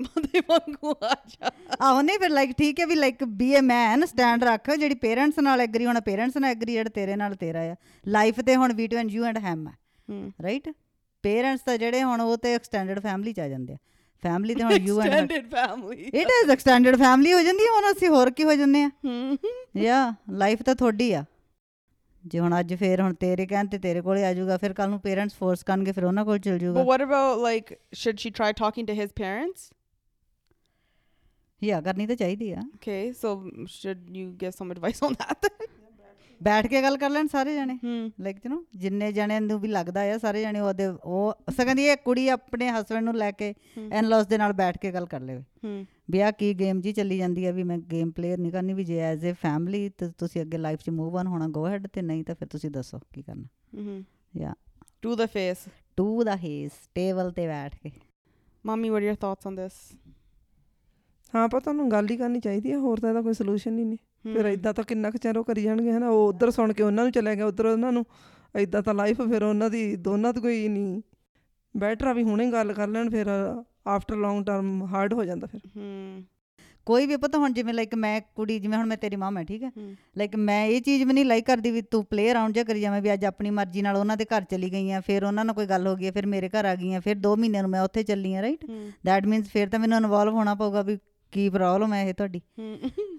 ਬੰਦੇ 0.00 0.40
ਵਾਂਗੂ 0.48 0.94
ਆ 1.04 1.14
ਜਾ। 1.28 1.50
ਆਹੋ 1.80 2.00
ਨਹੀਂ 2.02 2.18
ਫਿਰ 2.18 2.30
ਲਾਈਕ 2.30 2.52
ਠੀਕ 2.52 2.80
ਹੈ 2.80 2.86
ਵੀ 2.86 2.94
like 2.94 3.24
be 3.24 3.58
a 3.58 3.62
man 3.62 4.06
stand 4.06 4.44
ਰੱਖ 4.44 4.70
ਜਿਹੜੀ 4.70 4.94
ਪੇਰੈਂਟਸ 4.94 5.38
ਨਾਲ 5.38 5.60
ਐਗਰੀ 5.60 5.86
ਹੋਣਾ 5.86 6.00
ਪੇਰੈਂਟਸ 6.00 6.36
ਨਾਲ 6.36 6.50
ਐਗਰੀ 6.50 6.72
ਜਿਹੜਾ 6.72 6.90
ਤੇਰੇ 6.94 7.16
ਨਾਲ 7.16 7.34
ਤੇਰਾ 7.34 7.60
ਆ। 7.62 7.74
ਲਾਈਫ 8.04 8.40
ਤੇ 8.40 8.56
ਹੁਣ 8.56 8.72
ਵੀ 8.72 8.86
to 8.88 8.96
and 8.96 9.10
you 9.10 9.24
and 9.24 9.38
him 9.38 9.66
ਹੈ। 9.68 9.74
ਰਾਈਟ 10.42 10.68
ਪੇਰੈਂਟਸ 11.24 11.62
ਤਾਂ 11.62 11.76
ਜਿਹੜੇ 11.78 12.02
ਹੁਣ 12.02 12.20
ਉਹ 12.20 12.36
ਤੇ 12.36 12.54
ਐਕਸਟੈਂਡਡ 12.54 13.00
ਫੈਮਿਲੀ 13.00 13.32
ਚ 13.32 13.40
ਆ 13.40 13.48
ਜਾਂਦੇ 13.48 13.72
ਆ। 13.72 13.76
ਫੈਮਿਲੀ 14.22 14.54
ਤੇ 14.54 14.64
ਹੁਣ 14.64 14.72
you 14.72 15.00
and 15.00 15.12
extended 15.12 15.48
family 15.54 15.96
it 15.96 16.30
is 16.42 16.50
extended 16.50 16.96
family 16.96 17.32
ਹੋ 17.32 17.40
ਜਾਂਦੀ 17.42 17.66
ਹੁਣ 17.68 17.90
ਅਸੀਂ 17.92 18.08
ਹੋਰ 18.08 18.30
ਕੀ 18.30 18.44
ਹੋ 18.44 18.54
ਜੰਨੇ 18.54 18.82
ਆ. 18.84 18.90
ਯਾ 19.76 20.14
ਲਾਈਫ 20.32 20.62
ਤਾਂ 20.62 20.74
ਤੁਹਾਡੀ 20.74 21.12
ਆ। 21.12 21.24
ਜੇ 22.24 22.38
ਹੁਣ 22.38 22.58
ਅੱਜ 22.60 22.74
ਫੇਰ 22.74 23.00
ਹੁਣ 23.00 23.14
ਤੇਰੇ 23.14 23.46
ਕਹਿਣ 23.46 23.66
ਤੇ 23.66 23.78
ਤੇਰੇ 23.78 24.00
ਕੋਲੇ 24.00 24.24
ਆ 24.24 24.32
ਜਾਊਗਾ 24.34 24.56
ਫਿਰ 24.56 24.72
ਕੱਲ 24.72 24.90
ਨੂੰ 24.90 25.00
ਪੇਰੈਂਟਸ 25.00 25.34
ਫੋਰਸ 25.34 25.62
ਕਰਨਗੇ 25.62 25.92
ਫਿਰ 25.92 26.04
ਉਹਨਾਂ 26.04 26.24
ਕੋਲ 26.24 26.38
ਚਲ 26.38 26.58
ਜਾਊਗਾ। 26.58 26.82
What 26.82 27.04
about 27.04 27.42
like 27.44 27.70
should 28.00 28.24
she 28.24 28.32
try 28.38 28.48
talking 28.62 28.88
to 28.90 28.96
his 29.00 29.12
parents? 29.20 29.68
ਯਾ 31.62 31.80
ਕਰਨੀ 31.80 32.06
ਤਾਂ 32.06 32.16
ਚਾਹੀਦੀ 32.16 32.50
ਆ। 32.52 32.60
Okay 32.66 33.12
so 33.12 33.30
should 33.68 34.10
you 34.16 34.30
give 34.40 34.50
some 34.50 34.70
advice 34.72 35.02
on 35.02 35.14
that 35.14 35.46
ਬੈਠ 36.40 36.66
ਕੇ 36.66 36.80
ਗੱਲ 36.82 36.96
ਕਰ 36.96 37.10
ਲੈਣ 37.10 37.26
ਸਾਰੇ 37.26 37.54
ਜਣੇ। 37.54 37.78
ਲਾਈਕ 38.20 38.36
ਯੂ 38.46 38.50
نو 38.52 38.58
ਜਿੰਨੇ 38.80 39.10
ਜਣੇ 39.12 39.38
ਨੂੰ 39.40 39.58
ਵੀ 39.60 39.68
ਲੱਗਦਾ 39.68 40.00
ਆ 40.12 40.18
ਸਾਰੇ 40.18 40.42
ਜਣੇ 40.42 40.60
ਉਹਦੇ 40.60 40.86
ਉਹ 40.86 41.52
ਸਕੰਦੀ 41.52 41.84
ਇਹ 41.84 41.96
ਕੁੜੀ 42.04 42.28
ਆਪਣੇ 42.28 42.68
ਹਸਬੰਡ 42.70 43.04
ਨੂੰ 43.04 43.14
ਲੈ 43.16 43.30
ਕੇ 43.30 43.52
ਐਨਲੌਸ 43.90 44.26
ਦੇ 44.26 44.38
ਨਾਲ 44.38 44.52
ਬੈਠ 44.52 44.78
ਕੇ 44.78 44.92
ਗੱਲ 44.92 45.06
ਕਰ 45.06 45.20
ਲਵੇ। 45.20 45.84
ਵੀ 46.10 46.20
ਆ 46.20 46.30
ਕੀ 46.30 46.52
ਗੇਮ 46.58 46.80
ਜੀ 46.80 46.92
ਚੱਲੀ 46.92 47.18
ਜਾਂਦੀ 47.18 47.44
ਆ 47.46 47.52
ਵੀ 47.52 47.62
ਮੈਂ 47.62 47.78
ਗੇਮ 47.90 48.10
ਪਲੇਅਰ 48.10 48.38
ਨਹੀਂ 48.38 48.52
ਕਰਨੀ 48.52 48.74
ਵੀ 48.74 48.84
ਜੇ 48.84 48.98
ਐਜ਼ 49.00 49.26
ਅ 49.26 49.32
ਫੈਮਿਲੀ 49.40 49.88
ਤੁਸੀਂ 50.18 50.42
ਅੱਗੇ 50.42 50.58
ਲਾਈਫ 50.58 50.82
'ਚ 50.82 50.90
ਮੂਵ 50.90 51.16
ਆਨ 51.18 51.26
ਹੋਣਾ 51.26 51.48
ਗੋ 51.48 51.66
ਹੈਡ 51.68 51.86
ਤੇ 51.86 52.02
ਨਹੀਂ 52.02 52.24
ਤਾਂ 52.24 52.34
ਫਿਰ 52.34 52.48
ਤੁਸੀਂ 52.48 52.70
ਦੱਸੋ 52.70 53.00
ਕੀ 53.14 53.22
ਕਰਨਾ। 53.22 54.02
Yeah 54.34 54.54
to 55.02 55.14
the 55.16 55.26
face 55.26 55.68
to 55.96 56.22
the 56.24 56.36
ਹੇਸ 56.36 56.72
table 56.94 57.30
ਤੇ 57.32 57.46
ਬੈਠ 57.46 57.74
ਕੇ। 57.82 57.90
Mommy 58.64 58.88
what 58.88 59.02
are 59.02 59.06
your 59.06 59.14
thoughts 59.16 59.46
on 59.46 59.54
this 59.54 59.72
ਹਾਂ 61.34 61.48
ਪਰ 61.48 61.60
ਤੁਹਾਨੂੰ 61.60 61.90
ਗੱਲ 61.90 62.06
ਹੀ 62.10 62.16
ਕਰਨੀ 62.16 62.40
ਚਾਹੀਦੀ 62.40 62.72
ਹੈ 62.72 62.76
ਹੋਰ 62.78 63.00
ਤਾਂ 63.00 63.08
ਇਹਦਾ 63.08 63.22
ਕੋਈ 63.22 63.34
ਸੋਲੂਸ਼ਨ 63.34 63.78
ਹੀ 63.78 63.84
ਨਹੀਂ 63.84 63.98
ਫਿਰ. 64.34 64.46
ਇਦਾਂ 64.46 64.72
ਤਾਂ 64.74 64.84
ਕਿੰਨਾ 64.84 65.10
ਕੁ 65.10 65.18
ਚਿਰ 65.18 65.38
ਉਹ 65.38 65.44
ਕਰੀ 65.44 65.62
ਜਾਣਗੇ 65.62 65.92
ਹਨਾ 65.92 66.08
ਉਹ 66.08 66.28
ਉਧਰ 66.28 66.50
ਸੁਣ 66.50 66.72
ਕੇ 66.72 66.82
ਉਹਨਾਂ 66.82 67.04
ਨੂੰ 67.04 67.12
ਚਲੇ 67.12 67.36
ਗਿਆ 67.36 67.46
ਉਧਰ 67.46 67.66
ਉਹਨਾਂ 67.66 67.92
ਨੂੰ 67.92 68.04
ਇਦਾਂ 68.54 68.82
ਤਾਂ 68.82 68.94
ਲਾਈਫ 68.94 69.20
ਫਿਰ 69.22 69.42
ਉਹਨਾਂ 69.42 69.70
ਦੀ 69.70 69.84
ਦੋਨਾਂ 69.96 70.32
ਦੀ 70.32 70.40
ਕੋਈ 70.40 70.66
ਨਹੀਂ 70.68 71.00
ਬੈਟਰ 71.74 72.06
ਆ 72.06 72.12
ਵੀ 72.12 72.22
ਹੁਣੇ 72.22 72.50
ਗੱਲ 72.52 72.72
ਕਰ 72.72 72.88
ਲੈਣ 72.88 73.10
ਫਿਰ 73.10 73.28
ਆਫਟਰ 73.86 74.16
ਲੌਂਗ 74.16 74.44
ਟਰਮ 74.44 74.82
ਹਾਰਡ 74.84 75.12
ਹੋ 75.14 75.24
ਜਾਂਦਾ 75.24 75.46
ਫਿਰ 75.46 75.60
Hmm. 75.60 76.22
ਕੋਈ 76.86 77.06
ਵੀ 77.06 77.16
ਪਤਾ 77.16 77.38
ਹੁਣ 77.38 77.52
ਜਿਵੇਂ 77.52 77.72
ਲਾਈਕ 77.74 77.94
ਮੈਂ 77.94 78.20
ਕੁੜੀ 78.34 78.58
ਜਿਵੇਂ 78.58 78.78
ਹੁਣ 78.78 78.86
ਮੈਂ 78.86 78.96
ਤੇਰੀ 78.96 79.16
ਮਾਂ 79.16 79.30
ਹੈ 79.32 79.42
ਠੀਕ 79.44 79.62
ਹੈ. 79.62 79.70
ਲਾਈਕ 80.18 80.36
ਮੈਂ 80.36 80.64
ਇਹ 80.66 80.80
ਚੀਜ਼ 80.82 81.02
ਵੀ 81.04 81.12
ਨਹੀਂ 81.12 81.24
ਲਾਈਕ 81.24 81.44
ਕਰਦੀ 81.46 81.70
ਵੀ 81.70 81.82
ਤੂੰ 81.82 82.04
ਪਲੇ 82.04 82.30
ਅਰਾਊਂਡ 82.32 82.52
ਜਿਹਾ 82.54 82.64
ਕਰੀ 82.64 82.80
ਜਾਵੇਂ 82.80 83.00
ਵੀ 83.02 83.12
ਅੱਜ 83.12 83.24
ਆਪਣੀ 83.24 83.50
ਮਰਜ਼ੀ 83.50 83.82
ਨਾਲ 83.82 83.96
ਉਹਨਾਂ 83.96 84.16
ਦੇ 84.16 84.24
ਘਰ 84.24 84.44
ਚਲੀ 84.44 84.70
ਗਈ 84.72 84.90
ਆ 84.90 85.00
ਫਿਰ 85.00 85.24
ਉਹਨਾਂ 85.24 85.44
ਨਾਲ 85.44 85.54
ਕੋਈ 85.54 85.66
ਗੱਲ 85.66 85.86
ਹੋ 85.86 85.94
ਗਈ 85.96 86.06
ਹੈ, 86.06 86.12
ਫਿਰ 86.12 86.26
ਮੇਰੇ 86.26 86.48
ਘਰ 86.48 86.64
ਆ 86.64 86.74
ਗਈ 86.74 86.92
ਆ 86.94 87.00
ਫਿਰ 87.00 87.16
2 87.18 87.34
ਮਹੀਨਿਆਂ 87.36 87.62
ਨੂੰ 87.62 87.70
ਮੈਂ 87.70 87.80
ਉੱਥੇ 87.80 88.02
ਚੱਲੀ 88.02 88.34
ਆ 88.34 88.42
ਰਾਈਟ. 88.42 88.64
ਦੈਟ 89.06 89.26
ਮੀਨਸ 89.26 89.48
ਫਿਰ 89.48 89.68
ਤਾਂ 89.68 89.78
ਮੈਨੂੰ 89.78 89.98
ਇਨਵੋਲਵ 89.98 90.34
ਹੋਣਾ 90.34 90.54
ਪਊਗਾ 90.54 90.82
ਵੀ 90.82 90.98
ਕੀ 91.32 91.48
ਪ੍ਰੋਬਲਮ 91.48 91.92
ਹੈ 91.94 92.04
ਇਹ 92.04 92.14
ਤੁਹਾਡੀ. 92.14 92.40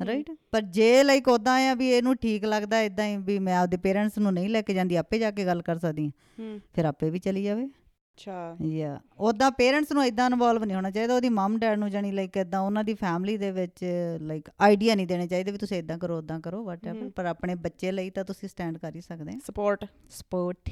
ਰਾਈਟ 0.06 0.32
ਪਰ 0.52 0.62
ਜੇ 0.62 1.04
ਲਾਈਕ 1.04 1.28
ਉਦਾਂ 1.28 1.70
ਆ 1.72 1.74
ਵੀ 1.74 1.90
ਇਹਨੂੰ 1.92 2.16
ਠੀਕ 2.18 2.46
ਲੱਗਦਾ 2.46 2.82
ਇਦਾਂ 2.82 3.06
ਹੀ 3.08 3.18
ਵੀ 3.18 3.40
ਮੈਂ 3.40 3.58
ਆਪਦੇ 3.58 3.78
ਪੇਰੈਂਟਸ 3.78 4.18
ਨੂੰ 4.18 4.34
ਨਹੀਂ 4.34 4.50
ਲੈ 4.50 4.62
ਕੇ 4.62 4.74
ਜਾਂਦੀ 4.74 4.96
ਆਪੇ 4.96 5.20
ਜਾ 5.20 5.32
ਕੇ 5.32 5.46
ਗੱਲ 5.46 5.62
ਕਰ 5.62 5.78
ਸਕਦੀ 5.78 6.12
ਹਾਂ. 6.40 6.60
ਫਿਰ 6.74 6.86
ਆਪੇ 6.86 7.10
ਵੀ 7.10 7.20
ਚਲੀ 7.20 7.44
ਜਾਵੇ 7.44 7.70
Cha. 8.18 8.66
ਯਾ 8.68 9.00
ਉਦਾਂ 9.20 9.52
ਪੇਰੈਂਟਸ 9.52 9.92
ਨੂੰ 9.92 10.06
ਇਦਾਂ 10.06 10.26
ਇਨਵੋਲਵ 10.26 10.64
ਨਹੀਂ 10.64 10.76
ਹੋਣਾ 10.76 10.92
ਚਾਹੀਦਾ 10.92 11.16
ਉਹਦੀ 11.16 11.30
ਮਮ 11.30 11.58
ਡੈਡ 11.60 11.80
ਨੂੰ 11.80 11.90
ਜਾਨੀ 11.90 12.12
ਲਾਈਕ 12.12 12.38
ਇਦਾਂ 12.38 12.60
ਉਹਨਾਂ 12.60 12.84
ਦੀ 12.84 12.94
ਫੈਮਿਲੀ 12.94 13.38
ਦੇ 13.38 13.52
ਵਿੱਚ 13.52 13.86
ਲਾਈਕ 14.22 14.50
ਆਈਡੀਆ 14.62 14.96
ਨਹੀਂ 14.96 15.08
ਦੇਣੇ 15.08 15.28
ਚਾਹੀਦੇ 15.28 15.52
ਵੀ 15.52 15.58
ਤੁਸੀਂ 15.58 15.78
ਇਦਾਂ 15.78 15.98
ਕਰੋ 15.98 16.18
ਉਦਾਂ 16.18 16.40
ਕਰੋ 16.40 16.70
ਹਮ। 16.72 17.10
ਪਰ 17.10 17.26
ਆਪਣੇ 17.26 17.56
ਬੱਚੇ 17.56 17.92
ਲਈ 17.92 18.10
ਤਾਂ 18.10 18.24
ਤੁਸੀਂ 18.24 18.50
ਸਟੈਂਡ 18.50 18.78
ਕਰ 18.78 18.96
ਹੀ 18.96 19.02
ਸਕਦੇ 19.02 19.32
ਆ 19.32 19.36
Support. 19.36 19.88
Support 20.10 20.70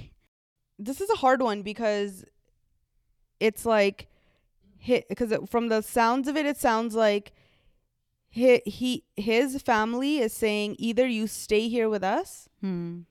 This 0.80 1.00
is 1.02 1.12
a 1.14 1.16
hard 1.20 1.42
one 1.42 1.62
because 1.64 2.18
it's 3.42 3.64
like 3.66 4.02
because 5.09 5.33
from 5.49 5.69
the 5.69 5.81
sounds 5.83 6.29
of 6.29 6.37
it, 6.37 6.47
it 6.47 6.57
sounds 6.57 6.95
like 6.95 7.33
he, 8.29 8.61
he 8.67 9.05
his 9.17 9.63
family 9.63 10.19
is 10.19 10.33
saying 10.33 10.77
either 10.79 11.07
you 11.07 11.27
stay 11.27 11.69
here 11.69 11.89
with 11.89 12.03
us 12.03 12.49
hmm 12.65 13.05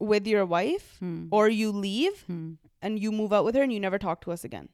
with 0.00 0.26
your 0.26 0.46
wife 0.46 0.86
hmm 1.02 1.30
or 1.34 1.48
you 1.48 1.72
leave 1.84 2.16
hmm 2.30 2.56
and 2.86 2.98
you 2.98 3.10
move 3.12 3.32
out 3.32 3.44
with 3.44 3.56
her 3.56 3.62
and 3.62 3.72
you 3.72 3.82
never 3.86 3.98
talk 4.06 4.18
to 4.26 4.32
us 4.36 4.44
again. 4.50 4.66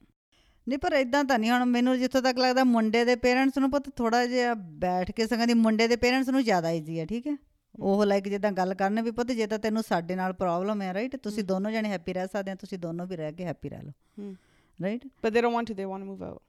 ਨਹੀਂ 0.68 0.78
ਪਰ 0.78 0.92
ਇਦਾਂ 0.92 1.24
ਤਾਂ 1.24 1.38
ਨਹੀਂ 1.38 1.50
ਹੁਣ 1.50 1.64
ਮੈਨੂੰ 1.64 1.98
ਜਿੱਥੋਂ 1.98 2.22
ਤੱਕ 2.22 2.38
ਲੱਗਦਾ 2.38 2.64
ਮੁੰਡੇ 2.64 3.04
ਦੇ 3.04 3.16
ਪੇਰੈਂਟਸ 3.16 3.58
ਨੂੰ 3.58 3.70
ਪੁੱਤ 3.70 3.90
ਥੋੜਾ 3.96 4.26
ਜਿਹਾ 4.26 4.54
ਬੈਠ 4.54 5.10
ਕੇ 5.10 5.26
ਸੰਗਾਂ 5.26 5.46
ਦੀ 5.46 5.54
ਮੁੰਡੇ 5.54 5.88
ਦੇ 5.88 5.96
ਪੇਰੈਂਟਸ 5.96 6.28
ਨੂੰ 6.28 6.44
ਜ਼ਿਆਦਾ 6.44 6.70
ਈਜ਼ੀ 6.70 7.00
ਹੈ 7.00 7.06
ਠੀਕ 7.06 7.26
ਹੈ 7.26 7.36
ਉਹ 7.78 8.04
ਲਾਈਕ 8.04 8.28
ਜਿੱਦਾਂ 8.28 8.52
ਗੱਲ 8.52 8.74
ਕਰਨ 8.74 9.02
ਵੀ 9.02 9.10
ਪੁੱਤ 9.10 9.32
ਜੇ 9.32 9.46
ਤਾਂ 9.46 9.58
ਤੈਨੂੰ 9.58 9.82
ਸਾਡੇ 9.82 10.16
ਨਾਲ 10.16 10.32
ਪ੍ਰੋਬਲਮ 10.32 10.82
ਹੈ 10.82 10.94
ਰਾਈਟ 10.94 11.16
ਤੁਸੀਂ 11.16 11.44
ਦੋਨੋਂ 11.44 11.70
ਜਣੇ 11.70 11.88
ਹੈਪੀ 11.88 12.12
ਰਹਿ 12.12 12.26
ਸਕਦੇ 12.26 12.50
ਆ 12.50 12.54
ਤੁਸੀਂ 12.54 12.78
ਦੋਨੋਂ 12.78 13.06
ਵੀ 13.06 13.16
ਰਹਿ 13.16 13.32
ਕੇ 13.32 13.44
ਹੈਪੀ 13.44 13.68
ਰਹਿ 13.68 13.82
ਲਓ 13.82 14.34
Hmm. 14.74 14.84
Right 14.84 15.04
But 15.24 15.34
they 15.34 15.42
don't 15.46 15.56
want 15.58 15.70
to, 15.72 15.74
they 15.80 15.88
want 15.92 16.04
to 16.04 16.10
move 16.10 16.22
out. 16.28 16.40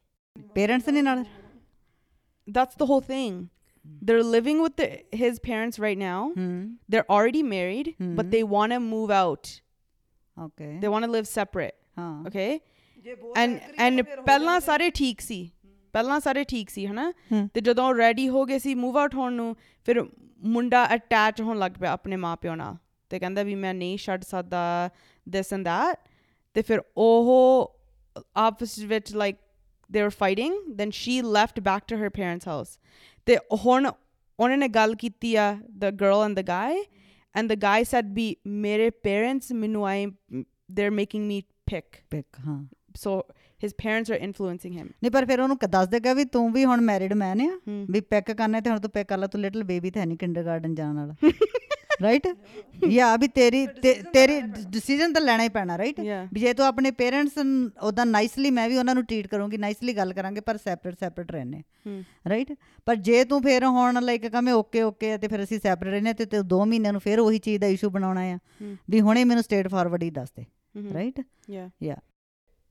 Parents 0.56 0.90
ਨਹੀਂ 0.90 1.04
ਨਾਲ 1.04 1.24
That's 2.48 2.78
the 2.82 2.86
whole 2.92 3.04
thing. 3.08 3.34
They're 4.08 4.24
living 4.26 4.62
with 4.62 4.74
the, 4.80 4.88
his 5.20 5.40
parents 5.40 5.80
right 5.80 6.00
now. 6.02 6.18
Hmm 6.38 6.78
They're 6.94 7.10
already 7.18 7.42
married, 7.52 7.90
but 8.00 8.26
Mhm. 8.26 8.32
they 8.34 8.42
want 8.54 8.74
to 8.76 8.80
move 8.86 9.14
out. 9.18 9.52
Okay 10.38 10.70
They 10.84 10.92
want 10.94 11.08
to 11.08 11.12
live 11.16 11.28
separate. 11.32 11.78
ਹਾਂ 11.98 12.12
Okay? 12.30 12.50
and 13.42 13.60
and 13.86 14.04
ਪਹਿਲਾਂ 14.26 14.60
ਸਾਰੇ 14.60 14.90
ਠੀਕ 14.96 15.22
ਸੀ 15.22 15.40
ਪਹਿਲਾਂ 15.94 16.20
ਸਾਰੇ 16.20 16.44
ਠੀਕ 16.50 16.70
ਸੀ 16.70 16.86
ਹਨਾ 16.88 17.12
ਹਮ। 17.32 17.48
ਤੇ 17.54 17.62
ਜਦੋਂ 17.62 17.94
ਰੈਡੀ 17.96 18.28
ਹੋ 18.30 18.44
ਗਏ 18.46 18.58
ਸੀ 18.60 18.76
ਮੂਵ 18.76 18.98
ਆਊਟ 18.98 19.16
ਹੋਣ 19.16 19.34
ਨੂੰ 19.34 19.56
ਫਿਰ 19.86 20.02
ਮੁੰਡਾ 20.54 20.86
ਅਟੈਚ 20.96 21.42
ਹੋਣ 21.42 21.58
ਲੱਗ 21.60 21.72
ਪਿਆ 21.80 21.92
ਆਪਣੇ 21.92 22.16
ਮਾਪਿਓ 22.26 22.56
ਨਾਲ 22.56 22.78
ਤੇ 23.12 23.20
ਕਹਿੰਦਾ 23.20 23.44
ਵੀ 23.44 23.56
ਮੈਂ 23.56 23.74
ਨਹੀਂ 23.74 23.98
ਛੱਡ 23.98 24.24
ਸਕਦਾ 24.24 24.62
this 25.36 25.52
and 25.58 25.68
that 25.72 26.08
ਤੇ 26.56 26.62
ਫਿਰ 26.62 26.82
ਉਹ 26.98 27.32
ਆਪਸ 28.38 28.80
ਵਿੱਚ 28.80 29.16
like 29.16 29.38
they 29.90 30.02
were 30.02 30.16
fighting 30.18 30.54
then 30.76 30.92
she 30.98 31.14
left 31.32 31.58
back 31.64 31.86
to 31.88 31.98
her 31.98 32.10
parents 32.18 32.48
house 32.50 32.70
ਤੇ 33.28 33.38
ਹੁਣ 33.66 33.88
ਉਹਨਾਂ 33.88 34.58
ਨੇ 34.58 34.68
ਗੱਲ 34.68 34.94
ਕੀਤੀ 34.96 35.34
ਆ 35.36 35.46
the 35.84 35.90
girl 35.96 36.22
and 36.28 36.40
the 36.40 36.44
guy 36.46 36.74
and 37.36 37.54
the 37.54 37.58
guy 37.64 37.78
said 37.90 38.14
ਵੀ 38.14 38.36
ਮੇਰੇ 38.60 38.90
parents 39.08 39.54
ਮੈਨੂੰ 39.56 39.86
ਆਏ 39.88 40.06
they're 40.74 40.96
making 41.00 41.26
me 41.32 41.40
pick 41.74 42.00
pick 42.10 42.40
ਹਾਂ 42.40 42.58
so 43.02 43.16
his 43.62 43.76
parents 43.84 44.14
are 44.14 44.20
influencing 44.22 44.78
him 44.80 44.88
ਨਹੀਂ 45.04 45.12
ਪਰ 45.12 45.26
ਫਿਰ 45.26 45.42
ਉਹਨੂੰ 45.42 45.58
ਕ- 45.58 45.68
ਦੱਸ 45.70 45.88
ਦੇਗਾ 45.88 46.14
ਵੀ 46.14 46.26
ਤੂੰ 46.26 46.52
ਵੀ 46.54 46.66
ਹੁਣ 46.66 46.82
ਮੈਰਿਡ 46.82 47.14
ਮੈਨ 47.14 47.42
ਆ 47.42 47.50
ਹਮ। 47.68 47.86
ਵੀ 47.90 48.00
ਪਿਕ 48.02 48.32
ਕਰਨਾ 48.32 48.62
ਤੇ 48.62 48.70
ਹੁਣ 48.70 48.80
ਤੂੰ 48.80 48.90
ਪਿਕ 48.92 49.08
ਕਰ 49.08 49.18
ਲੈ 49.18 49.28
ਤੂੰ 49.28 49.42
ਲਿਟਲ 49.42 49.64
ਬੇਬੀ 49.64 49.92
ਤਾਂ 49.92 50.02
ਹੈ 50.02 50.06
ਨਹੀਂ 50.06 50.18
ਕਿੰਡਰਗਾਰਟਨ 50.18 50.76
ਜਾਣ 50.76 50.96
ਵਾਲਾ 50.96 51.32
ਰਾਈਟ 52.03 52.27
ਯਾ 52.91 53.17
ਵੀ 53.17 53.29
ਤੇਰੀ 53.29 53.67
ਤੇਰੀ 54.13 54.41
ਡਿਸੀਜਨ 54.71 55.13
ਤਾਂ 55.13 55.21
ਲੈਣਾ 55.23 55.43
ਹੀ 55.43 55.49
ਪੈਣਾ 55.49 55.77
ਰਾਈਟ. 55.79 56.01
ਵੀ 56.33 56.41
ਜੇ 56.41 56.53
ਤੂੰ 56.55 56.67
ਆਪਣੇ 56.67 56.91
ਪੇਰੈਂਟਸ 56.91 57.39
ਉਹਦਾ 57.83 58.05
ਨਾਈਸਲੀ 58.05 58.51
ਮੈਂ 58.51 58.69
ਵੀ 58.69 58.77
ਉਹਨਾਂ 58.77 58.95
ਨੂੰ 58.95 59.05
ਟ੍ਰੀਟ 59.05 59.27
ਕਰੂੰਗੀ 59.27 59.59
ਨਾਈਸਲੀ 59.59 59.97
ਗੱਲ 59.97 60.13
ਕਰਾਂਗੇ 60.13 60.41
ਪਰ 60.41 60.57
ਸੈਪਰੇਟ 60.57 60.99
ਸੈਪਰੇਟ 61.01 61.33
ਰਹਿਣੇ. 61.33 61.63
ਰਾਈਟ 62.29 62.53
ਪਰ 62.87 62.97
ਜੇ 63.09 63.25
ਤੂੰ 63.25 63.43
ਫਿਰ 63.43 63.65
ਹੁਣ 63.65 64.03
ਲਾਈਕ 64.05 64.27
ਕਵੇਂ 64.27 64.53
ਓਕੇ 64.53 64.83
ਓਕੇ 64.83 65.17
ਤੇ 65.19 65.29
ਫਿਰ 65.29 65.43
ਅਸੀਂ 65.43 65.61
ਸੈਪਰੇਟ 65.61 65.93
ਰਹਿੰਦੇ 65.93 66.13
ਤੇ 66.15 66.25
ਤੇ 66.25 66.41
2 66.55 66.65
ਮਹੀਨਿਆਂ 66.67 66.93
ਨੂੰ 66.93 67.01
ਫਿਰ 67.01 67.21
ਉਹੀ 67.21 67.39
ਚੀਜ਼ 67.39 67.61
ਦਾ 67.61 67.67
ਇਸ਼ੂ 67.67 67.91
ਬਣਾਉਣਾ 67.91 68.21
ਆ. 68.23 68.39
ਵੀ 68.91 69.01
ਹੁਣੇ 69.01 69.25
ਮੈਨੂੰ 69.25 69.45
ਸਟੇਟ 69.45 69.69
ਫਾਰਵਰਡ 69.69 70.03
ਹੀ 70.03 70.11
ਦੱਸ 70.11 70.33
ਦੇ. 70.37 70.47
Right 70.95 71.21
Yeah. 71.49 71.67
Yeah. 71.85 71.99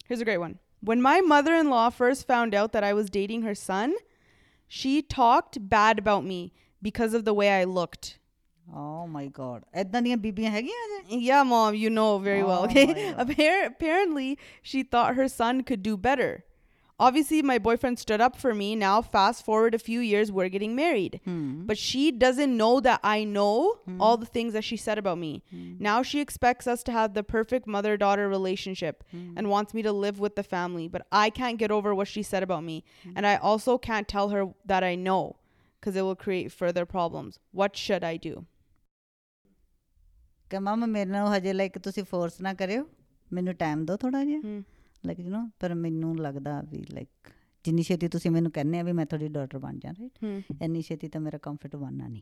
Here's 0.07 0.21
a 0.21 0.25
great 0.25 0.39
one. 0.39 0.53
When 0.87 1.01
my 1.03 1.19
mother 1.27 1.53
in 1.59 1.69
law 1.69 1.85
first 1.99 2.25
found 2.31 2.55
out 2.61 2.73
that 2.73 2.85
I 2.87 2.93
was 2.97 3.07
dating 3.13 3.45
her 3.47 3.53
son, 3.59 3.93
she 4.71 4.91
talked 5.13 5.57
bad 5.71 6.01
about 6.03 6.25
me 6.25 6.39
because 6.81 7.15
of 7.19 7.23
the 7.29 7.35
way 7.39 7.47
I 7.53 7.63
looked. 7.77 8.09
Oh 8.73 9.05
my 9.07 9.27
god. 9.27 9.63
Yeah, 11.07 11.43
mom, 11.43 11.75
you 11.75 11.89
know 11.89 12.17
very 12.17 12.43
well. 12.43 12.63
Okay. 12.65 12.87
Appar- 13.17 13.67
Apparently, 13.67 14.37
she 14.61 14.83
thought 14.83 15.15
her 15.15 15.27
son 15.27 15.61
could 15.63 15.83
do 15.83 15.97
better. 15.97 16.43
Obviously, 16.97 17.41
my 17.41 17.57
boyfriend 17.59 17.99
stood 17.99 18.21
up 18.21 18.37
for 18.37 18.53
me. 18.55 18.73
Now, 18.73 19.01
fast 19.01 19.43
forward 19.43 19.75
a 19.75 19.79
few 19.79 19.99
years, 19.99 20.31
we're 20.31 20.47
getting 20.47 20.75
married. 20.77 21.19
But 21.67 21.77
she 21.77 22.09
doesn't 22.09 22.55
know 22.55 22.79
that 22.79 23.01
I 23.03 23.25
know 23.25 23.79
all 23.99 24.15
the 24.15 24.25
things 24.25 24.53
that 24.53 24.63
she 24.63 24.77
said 24.77 24.97
about 24.97 25.17
me. 25.17 25.43
Now 25.51 26.01
she 26.03 26.21
expects 26.21 26.67
us 26.67 26.83
to 26.83 26.93
have 26.93 27.13
the 27.13 27.21
perfect 27.23 27.67
mother 27.67 27.97
daughter 27.97 28.29
relationship 28.29 29.03
and 29.11 29.49
wants 29.49 29.73
me 29.73 29.81
to 29.83 29.91
live 29.91 30.19
with 30.21 30.35
the 30.37 30.43
family. 30.43 30.87
But 30.87 31.05
I 31.11 31.29
can't 31.29 31.57
get 31.59 31.69
over 31.69 31.93
what 31.93 32.07
she 32.07 32.23
said 32.23 32.43
about 32.43 32.63
me. 32.63 32.83
And 33.15 33.27
I 33.27 33.35
also 33.35 33.77
can't 33.77 34.07
tell 34.07 34.29
her 34.29 34.47
that 34.65 34.83
I 34.83 34.95
know 34.95 35.35
because 35.81 35.97
it 35.97 36.01
will 36.03 36.15
create 36.15 36.51
further 36.51 36.85
problems. 36.85 37.39
What 37.51 37.75
should 37.75 38.03
I 38.05 38.15
do? 38.17 38.45
ਕਿ 40.49 40.59
ਮਮ 40.59 40.85
ਮੇਰੇ 40.85 41.09
ਨਾਲ 41.09 41.27
ਹਜੇ 41.37 41.53
like 41.53 41.77
ਤੁਸੀਂ 41.77 42.03
force 42.03 42.39
ਨਾ 42.41 42.53
ਕਰਿਓ 42.53 42.85
ਮੈਨੂੰ 43.33 43.53
time 43.55 43.85
ਦਿਓ 43.85 43.97
ਥੋੜਾ 43.97 44.23
ਜਿਹਾ 44.25 44.39
Hmm. 44.39 44.61
ਲਾਈਕ 45.05 45.19
ਯੂ 45.19 45.29
نو 45.29 45.49
ਪਰ 45.59 45.73
ਮੈਨੂੰ 45.75 46.15
ਲੱਗਦਾ 46.17 46.61
ਵੀ 46.61 46.83
ਲਾਈਕ 46.91 47.31
ਜਿੰਨੀ 47.65 47.83
ਛੇਤੀ 47.83 48.07
ਤੁਸੀਂ 48.07 48.31
ਮੈਨੂੰ 48.31 48.51
ਕਹਿੰਦੇ 48.51 48.79
ਆ 48.79 48.83
ਵੀ 48.83 48.91
ਮੈਂ 48.91 49.05
ਤੁਹਾਡੀ 49.05 49.27
ਡਾਟਰ 49.27 49.57
ਬਣ 49.57 49.79
ਜਾ 49.79 49.91
ਰਾਈਟ 49.91 50.23
Hmm. 50.25 50.41
ਇੰਨੀ 50.61 50.81
ਛੇਤੀ 50.81 51.07
ਤਾਂ 51.07 51.21
ਮੇਰਾ 51.21 51.37
ਕੰਫਰਟ 51.37 51.75
ਬਣਨਾ 51.75 52.07
ਨਹੀਂ 52.07 52.21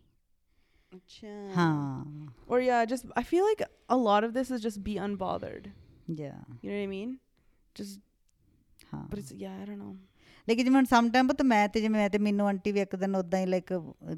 Acha. 0.91 1.29
ਹਾਂ 1.57 2.05
Or 2.47 2.57
yeah, 2.63 2.79
just 2.89 3.05
I 3.19 3.23
feel 3.29 3.45
like 3.45 3.61
a 3.89 3.97
lot 3.97 4.25
of 4.27 4.33
this 4.33 4.49
is 4.55 4.63
just 4.65 4.81
be 4.87 4.93
unbothered. 5.05 5.69
ਯਾ 6.17 6.33
You 6.63 6.71
know 6.71 6.73
what 6.73 6.83
I 6.83 6.89
mean? 6.91 7.13
Just 7.75 8.01
ਹਾਂ 8.93 8.99
but 9.07 9.21
it's 9.21 9.31
yeah, 9.43 9.55
I 9.61 9.65
don't 9.69 9.81
know. 9.83 9.93
ਲੇਕਿਨ 10.49 10.65
ਜਿਵੇਂ 10.65 10.83
ਸਮ 10.83 11.09
ਟਾਈਮ 11.09 11.27
ਪਤਾ 11.27 11.43
ਮੈਂ 11.43 11.69
ਤੇ 11.69 11.81
ਜਿਵੇਂ 11.81 11.99
ਮੈਂ 11.99 12.09
ਤੇ 12.09 12.17
ਮੈਨੂੰ 12.17 12.47
ਆਂਟੀ 12.47 12.71
ਵੀ 12.71 12.79
ਇੱਕ 12.79 12.95
ਦਿਨ 12.95 13.15
ਉਦਾਂ 13.15 13.39
ਹੀ 13.39 13.45
ਲਾਈਕ 13.45 13.73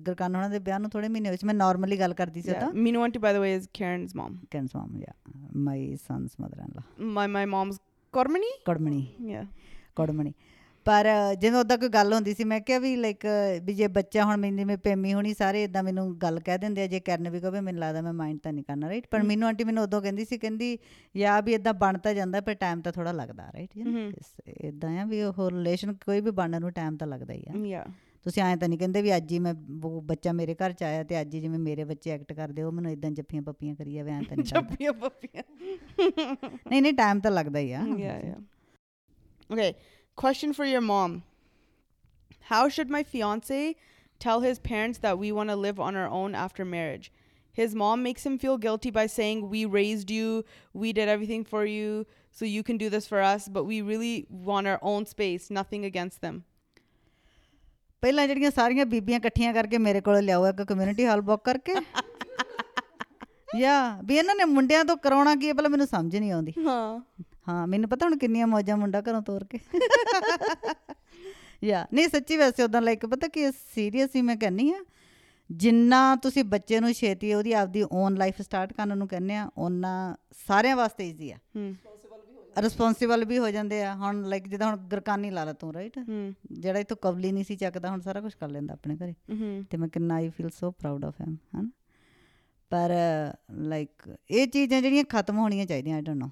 ਗਰਕਾਨ 0.07 0.35
ਉਹਨਾਂ 0.35 0.49
ਦੇ 0.49 0.59
ਵਿਆਹ 0.59 0.79
ਨੂੰ 0.79 0.89
ਥੋੜੇ 0.89 1.07
ਮਹੀਨੇ 1.07 1.29
ਵਿੱਚ 1.29 1.45
ਮੈਂ 1.45 1.53
ਨਾਰਮਲੀ 1.53 1.99
ਗੱਲ 1.99 2.13
ਕਰਦੀ 2.13 2.41
ਸੀ. 2.41 2.51
ਤਾਂ 2.51 2.67
Minu 2.67 3.03
auntie, 3.03 3.21
by 3.21 3.33
the 3.35 3.43
way, 3.43 3.59
is 3.59 3.67
Karen's 3.81 4.21
mom. 4.21 4.37
Kane's 4.51 4.75
mom 4.75 4.97
ਯਾ 4.97 5.13
ਮਾਈ 5.55 5.95
ਸਨਸ 5.95 6.31
ਮਦਰ 6.41 6.57
ਇਨ 6.59 6.67
ਲਾ 6.75 6.81
My 7.19 7.31
my 7.35 7.51
mom's 7.53 7.77
Kormani. 8.13 8.63
ਕੜਮਣੀ 8.65 9.07
Yeah. 9.31 9.45
ਕੜਮਣੀ 9.95 10.33
ਪਰ 10.85 11.07
ਜਿਵੇਂ 11.35 11.59
ਉਦਾਂ 11.59 11.77
ਕੋਈ 11.77 11.89
ਗੱਲ 11.89 12.13
ਹੁੰਦੀ 12.13 12.33
ਸੀ 12.33 12.43
ਮੈਂ 12.43 12.61
ਕਿਹਾ 12.61 12.79
ਵੀ 12.79 12.95
ਲਾਈਕ 12.95 13.25
ਵੀ 13.63 13.73
ਜੇ 13.73 13.87
ਬੱਚਾ 13.87 14.25
ਹੁਣ 14.25 14.37
ਮੈਨੂੰ 14.37 14.57
ਜਿਵੇਂ 14.57 14.77
ਪੇਮੀ 14.77 15.13
ਹੋਣੀ 15.13 15.33
ਸਾਰੇ 15.33 15.63
ਇਦਾਂ 15.63 15.83
ਮੈਨੂੰ 15.83 16.17
ਗੱਲ 16.17 16.39
ਕਹਿ 16.39 16.57
ਦਿੰਦੇ 16.57 16.81
ਆ 16.81 16.87
ਜੇ 16.87 16.99
ਕਰਨ 16.99 17.29
ਵੀ 17.29 17.39
ਕਹੇ 17.39 17.61
ਮੈਨੂੰ 17.61 17.79
ਲੱਗਦਾ 17.81 18.01
ਮੈਂ 18.01 18.13
ਮਾਈਂਡ 18.13 18.39
ਤਾਂ 18.43 18.53
ਨਹੀਂ 18.53 18.63
ਕਰਨਾ 18.63 18.89
ਰਾਈਟ 18.89 19.07
ਪਰ 19.11 19.23
ਮੈਨੂੰ 19.23 19.47
ਆਂਟੀ 19.47 19.63
ਮੈਨੂੰ 19.63 19.83
ਉਦੋਂ 19.83 20.01
ਕਹਿੰਦੀ 20.01 20.25
ਸੀ 20.25 20.37
ਕਹਿੰਦੀ 20.37 20.77
ਯਾ 21.15 21.41
ਵੀ 21.41 21.53
ਇਦਾਂ 21.53 21.73
ਬਣ 21.73 21.97
ਤਾਂ 21.97 22.13
ਜਾਂਦਾ 22.13 22.41
ਪਰ 22.41 22.53
ਟਾਈਮ 22.53 22.81
ਤਾਂ 22.81 22.91
ਥੋੜਾ 22.91 23.11
ਲੱਗਦਾ 23.11 23.51
ਰਾਈਟ. 23.53 23.69
ਇਦਾਂ 24.47 25.01
ਆ 25.01 25.05
ਵੀ 25.05 25.23
ਉਹ 25.23 25.49
ਰਿਲੇਸ਼ਨ 25.49 25.93
ਕੋਈ 25.93 26.21
ਵੀ 26.21 26.31
ਬਣਨ 26.31 26.61
ਨੂੰ 26.61 26.71
ਟਾਈਮ 26.71 26.97
ਤਾਂ 26.97 27.07
ਲੱਗਦਾ 27.07 27.33
ਹੀ 27.33 27.43
ਆ 27.49 27.53
Yeah. 27.55 27.91
ਤੁਸੀਂ 28.23 28.43
ਐਂ 28.43 28.57
ਤਾਂ 28.57 28.67
ਨਹੀਂ 28.69 28.79
ਕਹਿੰਦੇ 28.79 29.01
ਵੀ 29.01 29.17
ਅੱਜ 29.17 29.31
ਹੀ 29.31 29.39
ਮੈਂ 29.39 29.53
ਉਹ 29.83 30.01
ਬੱਚਾ 30.01 30.31
ਮੇਰੇ 30.31 30.55
ਘਰ 30.55 30.71
ਚ 30.71 30.83
ਆਇਆ 30.83 31.03
ਤੇ 31.03 31.21
ਅੱਜ 31.21 31.35
ਹੀ 31.35 31.41
ਜਿਵੇਂ 31.41 31.59
ਮੇਰੇ 31.59 31.83
ਬੱਚੇ 31.83 32.11
ਐਕਟ 32.11 32.33
ਕਰਦੇ 32.33 32.63
ਉਹ 32.63 32.71
ਮੈਨੂੰ 32.71 32.91
ਇਦਾਂ 32.91 33.11
ਜੱਫੀਆਂ 33.11 33.41
ਪੱਪੀਆਂ 33.41 33.75
ਕਰੀ 33.75 33.93
ਜਾਵੇ 33.93 34.11
ਐਂ 34.11 34.21
ਤਾਂ 34.23 34.37
ਨਹੀਂ 34.37 34.45
Chappia 34.55 34.93
pappia. 34.99 35.43
ਨਹੀਂ 36.69 36.81
ਨਹੀਂ 36.81 36.93
ਟਾਈਮ 36.93 37.19
ਤਾਂ 37.19 37.31
ਲੱਗਦਾ 37.31 37.59
ਹੀ 37.59 37.71
ਆ 37.71 37.81
yeah, 37.81 38.25
yeah. 38.27 38.41
Okay, 39.49 39.73
question 40.16 40.52
for 40.52 40.64
your 40.64 40.80
mom. 40.80 41.22
How 42.50 42.68
should 42.68 42.90
my 42.90 43.02
fiance 43.02 43.76
tell 44.18 44.40
his 44.40 44.58
parents 44.58 44.98
that 44.98 45.18
we 45.18 45.32
want 45.32 45.50
to 45.50 45.56
live 45.56 45.78
on 45.78 45.96
our 45.96 46.08
own 46.08 46.34
after 46.34 46.64
marriage? 46.64 47.12
His 47.52 47.74
mom 47.74 48.02
makes 48.02 48.24
him 48.24 48.38
feel 48.38 48.58
guilty 48.58 48.90
by 48.90 49.06
saying, 49.06 49.48
We 49.50 49.64
raised 49.64 50.10
you, 50.10 50.44
we 50.72 50.92
did 50.92 51.08
everything 51.08 51.44
for 51.44 51.64
you, 51.64 52.06
so 52.30 52.44
you 52.44 52.62
can 52.62 52.78
do 52.78 52.88
this 52.88 53.06
for 53.06 53.20
us, 53.20 53.48
but 53.48 53.64
we 53.64 53.82
really 53.82 54.26
want 54.30 54.66
our 54.66 54.78
own 54.82 55.06
space, 55.06 55.50
nothing 55.50 55.84
against 55.84 56.20
them. 56.20 56.44
ਪਹਿਲਾਂ 58.02 58.26
ਜਿਹੜੀਆਂ 58.26 58.50
ਸਾਰੀਆਂ 58.50 58.86
ਬੀਬੀਆਂ 58.86 59.18
ਇਕੱਠੀਆਂ 59.18 59.52
ਕਰਕੇ 59.54 59.78
ਮੇਰੇ 59.78 60.00
ਕੋਲ 60.00 60.24
ਲਿਆਓ 60.24 60.46
ਇੱਕ 60.48 60.62
ਕਮਿਊਨਿਟੀ 60.62 61.06
ਹਾਲ 61.06 61.20
ਬੁੱਕ 61.20 61.44
ਕਰਕੇ 61.44 61.74
ਯਾ 63.55 63.99
ਵੀ 64.05 64.17
ਇਹਨਾਂ 64.17 64.35
ਨੇ 64.35 64.43
ਮੁੰਡਿਆਂ 64.43 64.85
ਤੋਂ 64.85 64.97
ਕਰਾਉਣਾ 64.97 65.35
ਕੀ 65.35 65.47
ਹੈ? 65.47 65.53
ਪਹਿਲਾਂ 65.53 65.69
ਮੈਨੂੰ 65.69 65.87
ਸਮਝ 65.87 66.15
ਨਹੀਂ 66.15 66.31
ਆਉਂਦੀ। 66.31 66.53
Huh. 66.59 67.01
ਹਾਂ 67.49 67.67
ਮੈਨੂੰ 67.67 67.89
ਪਤਾ 67.89 68.05
ਹੁਣ 68.05 68.17
ਕਿੰਨੀਆਂ 68.17 68.47
ਮੌਜਾਂ 68.47 68.77
ਮੁੰਡਾ 68.77 69.01
ਘਰੋਂ 69.01 69.21
ਤੋਰ 69.21 69.43
ਕੇ। 69.43 69.59
ਯਾ 71.63 71.87
ਨਹੀਂ 71.93 72.07
ਸੱਚੀ 72.07 72.37
ਵੈਸੇ 72.37 72.63
ਉਦਾਂ 72.63 72.81
ਲਾਈਕ 72.81 73.05
ਪਤਾ 73.05 73.27
ਕੀ 73.27 73.51
ਸੀਰੀਅਸ 73.51 74.09
ਹੀ 74.15 74.21
ਮੈਂ 74.21 74.35
ਕਹਿੰਨੀ 74.35 74.71
ਆ 74.73 74.83
ਜਿੰਨਾ 75.51 76.15
ਤੁਸੀਂ 76.15 76.43
ਬੱਚੇ 76.43 76.79
ਨੂੰ 76.79 76.93
ਛੇਤੀ 76.93 77.33
ਉਹਦੀ 77.33 77.53
ਆਪਦੀ 77.53 77.83
ਓਨ 77.91 78.15
ਲਾਈਫ 78.15 78.41
ਸਟਾਰਟ 78.41 78.73
ਕਰਨ 78.73 78.97
ਨੂੰ 78.97 79.07
ਕਹਿੰਦੇ 79.07 79.35
ਆ 79.35 79.49
ਉਹਨਾਂ 79.57 80.15
ਸਾਰਿਆਂ 80.47 80.75
ਵਾਸਤੇ 80.75 81.09
ਈਜ਼ੀ 81.09 81.31
ਆ. 81.31 81.37
ਰਿਸਪੌਂਸਿਬਲ 82.57 83.25
ਵੀ 83.25 83.37
ਹੋ 83.37 83.49
ਜਾਂਦੇ 83.49 83.83
ਆ। 83.83 83.95
ਹੁਣ 83.95 84.23
ਲਾਈਕ 84.23 84.47
ਜਿੱਦਾਂ 84.47 84.67
ਹੁਣ 84.67 84.77
ਗਰਕਾਨੀ 84.77 85.29
ਲਾ 85.29 85.43
ਲਾ 85.43 85.53
ਤੂੰ 85.53 85.73
ਰਾਈਟ. 85.73 85.99
ਜਿਹੜਾ 86.51 86.79
ਇਥੋਂ 86.79 86.97
ਕਵਲੀ 86.97 87.31
ਨਹੀਂ 87.31 87.43
ਸੀ 87.43 87.55
ਚੱਕਦਾ 87.55 87.89
ਹੁਣ 87.89 88.01
ਸਾਰਾ 88.01 88.21
ਕੁਝ 88.21 88.33
ਕਰ 88.33 88.49
ਲੈਂਦਾ 88.49 88.73
ਆਪਣੇ 88.73 88.95
ਘਰੇ. 88.95 89.13
ਤੇ 89.69 89.77
ਮੈਂ 89.77 89.87
ਕਿੰਨਾ 89.87 90.15
I 90.15 90.29
feel 90.29 90.49
so 90.49 90.71
proud 90.71 91.05
of 91.05 91.21
him 91.21 91.37
ਹਨ? 91.57 91.71
ਪਰ 92.71 92.91
ਲਾਈਕ 93.69 94.07
ਇਹ 94.29 94.47
ਚੀਜ਼ਾਂ 94.47 94.81
ਜਿਹੜੀਆਂ 94.81 95.03
ਖਤਮ 95.09 95.37
ਹੋਣੀਆਂ 95.37 95.65
ਚਾਹੀਦੀਆਂ 95.65 95.95
I 95.95 96.01
don't 96.01 96.19
know 96.19 96.29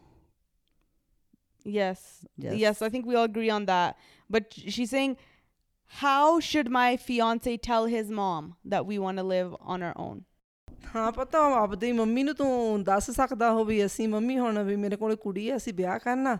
Yes. 1.65 1.99
Yes. 2.37 2.55
Yes, 2.61 2.81
I 2.81 2.87
think 2.89 3.05
we 3.05 3.15
all 3.15 3.27
agree 3.27 3.49
on 3.49 3.65
that. 3.67 3.99
But 4.29 4.47
sh- 4.53 4.73
she's 4.75 4.89
saying, 4.89 5.11
how 5.93 6.39
should 6.39 6.69
my 6.69 6.87
fiance 6.97 7.53
tell 7.67 7.85
his 7.85 8.09
mom 8.11 8.49
that 8.65 8.85
we 8.85 8.97
want 8.99 9.17
to 9.17 9.23
live 9.29 9.53
on 9.73 9.85
our 9.89 9.93
own? 10.05 10.17
ਹਾਂ 10.95 11.11
ਪਤਾ 11.11 11.39
ਆਪਦੀ 11.57 11.91
mummy 11.91 12.23
ਨੂੰ 12.23 12.33
ਤੂੰ 12.35 12.83
ਦੱਸ 12.83 13.09
ਸਕਦਾ 13.11 13.51
ਹੋ 13.51 13.63
ਵੀ 13.65 13.85
ਅਸੀਂ 13.85 14.07
mummy 14.09 14.37
ਹੁਣ 14.39 14.61
ਵੀ 14.63 14.75
ਮੇਰੇ 14.75 14.95
ਕੋਲ 14.95 15.15
ਕੁੜੀ 15.15 15.49
ਹੈ 15.49 15.55
ਅਸੀਂ 15.55 15.73
ਵਿਆਹ 15.73 15.99
ਕਰਨਾ 15.99 16.37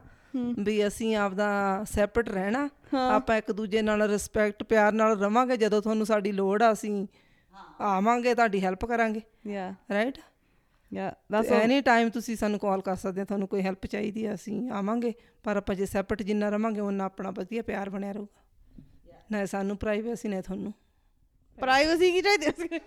ਵੀ 0.66 0.76
ਅਸੀਂ 0.88 1.16
ਆਪਦਾ 1.18 1.48
ਸੈਪਰੇਟ 1.94 2.30
ਰਹਿਣਾ 2.30 2.68
ਆਪਾਂ 3.16 3.38
ਇੱਕ 3.38 3.52
ਦੂਜੇ 3.52 3.82
ਨਾਲ 3.82 4.02
ਰਿਸਪੈਕਟ 4.10 4.64
ਪਿਆਰ 4.64 4.92
ਨਾਲ 4.94 5.18
ਰਵਾਂਗੇ 5.20 5.58
ਜਦੋਂ 5.58 5.82
ਤੁਹਾਨੂੰ 5.82 6.06
ਸਾਡੀ 6.06 6.32
ਲੋੜ 6.32 6.62
ਆ 6.64 6.72
ਅਸੀਂ 6.72 7.06
ਆਵਾਂਗੇ 7.82 8.34
ਤੁਹਾਡੀ 8.36 8.64
ਹੈਲਪ 8.64 8.86
ਕਰਾਂਗੇ। 8.86 9.22
ਯਾ 9.48 9.74
ਰਾਈਟ 9.92 10.20
ਯਾ 10.92 11.12
ਦੈਟਸ 11.32 11.52
ਐਨੀ 11.52 11.82
ਟਾਈਮ 11.82 12.10
ਤੁਸੀਂ 12.10 12.36
ਸਾਨੂੰ 12.38 12.60
ਕਾਲ 12.60 12.82
ਕਰ 12.82 12.96
ਸਕਦੇ 12.96 13.22
ਹੋ 13.22 13.26
ਤੁਹਾਨੂੰ 13.26 13.48
ਕੋਈ 13.48 13.62
ਹੈਲਪ 13.62 13.86
ਚਾਹੀਦੀ 13.86 14.26
ਹੈ 14.26 14.34
ਅਸੀਂ 14.34 14.70
ਆਵਾਂਗੇ। 14.72 15.14
ਪਰ 15.44 15.58
ਆਪਾਂ 15.58 15.76
ਜੇ 15.76 15.86
ਸੈਪਰੇਟ 15.86 16.22
ਜਿੰਨਾ 16.22 16.50
ਰਵਾਂਗੇ 16.50 16.82
ਉਹਨਾਂ 16.82 17.06
ਆਪਣਾ 17.06 17.32
ਵਧੀਆ 17.38 17.62
ਪਿਆਰ 17.62 17.90
ਬਣਿਆ 17.90 18.12
ਰਹੂਗਾ। 18.12 18.42
ਨਾ 19.32 19.46
ਸਾਨੂੰ 19.46 19.78
ਪ੍ਰਾਈਵੇਸੀ 19.78 20.30
ਨਾ 20.30 20.42
ਤੁਹਾਨੂੰ। 20.42 20.74
ਪ੍ਰਾਈਵੇਸੀ 21.58 22.12
ਕੀ 22.12 22.22
ਚਾਹੀਦੀ 22.22 22.80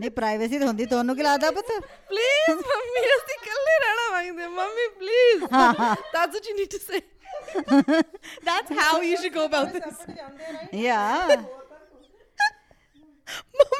ਨਹੀਂ 0.00 0.10
ਪ੍ਰਾਈਵੇਸੀ 0.10 0.58
ਤਾਂ 0.58 0.66
ਹੁੰਦੀ 0.66 0.84
ਤੁਹਾਨੂੰ 0.86 1.16
ਕੀ 1.16 1.22
ਲੱਗਦਾ 1.22 1.50
ਪੁੱਤ? 1.50 1.66
ਪਲੀਜ਼ 2.08 2.50
ਮੰਮੀ 2.50 3.00
ਅਸੀਂ 3.06 3.34
ਇਕੱਲੇ 3.34 3.78
ਰਹਿਣਾ 3.80 4.08
ਮੰਗਦੇ 4.12 4.46
mummy 4.48 4.86
please 4.98 5.44
that's 5.44 6.34
what 6.34 6.46
you 6.48 6.56
need 6.56 6.70
to 6.70 6.78
say 6.78 7.00
that's 8.44 8.72
how 8.78 9.02
you 9.02 9.16
should 9.16 9.32
go 9.34 9.44
about 9.46 9.68
this 9.74 10.74
yeah 10.74 11.00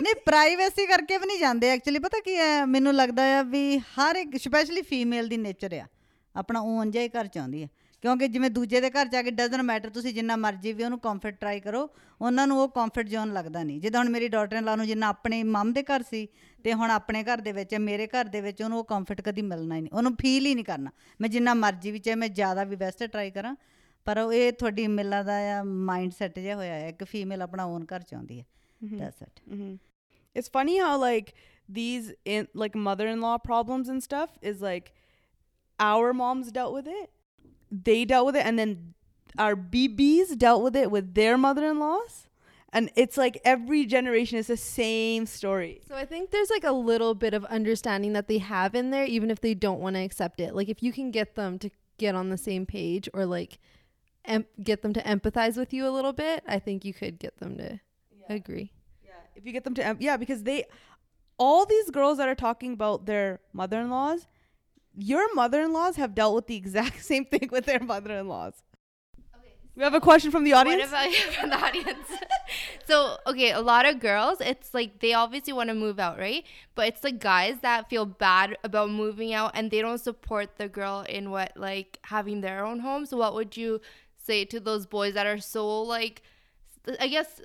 ਨਹੀਂ 0.03 0.15
ਪ੍ਰਾਈਵੇਸੀ 0.27 0.87
ਕਰਕੇ 0.87 1.19
ਵੀ 1.19 1.27
ਨਹੀਂ 1.27 1.39
ਜਾਂਦੇ 1.39 1.69
ਐਕਚੁਅਲੀ 1.71 1.99
ਪਤਾ 1.99 2.19
ਕੀ 2.25 2.37
ਹੈ? 2.37 2.65
ਮੈਨੂੰ 2.67 2.95
ਲੱਗਦਾ 2.95 3.23
ਆ 3.39 3.43
ਵੀ 3.43 3.79
ਹਰ 3.79 4.17
ਇੱਕ 4.17 4.37
ਸਪੈਸ਼ਲੀ 4.37 4.83
ਫੀਮੇਲ 4.83 5.29
ਦੀ 5.29 5.37
ਨੇਚਰ 5.37 5.75
ਆ। 5.75 5.87
ਆਪਣਾ 6.35 6.61
ਓਨ 6.61 6.91
ਜਿਹਾ 6.91 7.03
ਹੀ 7.05 7.09
ਘਰ 7.09 7.27
ਚਾਹੁੰਦੀ 7.27 7.63
ਹੈ 7.63 7.69
ਕਿਉਂਕਿ 8.05 8.29
ਜਿਵੇਂ 8.29 8.51
ਦੂਜੇ 8.51 8.81
ਦੇ 8.81 8.89
ਘਰ 8.91 9.09
ਜਾ 9.09 9.23
ਕੇ 9.23 9.31
ਡਸਨਟ 9.31 9.61
ਮੈਟਰ 9.61 9.91
ਤੁਸੀਂ 9.91 10.13
ਜਿੰਨਾ 10.15 10.37
ਮਰਜ਼ੀ 10.37 10.73
ਵੀ 10.73 10.85
ਉਹਨੂੰ 10.85 10.99
ਕੰਫਰਟ 11.01 11.37
ਟਰਾਈ 11.41 11.61
ਕਰੋ 11.61 11.89
ਉਹਨਾਂ 12.21 12.47
ਨੂੰ 12.47 12.59
ਉਹ 12.63 12.69
ਕੰਫਰਟ 12.69 13.07
ਜ਼ੋਨ 13.07 13.33
ਲੱਗਦਾ 13.33 13.63
ਨਹੀਂ। 13.63 13.81
ਜਿੱਦਾਂ 13.81 14.01
ਹੁਣ 14.01 14.11
ਮੇਰੀ 14.11 14.29
ਡਾਟਰ 14.29 14.57
ਇਨ 14.57 14.65
ਲਾ 14.65 14.75
ਨੂੰ 14.77 14.87
ਜਿੰਨਾ 14.87 15.09
ਆਪਣੇ 15.09 15.43
ਮਮ 15.43 15.73
ਦੇ 15.73 15.83
ਘਰ 15.83 16.03
ਸੀ 16.03 16.27
ਤੇ 16.65 16.73
ਹੁਣ 16.73 16.91
ਆਪਣੇ 16.91 17.23
ਘਰ 17.25 17.41
ਦੇ 17.41 17.53
ਵਿੱਚ 17.53 17.75
ਹੈ, 17.75 17.79
ਮੇਰੇ 17.79 18.07
ਘਰ 18.07 18.25
ਦੇ 18.25 18.41
ਵਿੱਚ 18.41 18.63
ਉਹਨੂੰ 18.63 18.79
ਉਹ 18.79 18.85
ਕੰਫਰਟ 18.85 19.21
ਕਦੀ 19.21 19.43
ਮਿਲਣਾ 19.43 19.77
ਹੀ 19.77 19.81
ਨਹੀਂ। 19.81 19.93
ਉਹਨੂੰ 19.93 20.15
ਫੀਲ 20.21 20.47
ਹੀ 20.47 20.55
ਨਹੀਂ 20.55 20.65
ਕਰਨਾ। 20.65 20.91
ਮੈਂ 21.21 21.29
ਜਿੰਨਾ 21.29 21.55
ਮਰਜ਼ੀ 21.55 21.91
ਵੀ 21.91 21.99
ਚਾਹੇ 21.99 22.17
ਮੈਂ 22.17 22.29
ਜ਼ਿਆਦਾ 22.29 22.65
ਵੀ 22.65 22.77
ਬੈਸਟ 22.77 23.05
ਟਰਾਈ 23.05 23.31
ਕਰਾਂ 23.31 23.55
ਪਰ 24.07 24.19
ਉਹ 24.19 24.33
ਇਹ 24.33 24.53
ਤੁਹਾਡੀ 24.53 24.87
ਮਿਲਾਂ 24.87 25.25
ਦਾ 25.25 25.37
ਆ 25.59 25.63
ਮਾਈਂਡ 25.63 26.13
ਸੈਟ 26.13 26.39
ਜਿਹਾ 26.39 26.57
ਹੋਇਆ 26.57 26.75
ਹੈ 26.75 26.89
ਇੱਕ 26.89 27.05
ਫੀਮੇਲ 27.05 27.43
ਆਪਣਾ 27.43 27.65
ਓਨ 27.65 27.85
ਘਰ 27.85 28.03
ਚਾਹੁੰਦੀ 28.03 28.41
ਹੈ 28.41 28.45
Mm-hmm. 28.85 28.99
That's 28.99 29.23
it. 29.23 29.41
Mm-hmm. 29.51 29.75
It's 30.35 30.49
funny 30.49 30.79
how 30.79 30.99
like 30.99 31.35
these 31.69 32.13
in 32.25 32.49
like 32.55 32.75
mother-in-law 32.75 33.39
problems 33.39 33.89
and 33.89 34.03
stuff 34.03 34.31
is 34.43 34.61
like 34.61 34.93
our 35.81 36.13
moms 36.13 36.53
dealt 36.53 36.73
with 36.73 36.87
it, 36.87 37.11
they 37.71 38.05
dealt 38.05 38.27
with 38.27 38.37
it, 38.37 38.47
and 38.47 38.59
then 38.59 38.95
our 39.39 39.57
BBs 39.57 40.37
dealt 40.39 40.63
with 40.63 40.77
it 40.77 40.91
with 40.91 41.15
their 41.15 41.37
mother-in-laws. 41.37 42.29
And 42.73 42.91
it's 42.97 43.17
like 43.17 43.41
every 43.45 43.87
generation 43.87 44.37
is 44.37 44.49
the 44.49 44.57
same 44.57 45.27
story. 45.27 45.81
So 45.87 45.95
I 45.95 46.05
think 46.05 46.33
there's 46.33 46.51
like 46.51 46.65
a 46.65 46.73
little 46.73 47.15
bit 47.15 47.33
of 47.33 47.45
understanding 47.45 48.15
that 48.15 48.27
they 48.27 48.39
have 48.39 48.75
in 48.75 48.91
there, 48.91 49.05
even 49.05 49.31
if 49.31 49.41
they 49.41 49.55
don't 49.55 49.79
want 49.79 49.95
to 49.95 50.03
accept 50.03 50.41
it. 50.41 50.57
Like 50.57 50.69
if 50.69 50.83
you 50.83 50.93
can 50.93 51.13
get 51.13 51.37
them 51.37 51.57
to 51.61 51.71
get 51.99 52.17
on 52.17 52.31
the 52.31 52.37
same 52.37 52.67
page 52.67 53.09
or 53.15 53.27
like 53.27 53.61
em- 54.25 54.47
get 54.63 54.83
them 54.83 54.93
to 54.93 55.03
empathize 55.03 55.57
with 55.57 55.73
you 55.73 55.87
a 55.87 55.91
little 55.91 56.13
bit, 56.13 56.43
I 56.49 56.59
think 56.59 56.85
you 56.85 56.93
could 56.93 57.21
get 57.21 57.39
them 57.39 57.57
to 57.59 57.79
agree. 58.29 58.73
Yeah, 59.05 59.11
if 59.35 59.45
you 59.45 59.53
get 59.53 59.65
them 59.65 59.75
to 59.75 59.87
em- 59.87 59.99
yeah, 60.01 60.17
because 60.17 60.43
they 60.45 60.65
all 61.39 61.67
these 61.67 61.91
girls 61.91 62.19
that 62.19 62.29
are 62.29 62.35
talking 62.35 62.73
about 62.73 63.07
their 63.07 63.41
mother-in-laws, 63.53 64.27
your 64.97 65.35
mother-in-laws 65.35 65.97
have 65.97 66.15
dealt 66.15 66.35
with 66.35 66.47
the 66.47 66.57
exact 66.57 67.05
same 67.11 67.25
thing 67.25 67.49
with 67.53 67.67
their 67.67 67.81
mother-in-laws. 67.81 68.63
We 69.77 69.83
have 69.83 69.95
a 69.95 70.01
question 70.01 70.31
from 70.31 70.45
the 70.45 70.53
audience. 70.53 70.93
What 70.93 71.09
about 71.09 71.35
from 71.35 71.51
the 71.51 71.59
audience? 71.59 72.09
so, 72.87 73.17
okay, 73.27 73.51
a 73.51 73.61
lot 73.61 73.87
of 73.87 73.99
girls, 73.99 74.41
it's 74.41 74.73
like 74.73 75.01
they 75.01 75.15
obviously 75.15 75.53
want 75.53 75.69
to 75.69 75.75
move 75.75 75.99
out, 75.99 76.17
right? 76.17 76.45
But 76.77 76.89
it's 76.89 77.01
the 77.01 77.11
guys 77.11 77.57
that 77.63 77.91
feel 77.91 78.07
bad 78.07 78.57
about 78.63 78.91
moving 78.91 79.35
out 79.35 79.51
and 79.55 79.73
they 79.73 79.81
don't 79.81 79.99
support 79.99 80.59
the 80.59 80.69
girl 80.69 81.05
in 81.09 81.31
what 81.31 81.57
like 81.57 81.99
having 82.03 82.41
their 82.41 82.65
own 82.65 82.81
home. 82.81 83.05
So, 83.05 83.17
what 83.17 83.35
would 83.35 83.57
you 83.57 83.81
say 84.17 84.45
to 84.45 84.61
those 84.61 84.87
boys 84.87 85.15
that 85.15 85.27
are 85.27 85.39
so 85.39 85.83
like, 85.83 86.23
I 87.01 87.09
guess, 87.09 87.41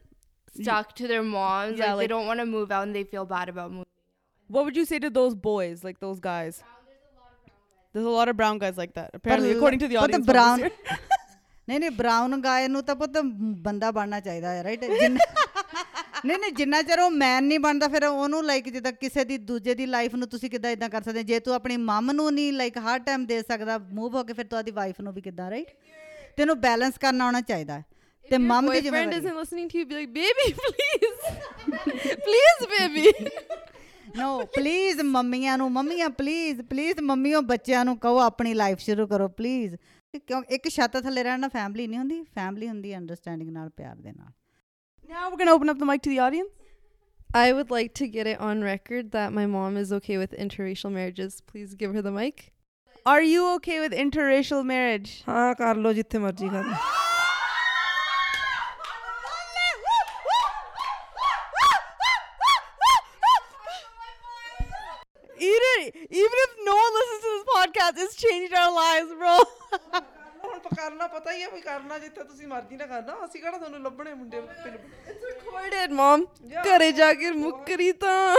stuck 0.58 0.94
to 0.96 1.08
their 1.08 1.22
moms? 1.24 1.78
Yeah, 1.78 1.86
like, 1.86 1.96
like- 1.96 2.00
they 2.00 2.06
don't 2.08 2.26
want 2.26 2.40
to 2.40 2.46
move 2.46 2.70
out 2.70 2.86
and 2.88 2.94
they 2.94 3.04
feel 3.04 3.26
bad 3.26 3.48
about 3.48 3.72
moving. 3.72 3.90
What 4.50 4.64
would 4.66 4.76
you 4.76 4.84
say 4.84 4.98
to 5.00 5.10
those 5.10 5.34
boys, 5.48 5.84
like 5.84 6.00
those 6.00 6.20
guys? 6.20 6.62
There's 7.94 8.06
a 8.06 8.10
lot 8.10 8.28
of 8.28 8.36
brown 8.36 8.58
guys 8.58 8.76
like 8.76 8.94
that. 8.94 9.10
Apparently, 9.14 9.52
according 9.52 9.80
to 9.80 9.88
the 9.88 9.96
ਪੁੱਤ 9.96 10.04
audience. 10.04 10.26
from 10.26 10.34
brown 10.34 10.60
this 10.60 10.72
year. 10.92 10.98
ਨਹੀਂ 11.68 11.78
ਨਹੀਂ 11.80 11.90
brown 11.98 12.40
ਗਾਇ 12.44 12.66
ਨੂੰ 12.68 12.82
ਤਾਂ 12.84 12.94
ਪੁੱਤ 12.96 13.18
ਬੰਦਾ 13.66 13.90
ਬਣਨਾ 13.90 14.18
ਚਾਹੀਦਾ 14.20 14.48
ਹੈ 14.54 14.62
ਰਾਈਟ 14.64 14.84
ਨਹੀਂ 14.84 16.38
ਨਹੀਂ 16.38 16.52
ਜਿੰਨਾ 16.56 16.80
ਚਿਰ 16.82 17.00
ਉਹ 17.00 17.10
ਮੈਨ 17.10 17.44
ਨਹੀਂ 17.44 17.58
ਬਣਦਾ 17.60 17.88
ਫਿਰ 17.88 18.04
ਉਹਨੂੰ 18.04 18.44
ਲਾਈਕ 18.44 18.68
ਜਿੱਦਾਂ 18.68 18.92
ਕਿਸੇ 18.92 19.24
ਦੀ 19.24 19.38
ਦੂਜੇ 19.50 19.74
ਦੀ 19.74 19.86
ਲਾਈਫ 19.86 20.14
ਨੂੰ 20.14 20.28
ਤੁਸੀਂ 20.28 20.50
ਕਿੱਦਾਂ 20.50 20.70
ਇਦਾਂ 20.70 20.88
ਕਰ 20.88 21.02
ਸਕਦੇ 21.02 21.22
ਜੇ 21.22 21.38
ਤੂੰ 21.40 21.54
ਆਪਣੀ 21.54 21.76
ਮਮ 21.76 22.10
ਨੂੰ 22.12 22.32
ਨਹੀਂ 22.34 22.52
ਲਾਈਕ 22.52 22.78
ਹਰ 22.88 22.98
ਟਾਈਮ 23.06 23.24
ਦੇ 23.26 23.40
ਸਕਦਾ 23.42 23.78
ਮੂਵ 23.78 24.16
ਹੋ 24.16 24.24
ਕੇ 24.24 24.32
ਫਿਰ 24.32 24.46
ਤੂੰ 24.46 24.58
ਆਦੀ 24.58 24.70
ਵਾਈਫ 24.80 25.00
ਨੂੰ 25.00 25.12
ਵੀ 25.14 25.20
ਕਿੱਦਾਂ 25.20 25.50
ਰਾਈਟ 25.50 25.70
ਤੈਨੂੰ 26.36 26.60
ਬੈਲੈਂਸ 26.60 26.98
ਕਰਨਾ 26.98 27.24
ਆਉਣਾ 27.24 27.40
ਚਾਹੀਦਾ 27.40 27.82
ਹੈ। 28.28 28.28
ਤੇ 28.30 28.36
Your 28.36 28.46
ਮਮ 28.46 28.60
ਦੀ 28.60 28.68
boyfriend 28.68 28.82
ਜ਼ਿੰਮੇਵਾਰੀ 28.82 29.16
isn't 29.20 29.38
listening 29.40 29.68
to 29.72 29.78
you, 29.78 29.86
be 29.90 29.96
like, 29.96 30.12
baby, 30.18 30.46
please, 30.66 31.22
please, 32.26 32.62
baby. 32.76 33.30
No 34.16 34.28
please 34.54 35.00
ਮੰਮੀਆਂ 35.00 35.56
ਨੂੰ 35.58 35.70
ਮੰਮੀਆਂ 35.72 36.08
ਪਲੀਜ਼ 36.18 36.60
ਪਲੀਜ਼ 36.70 37.00
ਮੰਮੀਓ 37.00 37.40
ਬੱਚਿਆਂ 37.50 37.84
ਨੂੰ 37.84 37.96
ਕਹੋ 37.98 38.18
ਆਪਣੀ 38.20 38.54
ਲਾਈਫ 38.54 38.78
ਸ਼ੁਰੂ 38.78 39.06
ਕਰੋ 39.06 39.28
ਪਲੀਜ਼ 39.38 39.74
ਕਿਉਂ 40.26 40.42
ਇੱਕ 40.56 40.68
ਛੱਤ 40.68 40.96
ਥੱਲੇ 41.02 41.22
ਰਹਿਣਾ 41.22 41.48
ਫੈਮਿਲੀ 41.48 41.86
ਨਹੀਂ 41.86 41.98
ਹੁੰਦੀ 41.98 42.22
ਫੈਮਿਲੀ 42.34 42.68
ਹੁੰਦੀ 42.68 42.96
ਅੰਡਰਸਟੈਂਡਿੰਗ 42.96 43.50
ਨਾਲ 43.52 43.70
ਪਿਆਰ 43.76 43.96
ਦੇ 43.96 44.12
ਨਾਲ 44.12 44.32
now 45.08 45.22
we're 45.30 45.38
gonna 45.40 45.54
open 45.54 45.70
up 45.70 45.80
the 45.80 45.86
mic 45.88 46.02
to 46.04 46.10
the 46.10 46.20
audience. 46.26 46.52
I 47.40 47.46
would 47.56 47.72
like 47.74 47.90
to 48.00 48.06
get 48.08 48.28
it 48.30 48.40
on 48.48 48.62
record 48.66 49.10
that 49.16 49.32
my 49.38 49.44
mom 49.54 49.76
is 49.80 49.90
okay 49.96 50.16
with 50.22 50.36
interracial 50.44 50.92
marriages. 50.96 51.36
Please 51.52 51.74
give 51.82 51.96
her 51.98 52.02
the 52.06 52.12
mic. 52.18 52.44
Are 53.06 53.22
you 53.22 53.42
okay 53.56 53.78
with 53.84 53.96
interracial 54.04 54.62
marriage? 54.70 55.10
ਹਾਂ 55.28 55.54
ਕਰ 55.54 55.76
ਲਓ 55.76 55.92
ਜਿੱਥੇ 55.92 56.18
ਮਰਜ਼ੀ 56.18 56.48
ਕਰ 56.48 56.64
ਲਓ 56.64 56.97
ਹੀ 71.39 71.43
ਹੈ 71.43 71.49
ਵੀ 71.49 71.61
ਕਰਨਾ 71.61 71.97
ਜਿੱਥੇ 71.99 72.23
ਤੁਸੀਂ 72.23 72.47
ਮਰਜ਼ੀ 72.47 72.75
ਨਾ 72.77 72.85
ਕਰਨਾ। 72.85 73.15
ਅਸੀਂ 73.25 73.41
ਕਿਹੜਾ 73.41 73.57
ਤੁਹਾਨੂੰ 73.57 73.81
ਲੱਭਣੇ 73.83 74.13
ਮੁੰਡੇ 74.13 74.41
ਪਿੰਡ 74.41 74.75
It's 75.09 75.23
recorded, 75.29 75.93
mom. 75.99 76.25
ਘਰੇ 76.67 76.91
ਜਾ 76.91 77.13
ਕੇ 77.13 77.31
ਮੁੱਕਰੀ 77.31 77.91
ਤਾਂ। 77.91 78.35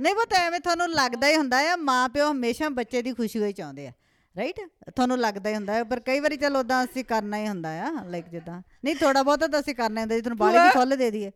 ਨਹੀਂ 0.00 0.14
ਉਹ 0.14 0.26
ਤਾਂ 0.26 0.38
ਐਵੇਂ 0.46 0.60
ਤੁਹਾਨੂੰ 0.60 0.88
ਲੱਗਦਾ 0.90 1.28
ਹੀ 1.28 1.36
ਹੁੰਦਾ 1.36 1.58
ਆ 1.72 1.76
ਮਾਂ 1.88 2.08
ਪਿਓ 2.08 2.30
ਹਮੇਸ਼ਾ 2.30 2.68
ਬੱਚੇ 2.78 3.02
ਦੀ 3.02 3.12
ਖੁਸ਼ੀ 3.14 3.40
ਹੋਈ 3.40 3.52
ਚਾਹੁੰਦੇ 3.52 3.86
ਆ। 3.86 3.92
ਰਾਈਟ 4.36 4.60
ਤੁਹਾਨੂੰ 4.96 5.18
ਲੱਗਦਾ 5.18 5.50
ਹੀ 5.50 5.54
ਹੁੰਦਾ 5.54 5.72
ਹੈ 5.74 5.84
ਪਰ 5.84 6.00
ਕਈ 6.00 6.20
ਵਾਰੀ 6.20 6.36
ਚਲ 6.36 6.56
ਉਦਾਂ 6.56 6.84
ਅਸੀਂ 6.84 7.04
ਕਰਨਾ 7.04 7.36
ਹੀ 7.36 7.48
ਹੁੰਦਾ 7.48 7.70
ਆ 7.82 7.90
ਲਾਈਕ 8.10 8.28
ਜਿੱਦਾਂ। 8.28 8.60
ਨਹੀਂ 8.84 8.94
ਥੋੜਾ 8.96 9.22
ਬਹੁਤਾ 9.22 9.46
ਤਾਂ 9.46 9.60
ਅਸੀਂ 9.60 9.74
ਕਰਨਾ 9.74 10.00
ਹੁੰਦਾ 10.00 10.14
ਜੀ 10.16 10.20
ਤੁਹਾਨੂੰ 10.22 10.38
ਬਾਲੀ 10.38 10.58
ਵੀ 10.58 10.70
ਫੁੱਲ 10.74 10.96
ਦੇ 10.96 11.10
ਦਈਏ। 11.10 11.30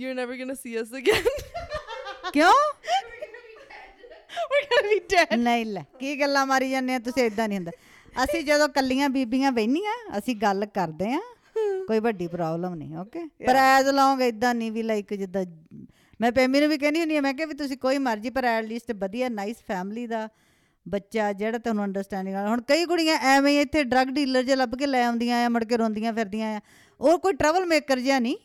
You're 0.00 0.16
never 0.16 0.34
gonna 0.40 0.56
see 0.62 0.74
us 0.80 0.90
again. 1.00 1.28
ਕਿਉਂ? 2.32 2.52
We're 4.50 4.66
gonna 4.72 4.88
be 4.88 4.98
dead. 5.14 5.36
ਨਹੀਂ 5.38 5.66
ਲੈ 5.66 5.84
ਕੀ 5.98 6.20
ਗੱਲਾਂ 6.20 6.46
ਮਾਰੀ 6.46 6.70
ਜਾਂਦੇ 6.70 6.94
ਆ 6.94 6.98
ਤੁਸੀਂ 6.98 7.24
ਇਦਾਂ 7.24 7.48
ਨਹੀਂ 7.48 7.58
ਹੁੰਦਾ। 7.58 7.72
ਅਸੀਂ 8.24 8.42
ਜਦੋਂ 8.44 8.68
ਕੱਲੀਆਂ 8.68 9.08
ਬੀਬੀਆਂ 9.10 9.52
ਬੈਠੀਆਂ 9.52 9.92
ਅਸੀਂ 10.18 10.36
ਗੱਲ 10.36 10.66
ਕਰਦੇ 10.66 11.12
ਆ। 11.14 11.20
ਕੋਈ 11.88 11.98
ਵੱਡੀ 12.00 12.26
ਪ੍ਰੋਬਲਮ 12.26 12.74
ਨਹੀਂ 12.74 12.96
ਓਕੇ 12.96 13.24
ਪਰ 13.46 13.56
ਐਜ਼ 13.56 13.88
ਲੌਂਗ 13.88 14.20
ਇਦਾਂ 14.22 14.54
ਨਹੀਂ 14.54 14.72
ਵੀ 14.72 14.82
ਲਾਈਕ 14.82 15.14
ਜਿੱਦਾਂ 15.14 15.44
ਮੈਂ 16.20 16.30
ਪੈਮੀ 16.32 16.60
ਨੂੰ 16.60 16.68
ਵੀ 16.68 16.78
ਕਹਿੰਦੀ 16.78 17.00
ਹੁੰਦੀ 17.00 17.16
ਆ 17.16 17.20
ਮੈਂ 17.20 17.32
ਕਿਹਾ 17.34 17.46
ਵੀ 17.46 17.54
ਤੁਸੀਂ 17.54 17.76
ਕੋਈ 17.76 17.98
ਮਰਜ਼ੀ 17.98 18.30
ਪਰ 18.30 18.44
ਐਟ 18.44 18.64
ਲੀਸਟ 18.64 18.92
ਵਧੀਆ 18.92 19.28
ਨਾਈਸ 19.28 19.56
ਫੈਮਿਲੀ 19.68 20.06
ਦਾ 20.06 20.28
ਬੱਚਾ 20.86 21.32
ਜਿਹੜਾ 21.32 21.58
ਤੁਹਾਨੂੰ 21.58 21.84
ਅੰਡਰਸਟੈਂਡਿੰਗ 21.84 22.34
ਵਾਲਾ 22.34 22.48
ਹੁਣ 22.48 22.60
ਕਈ 22.62 22.84
ਕੁੜੀਆਂ 22.86 23.16
ਐਵੇਂ 23.28 23.52
ਹੀ 23.52 23.60
ਇੱਥੇ 23.60 23.84
ਡਰੱਗ 23.84 24.08
ਡੀਲਰ 24.08 24.42
ਜੇ 24.42 24.56
ਲੱਭ 24.56 24.74
ਕੇ 24.74 24.86
ਲੈ 24.86 25.04
ਆਉਂਦੀਆਂ 25.04 25.44
ਆ 25.44 25.48
ਮੁੜ 25.48 25.64
ਕੇ 25.64 25.76
ਰੋਂਦੀਆਂ 25.76 26.12
ਫਿਰਦੀਆਂ 26.12 26.54
ਆ 26.56 26.60
ਉਹ 27.00 27.18
ਕੋਈ 27.18 27.32
ਟਰਬਲ 27.32 27.66
ਮੇਕਰ 27.66 27.98
ਜਿਹਾ 27.98 28.18
ਨਹੀਂ 28.18 28.36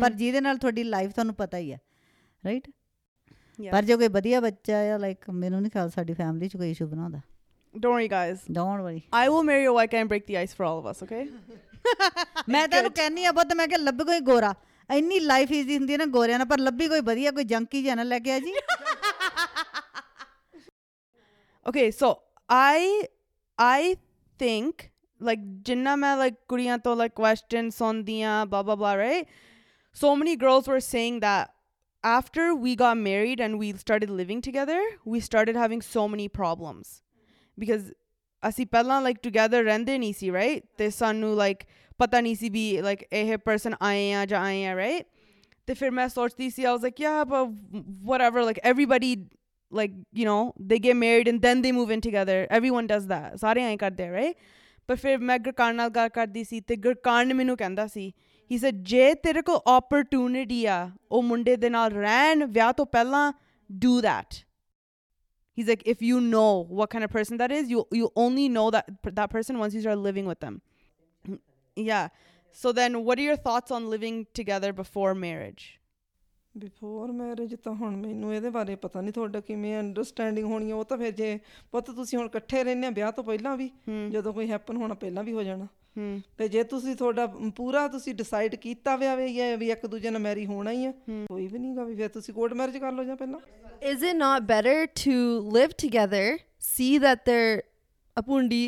ਪਰ 0.00 0.12
ਜਿਹਦੇ 0.12 0.40
ਨਾਲ 0.40 0.58
ਤੁਹਾਡੀ 0.58 0.82
ਲਾਈਫ 0.84 1.12
ਤੁਹਾਨੂੰ 1.12 1.34
ਪਤਾ 1.34 1.58
ਹੀ 1.58 1.72
ਆ 1.72 1.78
ਰਾਈਟ 2.42 2.68
ਪਰ 3.72 3.82
ਜੇ 3.84 3.96
ਕੋਈ 3.96 4.08
ਵਧੀਆ 4.08 4.40
ਬੱਚਾ 4.40 4.78
ਆ 4.94 4.96
ਲਾਈਕ 4.98 5.30
ਮੈਨੂੰ 5.30 5.60
ਨਹੀਂ 5.62 5.70
ਖਿਆਲ 5.70 5.90
ਸਾਡੀ 5.90 6.14
ਫੈਮਿਲੀ 6.14 6.48
'ਚ 6.48 6.56
ਕੋਈ 6.56 6.70
ਇਸ਼ੂ 6.70 6.86
ਬਣਾਉਂਦਾ। 6.86 7.20
Don't 7.73 7.93
worry, 7.95 8.07
guys. 8.11 8.45
Don't 8.51 8.81
worry 8.81 9.01
I 9.21 9.27
will 9.33 9.43
marry 9.49 9.65
a 9.65 9.73
white 9.77 9.91
guy 9.95 10.01
and 10.05 10.09
break 10.13 10.25
the 10.31 10.37
ice 10.43 10.53
for 10.59 10.65
all 10.69 10.79
of 10.83 10.87
us, 10.91 11.03
okay? 11.07 11.25
ਮੈਂ 12.49 12.67
ਤੈਨੂੰ 12.67 12.91
ਕਹਿੰਨੀ 12.91 13.25
ਆ 13.25 13.31
ਬੁੱਤ 13.31 13.53
ਮੈਂ 13.55 13.67
ਕਿ 13.67 13.77
ਲੱਭ 13.77 14.01
ਕੋਈ 14.05 14.19
ਗੋਰਾ 14.29 14.53
ਇੰਨੀ 14.89 15.19
ਲਾਈਫ 15.19 15.51
ਈਜ਼ੀ 15.51 15.77
ਹੁੰਦੀ 15.77 15.93
ਹੈ 15.93 15.97
ਨਾ 15.97 16.05
ਗੋਰਿਆਂ 16.17 16.37
ਨਾਲ 16.39 16.47
ਪਰ 16.47 16.59
ਲੱਭੀ 16.59 16.87
ਕੋਈ 16.87 17.01
ਵਧੀਆ 17.09 17.31
ਕੋਈ 17.31 17.43
ਜੰਕੀ 17.51 17.81
ਜਿਹਾ 17.83 17.95
ਨਾ 17.95 18.03
ਲੈ 18.03 18.19
ਕੇ 18.19 18.31
ਆ 18.31 18.39
ਜੀ 18.39 18.53
Okay, 21.65 21.87
so 21.95 22.07
I 22.49 22.77
I 23.59 23.81
think 24.39 24.85
like 25.21 25.41
ਜਿੰਨਾ 25.65 25.95
ਮੈਂ 26.03 26.15
like 26.17 26.35
ਕੁੜੀਆਂ 26.49 26.77
ਤੋਂ 26.85 26.95
like 27.01 27.13
questions 27.21 27.77
ਸੁਣਦੀਆਂ 27.77 28.45
blah 28.53 28.61
blah 28.69 28.77
blah 28.81 28.93
right 29.01 29.27
so 30.03 30.13
many 30.21 30.35
girls 30.45 30.69
were 30.73 30.79
saying 30.85 31.19
that 31.25 31.53
after 32.03 32.47
we 32.65 32.75
got 32.83 32.97
married 33.03 33.43
and 33.47 33.61
we 33.63 33.69
started 33.83 34.09
living 34.21 34.41
together 34.47 34.79
we 35.13 35.21
started 35.29 35.59
having 35.63 35.81
so 35.89 36.07
many 36.15 36.27
problems 36.39 36.95
because 37.57 37.91
ਅਸੀਂ 38.43 38.65
ਪਹਿਲਾਂ 38.65 39.01
like 39.01 39.21
together 39.27 39.63
ਰਹਿੰਦੇ 39.63 39.97
ਨਹੀਂ 39.97 40.13
ਸੀ 40.13 40.29
right 40.31 40.61
ਤੇ 40.77 40.89
ਸਾਨੂੰ 40.89 41.35
like 41.37 41.65
ਪਤਾ 41.99 42.21
ਨਹੀਂ 42.21 42.35
ਸੀ 42.35 42.49
ਵੀ 42.49 42.65
like 42.81 43.03
ਇਹ 43.11 43.33
person 43.49 43.75
ਆਏ 43.81 44.11
ਆ 44.13 44.25
ਜਾਂ 44.25 44.43
ਆਏ 44.45 44.65
ਆ 44.65 44.75
right 44.75 45.03
ਤੇ 45.67 45.73
ਫਿਰ 45.73 45.91
ਮੈਂ 45.91 46.07
ਸੋਚਦੀ 46.07 46.49
ਸੀ 46.49 46.65
I 46.65 46.71
was 46.75 46.85
like 46.87 47.01
yeah 47.05 47.23
but 47.31 47.49
whatever 48.11 48.45
like 48.49 48.61
everybody 48.71 49.11
like 49.71 49.97
you 50.19 50.25
know 50.29 50.39
they 50.69 50.79
get 50.85 50.95
married 51.01 51.27
and 51.31 51.43
then 51.47 51.59
they 51.65 51.73
move 51.79 51.91
in 51.95 52.01
together 52.05 52.37
everyone 52.59 52.87
does 52.93 53.05
that 53.11 53.37
ਸਾਰੇ 53.41 53.63
ਐਂ 53.63 53.75
ਕਰਦੇ 53.77 54.07
ਆ 54.07 54.11
right 54.11 54.33
ਪਰ 54.89 54.95
ਫਿਰ 54.95 55.17
ਮੈਂ 55.17 55.37
ਗੁਰਕਾਨ 55.39 55.75
ਨਾਲ 55.75 55.89
ਗੱਲ 55.89 56.09
ਕਰਦੀ 56.09 56.43
ਸੀ 56.43 56.59
ਤੇ 56.61 56.75
ਗੁਰਕਾਨ 56.75 57.27
ਨੇ 57.27 57.33
ਮੈਨੂੰ 57.33 57.57
ਕਹਿੰਦਾ 57.57 57.87
ਸੀ 57.87 58.11
he 58.51 58.59
said 58.63 58.81
ਜੇ 58.91 59.13
ਤੇਰੇ 59.23 59.41
ਕੋਲ 59.41 59.59
opportunity 59.73 60.65
ਆ 60.69 60.89
ਉਹ 61.11 61.23
ਮੁੰਡੇ 61.23 61.55
ਦੇ 61.55 61.69
ਨਾਲ 61.69 61.91
ਰਹਿਣ 61.91 62.45
ਵਿਆਹ 62.45 62.73
ਤੋਂ 62.73 62.85
ਪਹਿਲਾਂ 62.85 63.31
do 63.69 63.91
that 64.01 64.39
he's 65.57 65.67
like 65.67 65.83
if 65.85 66.01
you 66.01 66.21
know 66.21 66.65
what 66.69 66.89
kind 66.89 67.03
of 67.03 67.09
person 67.09 67.37
that 67.37 67.51
is 67.51 67.69
you 67.69 67.87
you 67.91 68.11
only 68.15 68.47
know 68.49 68.71
that 68.71 68.85
that 69.03 69.29
person 69.29 69.57
once 69.57 69.73
you 69.73 69.81
start 69.81 69.97
living 69.97 70.25
with 70.25 70.39
them 70.39 70.61
yeah 71.77 72.07
so 72.51 72.71
then 72.71 73.03
what 73.03 73.19
are 73.19 73.21
your 73.21 73.35
thoughts 73.35 73.71
on 73.71 73.89
living 73.89 74.25
together 74.33 74.73
before 74.73 75.13
marriage 75.15 75.79
before 76.57 77.11
marriage 77.11 77.55
ਤਾਂ 77.55 77.73
ਹੁਣ 77.73 77.95
ਮੈਨੂੰ 77.95 78.35
ਇਹਦੇ 78.35 78.49
ਬਾਰੇ 78.49 78.75
ਪਤਾ 78.75 79.01
ਨਹੀਂ 79.01 79.13
ਤੁਹਾਡਾ 79.13 79.39
ਕਿਵੇਂ 79.39 79.79
understanding 79.79 80.45
ਹੋਣੀ 80.45 80.69
ਹੈ 80.69 80.75
ਉਹ 80.75 80.83
ਤਾਂ 80.85 80.97
ਫਿਰ 80.97 81.11
ਜੇ 81.11 81.39
ਪੁੱਤ 81.71 81.91
ਤੁਸੀਂ 81.91 82.17
ਹੁਣ 82.17 82.25
ਇਕੱਠੇ 82.25 82.63
ਰਹਿੰਦੇ 82.63 82.87
ਆ 82.87 82.89
ਵਿਆਹ 82.89 83.11
ਤੋਂ 83.11 83.23
ਪਹਿਲਾਂ 83.23 83.57
ਵੀ 83.57 83.71
ਜਦੋਂ 84.11 84.33
ਕੋਈ 84.33 84.51
ਹੈਪਨ 84.51 84.77
ਹੋਣਾ 84.77 84.93
ਪਹਿਲਾਂ 84.93 85.23
ਵੀ 85.23 85.33
ਹੋ 85.33 85.43
ਜਾਣਾ 85.43 85.65
hmm 85.65 85.82
ਤੇ 86.37 86.47
ਜੇ 86.47 86.63
ਤੁਸੀਂ 86.63 86.95
ਤੁਹਾਡਾ 86.95 87.25
ਪੂਰਾ 87.55 87.87
ਤੁਸੀਂ 87.93 88.13
ਡਿਸਾਈਡ 88.15 88.55
ਕੀਤਾ 88.55 88.95
ਵਿਆ 88.95 89.15
ਵੀ 89.15 89.39
ਹੈ 89.39 89.55
ਵੀ 89.57 89.69
ਇੱਕ 89.71 89.85
ਦੂਜੇ 89.85 90.09
ਨਾਲ 90.09 90.21
ਮੈਰੀ 90.21 90.45
ਹੋਣਾ 90.45 90.71
ਹੀ 90.71 90.85
ਹੈ 90.85 90.93
ਕੋਈ 91.29 91.47
ਵੀ 91.47 91.59
ਨਹੀਂਗਾ 91.59 91.83
ਵੀ 91.83 91.95
ਫਿਰ 91.95 92.07
ਤੁਸੀਂ 92.09 92.33
ਕੋਰਟ 92.33 92.53
ਮੈਰਿਜ 92.61 92.77
ਕਰ 92.77 92.91
ਲਓ 92.91 93.03
ਜਾਂ 93.03 93.15
ਪਹਿਲਾਂ 93.15 93.39
Is 93.89 94.01
it 94.07 94.17
not 94.19 94.45
better 94.47 94.77
to 95.01 95.13
live 95.57 95.73
together, 95.81 96.23
see 96.69 96.91
that 97.03 97.21
they're 97.27 97.61
apundi 98.21 98.63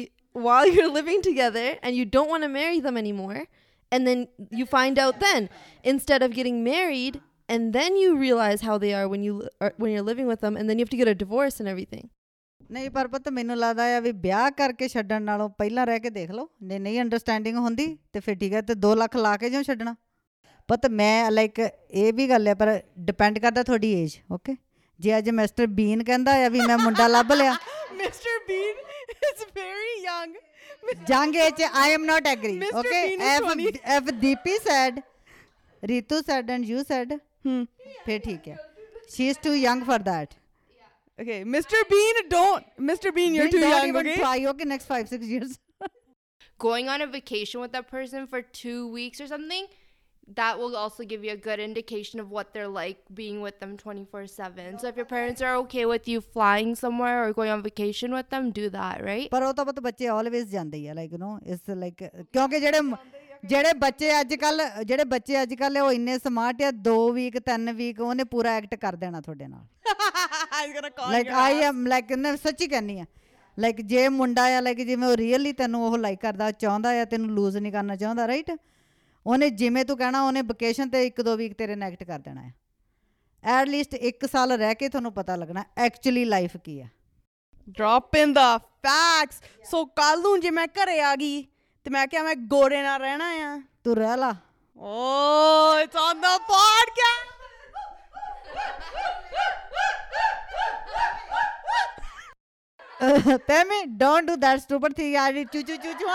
while 0.46 0.70
you're 0.74 0.92
living 1.00 1.24
together 1.26 1.66
and 1.82 1.98
you 2.00 2.06
don't 2.14 2.30
want 2.34 2.46
to 2.48 2.50
marry 2.54 2.80
them 2.86 3.00
anymore, 3.02 3.42
and 3.92 4.08
then 4.10 4.22
you 4.60 4.66
find 4.74 5.02
out 5.06 5.20
then 5.26 5.50
instead 5.94 6.26
of 6.28 6.38
getting 6.38 6.64
married 6.68 7.20
and 7.50 7.74
then 7.74 7.98
you 8.04 8.16
realize 8.22 8.62
how 8.70 8.78
they 8.86 8.94
are 9.00 9.08
when 9.14 9.26
you 9.30 9.34
are, 9.60 9.74
when 9.78 9.92
you're 9.92 10.08
living 10.12 10.28
with 10.34 10.42
them 10.48 10.56
and 10.62 10.70
then 10.70 10.80
you 10.80 10.86
have 10.86 10.94
to 10.96 11.02
get 11.04 11.12
a 11.14 11.18
divorce 11.24 11.60
and 11.60 11.68
everything. 11.68 12.10
ਨਹੀਂ 12.71 12.91
ਪਰ 12.91 13.09
ਪੁੱਤ 13.09 13.29
ਮੈਨੂੰ 13.29 13.57
ਲੱਗਦਾ 13.57 13.85
ਆ 13.97 14.01
ਵੀ 14.01 14.12
ਵਿਆਹ 14.23 14.51
ਕਰਕੇ 14.51 14.89
ਛੱਡਣ 14.89 15.23
ਨਾਲੋਂ 15.23 15.49
ਪਹਿਲਾਂ 15.49 15.85
ਰਹਿ 15.87 16.01
ਕੇ 16.01 16.11
ਦੇਖ 16.11 16.31
ਲਓ। 16.31 16.49
ਜੇ 16.62 16.79
ਨਹੀਂ 16.79 17.01
ਅੰਡਰਸਟੈਂਡਿੰਗ 17.01 17.57
ਹੁੰਦੀ 17.57 17.87
ਤੇ 18.12 18.21
ਫਿਰ 18.21 18.35
ਠੀਕ 18.39 18.53
ਹੈ 18.53 18.61
ਤੇ 18.62 18.75
2 18.87 18.95
ਲੱਖ 18.97 19.17
ਲਾ 19.17 19.37
ਕੇ 19.37 19.51
ਜਿਉਂ 19.51 19.62
ਛੱਡਣਾ। 19.62 19.95
ਪੁੱਤ 20.69 20.87
ਮੈਂ 20.91 21.31
ਲਾਈਕ 21.31 21.59
ਇਹ 21.61 22.12
ਵੀ 22.12 22.29
ਗੱਲ 22.29 22.49
ਹੈ 22.49 22.55
ਪਰ 22.55 22.81
ਡਿਪੈਂਡ 23.01 23.39
ਕਰਦਾ 23.39 23.62
ਤੁਹਾਡੀ 23.62 23.93
ਏਜ 24.03 24.17
ਓਕੇ 24.33 24.57
ਜੇ 25.01 25.17
ਅੱਜ 25.19 25.29
ਮਿਸਟਰ 25.31 25.67
ਬੀਨ 25.79 26.03
ਕਹਿੰਦਾ 26.05 26.33
ਆ 26.45 26.49
ਵੀ 26.49 26.61
ਮੈਂ 26.61 26.79
ਮੁੰਡਾ 26.79 27.07
ਲੱਭ 27.09 27.33
ਲਿਆ। 27.33 27.53
Mr 27.97 28.39
Bean 28.49 28.77
is 29.12 29.43
very 29.57 30.03
young 30.03 30.35
ਜਾਂਗੇ 31.09 31.51
ਚ 31.51 31.69
I 31.75 31.93
am 31.93 32.05
not 32.05 32.27
agree 32.27 32.61
okay 32.75 33.05
if 33.27 33.45
if 33.97 34.11
Deepi 34.14 34.57
said 34.64 35.01
Ritu 35.83 36.21
said 36.23 36.51
and 36.51 36.64
you 36.64 36.83
said 36.89 37.12
hmm 37.47 37.64
ਫੇ 38.07 38.19
ਠੀਕ 38.19 38.49
ਹੈ 38.49 38.57
she 39.11 39.29
is 39.29 39.39
too 39.39 39.55
young 39.55 39.83
for 39.83 40.03
that 40.03 40.35
Okay, 41.20 41.44
Mr. 41.46 41.80
Bean, 41.89 42.16
don't. 42.30 42.66
Mr. 42.80 43.14
Bean, 43.14 43.36
you're 43.36 43.50
too 43.50 43.60
young, 43.60 43.88
even 43.88 44.08
okay? 44.08 44.16
try 44.18 44.46
okay 44.48 44.66
next 44.66 44.86
5 44.88 45.10
6 45.10 45.26
years 45.26 45.60
Going 46.60 46.89
on 46.89 47.02
a 47.02 47.08
vacation 47.08 47.60
with 47.62 47.72
that 47.74 47.88
person 47.89 48.26
for 48.28 48.42
two 48.42 48.88
weeks 48.88 49.20
or 49.20 49.28
something, 49.28 49.66
that 50.39 50.60
will 50.60 50.76
also 50.76 51.04
give 51.04 51.24
you 51.24 51.32
a 51.32 51.38
good 51.46 51.60
indication 51.60 52.20
of 52.20 52.30
what 52.30 52.52
they're 52.54 52.68
like 52.68 53.00
being 53.14 53.39
with 53.42 53.60
them 53.60 53.72
24 53.78 54.28
7. 54.28 54.78
So 54.80 54.88
if 54.88 54.96
your 54.96 55.06
parents 55.06 55.42
are 55.42 55.56
okay 55.62 55.86
with 55.86 56.08
you 56.08 56.22
flying 56.22 56.76
somewhere 56.76 57.16
or 57.24 57.34
going 57.34 57.50
on 57.50 57.64
vacation 57.64 58.14
with 58.14 58.30
them, 58.30 58.52
do 58.60 58.70
that, 58.78 59.02
right? 59.10 59.28
ਪਰ 59.32 59.44
ਉਹ 59.44 59.54
ਤਾਂ 59.54 59.66
ਬਹੁਤ 59.66 59.80
ਬੱਚੇ 59.88 60.08
always 60.18 60.52
ਜਾਂਦੇ 60.52 60.78
ਹੀ 60.78 60.88
ਆ 60.88 60.94
like 60.94 61.14
ਨੋ 61.24 61.38
ਇਸ 61.56 61.70
like 61.70 62.04
ਕਿਉਂਕਿ 62.04 62.60
ਜਿਹੜੇ 62.60 62.82
ਮ- 62.82 62.96
ਜਿਹੜੇ 63.45 63.72
ਬੱਚੇ 63.78 64.11
ਅੱਜ 64.20 64.34
ਕੱਲ 64.34 64.61
ਜਿਹੜੇ 64.84 65.05
ਬੱਚੇ 65.05 65.43
ਅੱਜ 65.43 65.55
ਕੱਲ 65.55 65.78
ਉਹ 65.78 65.91
ਇੰਨੇ 65.93 66.18
ਸਮਾਰਟ 66.18 66.62
ਆ 66.62 66.70
2 66.89 66.95
ਵੀਕ 67.14 67.37
3 67.51 67.72
ਵੀਕ 67.74 68.01
ਉਹਨੇ 68.01 68.24
ਪੂਰਾ 68.24 68.55
ਐਕਟ 68.57 68.74
ਕਰ 68.74 68.97
ਦੇਣਾ 68.97 69.20
ਤੁਹਾਡੇ 69.20 69.47
ਨਾਲ 69.47 69.64
He's 70.53 70.72
gonna 70.74 70.91
call 70.93 71.11
like 71.12 71.28
I. 71.34 71.61
Am 71.62 71.87
like 71.87 72.12
ਨਾ 72.12 72.34
ਸੱਚੀ 72.37 72.66
ਕਹਿੰਨੀ 72.66 72.99
ਆ 73.01 73.05
ਲਾਈਕ 73.59 73.80
ਜੇ 73.87 74.09
ਮੁੰਡਾ 74.11 74.45
ਆ 74.57 74.61
ਲਾਈਕ 74.61 74.80
ਜਿਵੇਂ 74.82 75.09
ਉਹ 75.09 75.16
ਰੀਅਲੀ 75.16 75.53
ਤੈਨੂੰ 75.53 75.84
ਉਹ 75.87 75.97
ਲਾਈਕ 75.99 76.20
ਕਰਦਾ 76.20 76.51
ਚਾਹੁੰਦਾ 76.51 76.91
ਆ 77.01 77.05
ਤੈਨੂੰ 77.05 77.30
ਲੂਜ਼ 77.30 77.57
ਨਹੀਂ 77.57 77.72
ਕਰਨਾ 77.72 77.97
ਚਾਹੁੰਦਾ 77.97 78.26
ਰਾਈਟ 78.28 78.51
ਉਹਨੇ 79.26 79.51
ਜਿਵੇਂ 79.61 79.84
ਤੂੰ 79.84 79.97
ਕਹਿਣਾ 79.99 80.22
ਉਹਨੇ 80.22 80.43
ਵਕੇਸ਼ਨ 80.43 80.89
ਤੇ 80.89 81.07
1-2 81.11 81.37
ਵੀਕ 81.37 81.55
ਤੇਰੇ 81.55 81.74
ਨੈਕਟ 81.76 82.05
ਕਰ 82.05 82.18
ਦੇਣਾ 82.18 82.43
ਆ 82.43 82.51
ਐਟ 83.59 83.68
ਲੀਸਟ 83.68 83.95
1 84.07 84.26
ਸਾਲ 84.32 84.53
ਰਹਿ 84.53 84.74
ਕੇ 84.74 84.89
ਤੁਹਾਨੂੰ 84.89 85.12
ਪਤਾ 85.12 85.37
ਲੱਗਣਾ 85.37 85.64
ਐਕਚੁਅਲੀ 85.78 86.24
ਲਾਈਫ 86.24 86.57
ਕੀ 86.57 86.80
ਆ 86.80 86.87
Drop 87.76 88.16
in 88.18 88.32
the 88.34 88.49
facts. 88.87 89.39
So 89.70 89.78
ਕੱਲ 89.97 90.20
ਨੂੰ 90.22 90.41
ਜੇ 90.41 90.51
ਮੈਂ 90.51 90.66
ਘਰੇ 90.74 91.01
ਆ 91.01 91.14
ਗਈ 91.16 91.43
ਤੇ 91.87 91.91
ਮੈਂ 91.91 92.07
ਕਿਹਾ 92.07 92.22
ਮੈਂ 92.22 92.34
ਗੋਰੇ 92.37 92.82
ਨਾਲ 92.82 93.01
ਰਹਿਣਾ 93.01 93.24
ਆ। 93.24 93.61
ਤੂੰ 93.84 93.97
ਰਹਿ 93.97 94.16
ਲਾ। 94.16 94.34
Oh, 94.76 95.82
it's 95.82 95.99
on 96.01 96.18
the 96.24 96.32
podcast. 96.49 97.32
Pammi 103.47 103.84
don't 103.87 104.26
do 104.26 104.37
that 104.37 104.61
stupid 104.61 104.93
thing 104.93 105.16
I 105.16 105.45
ਚੂ 105.45 105.61
ਚੂ 105.61 105.76
ਚੂ 105.76 105.93
ਚੂ 105.93 106.07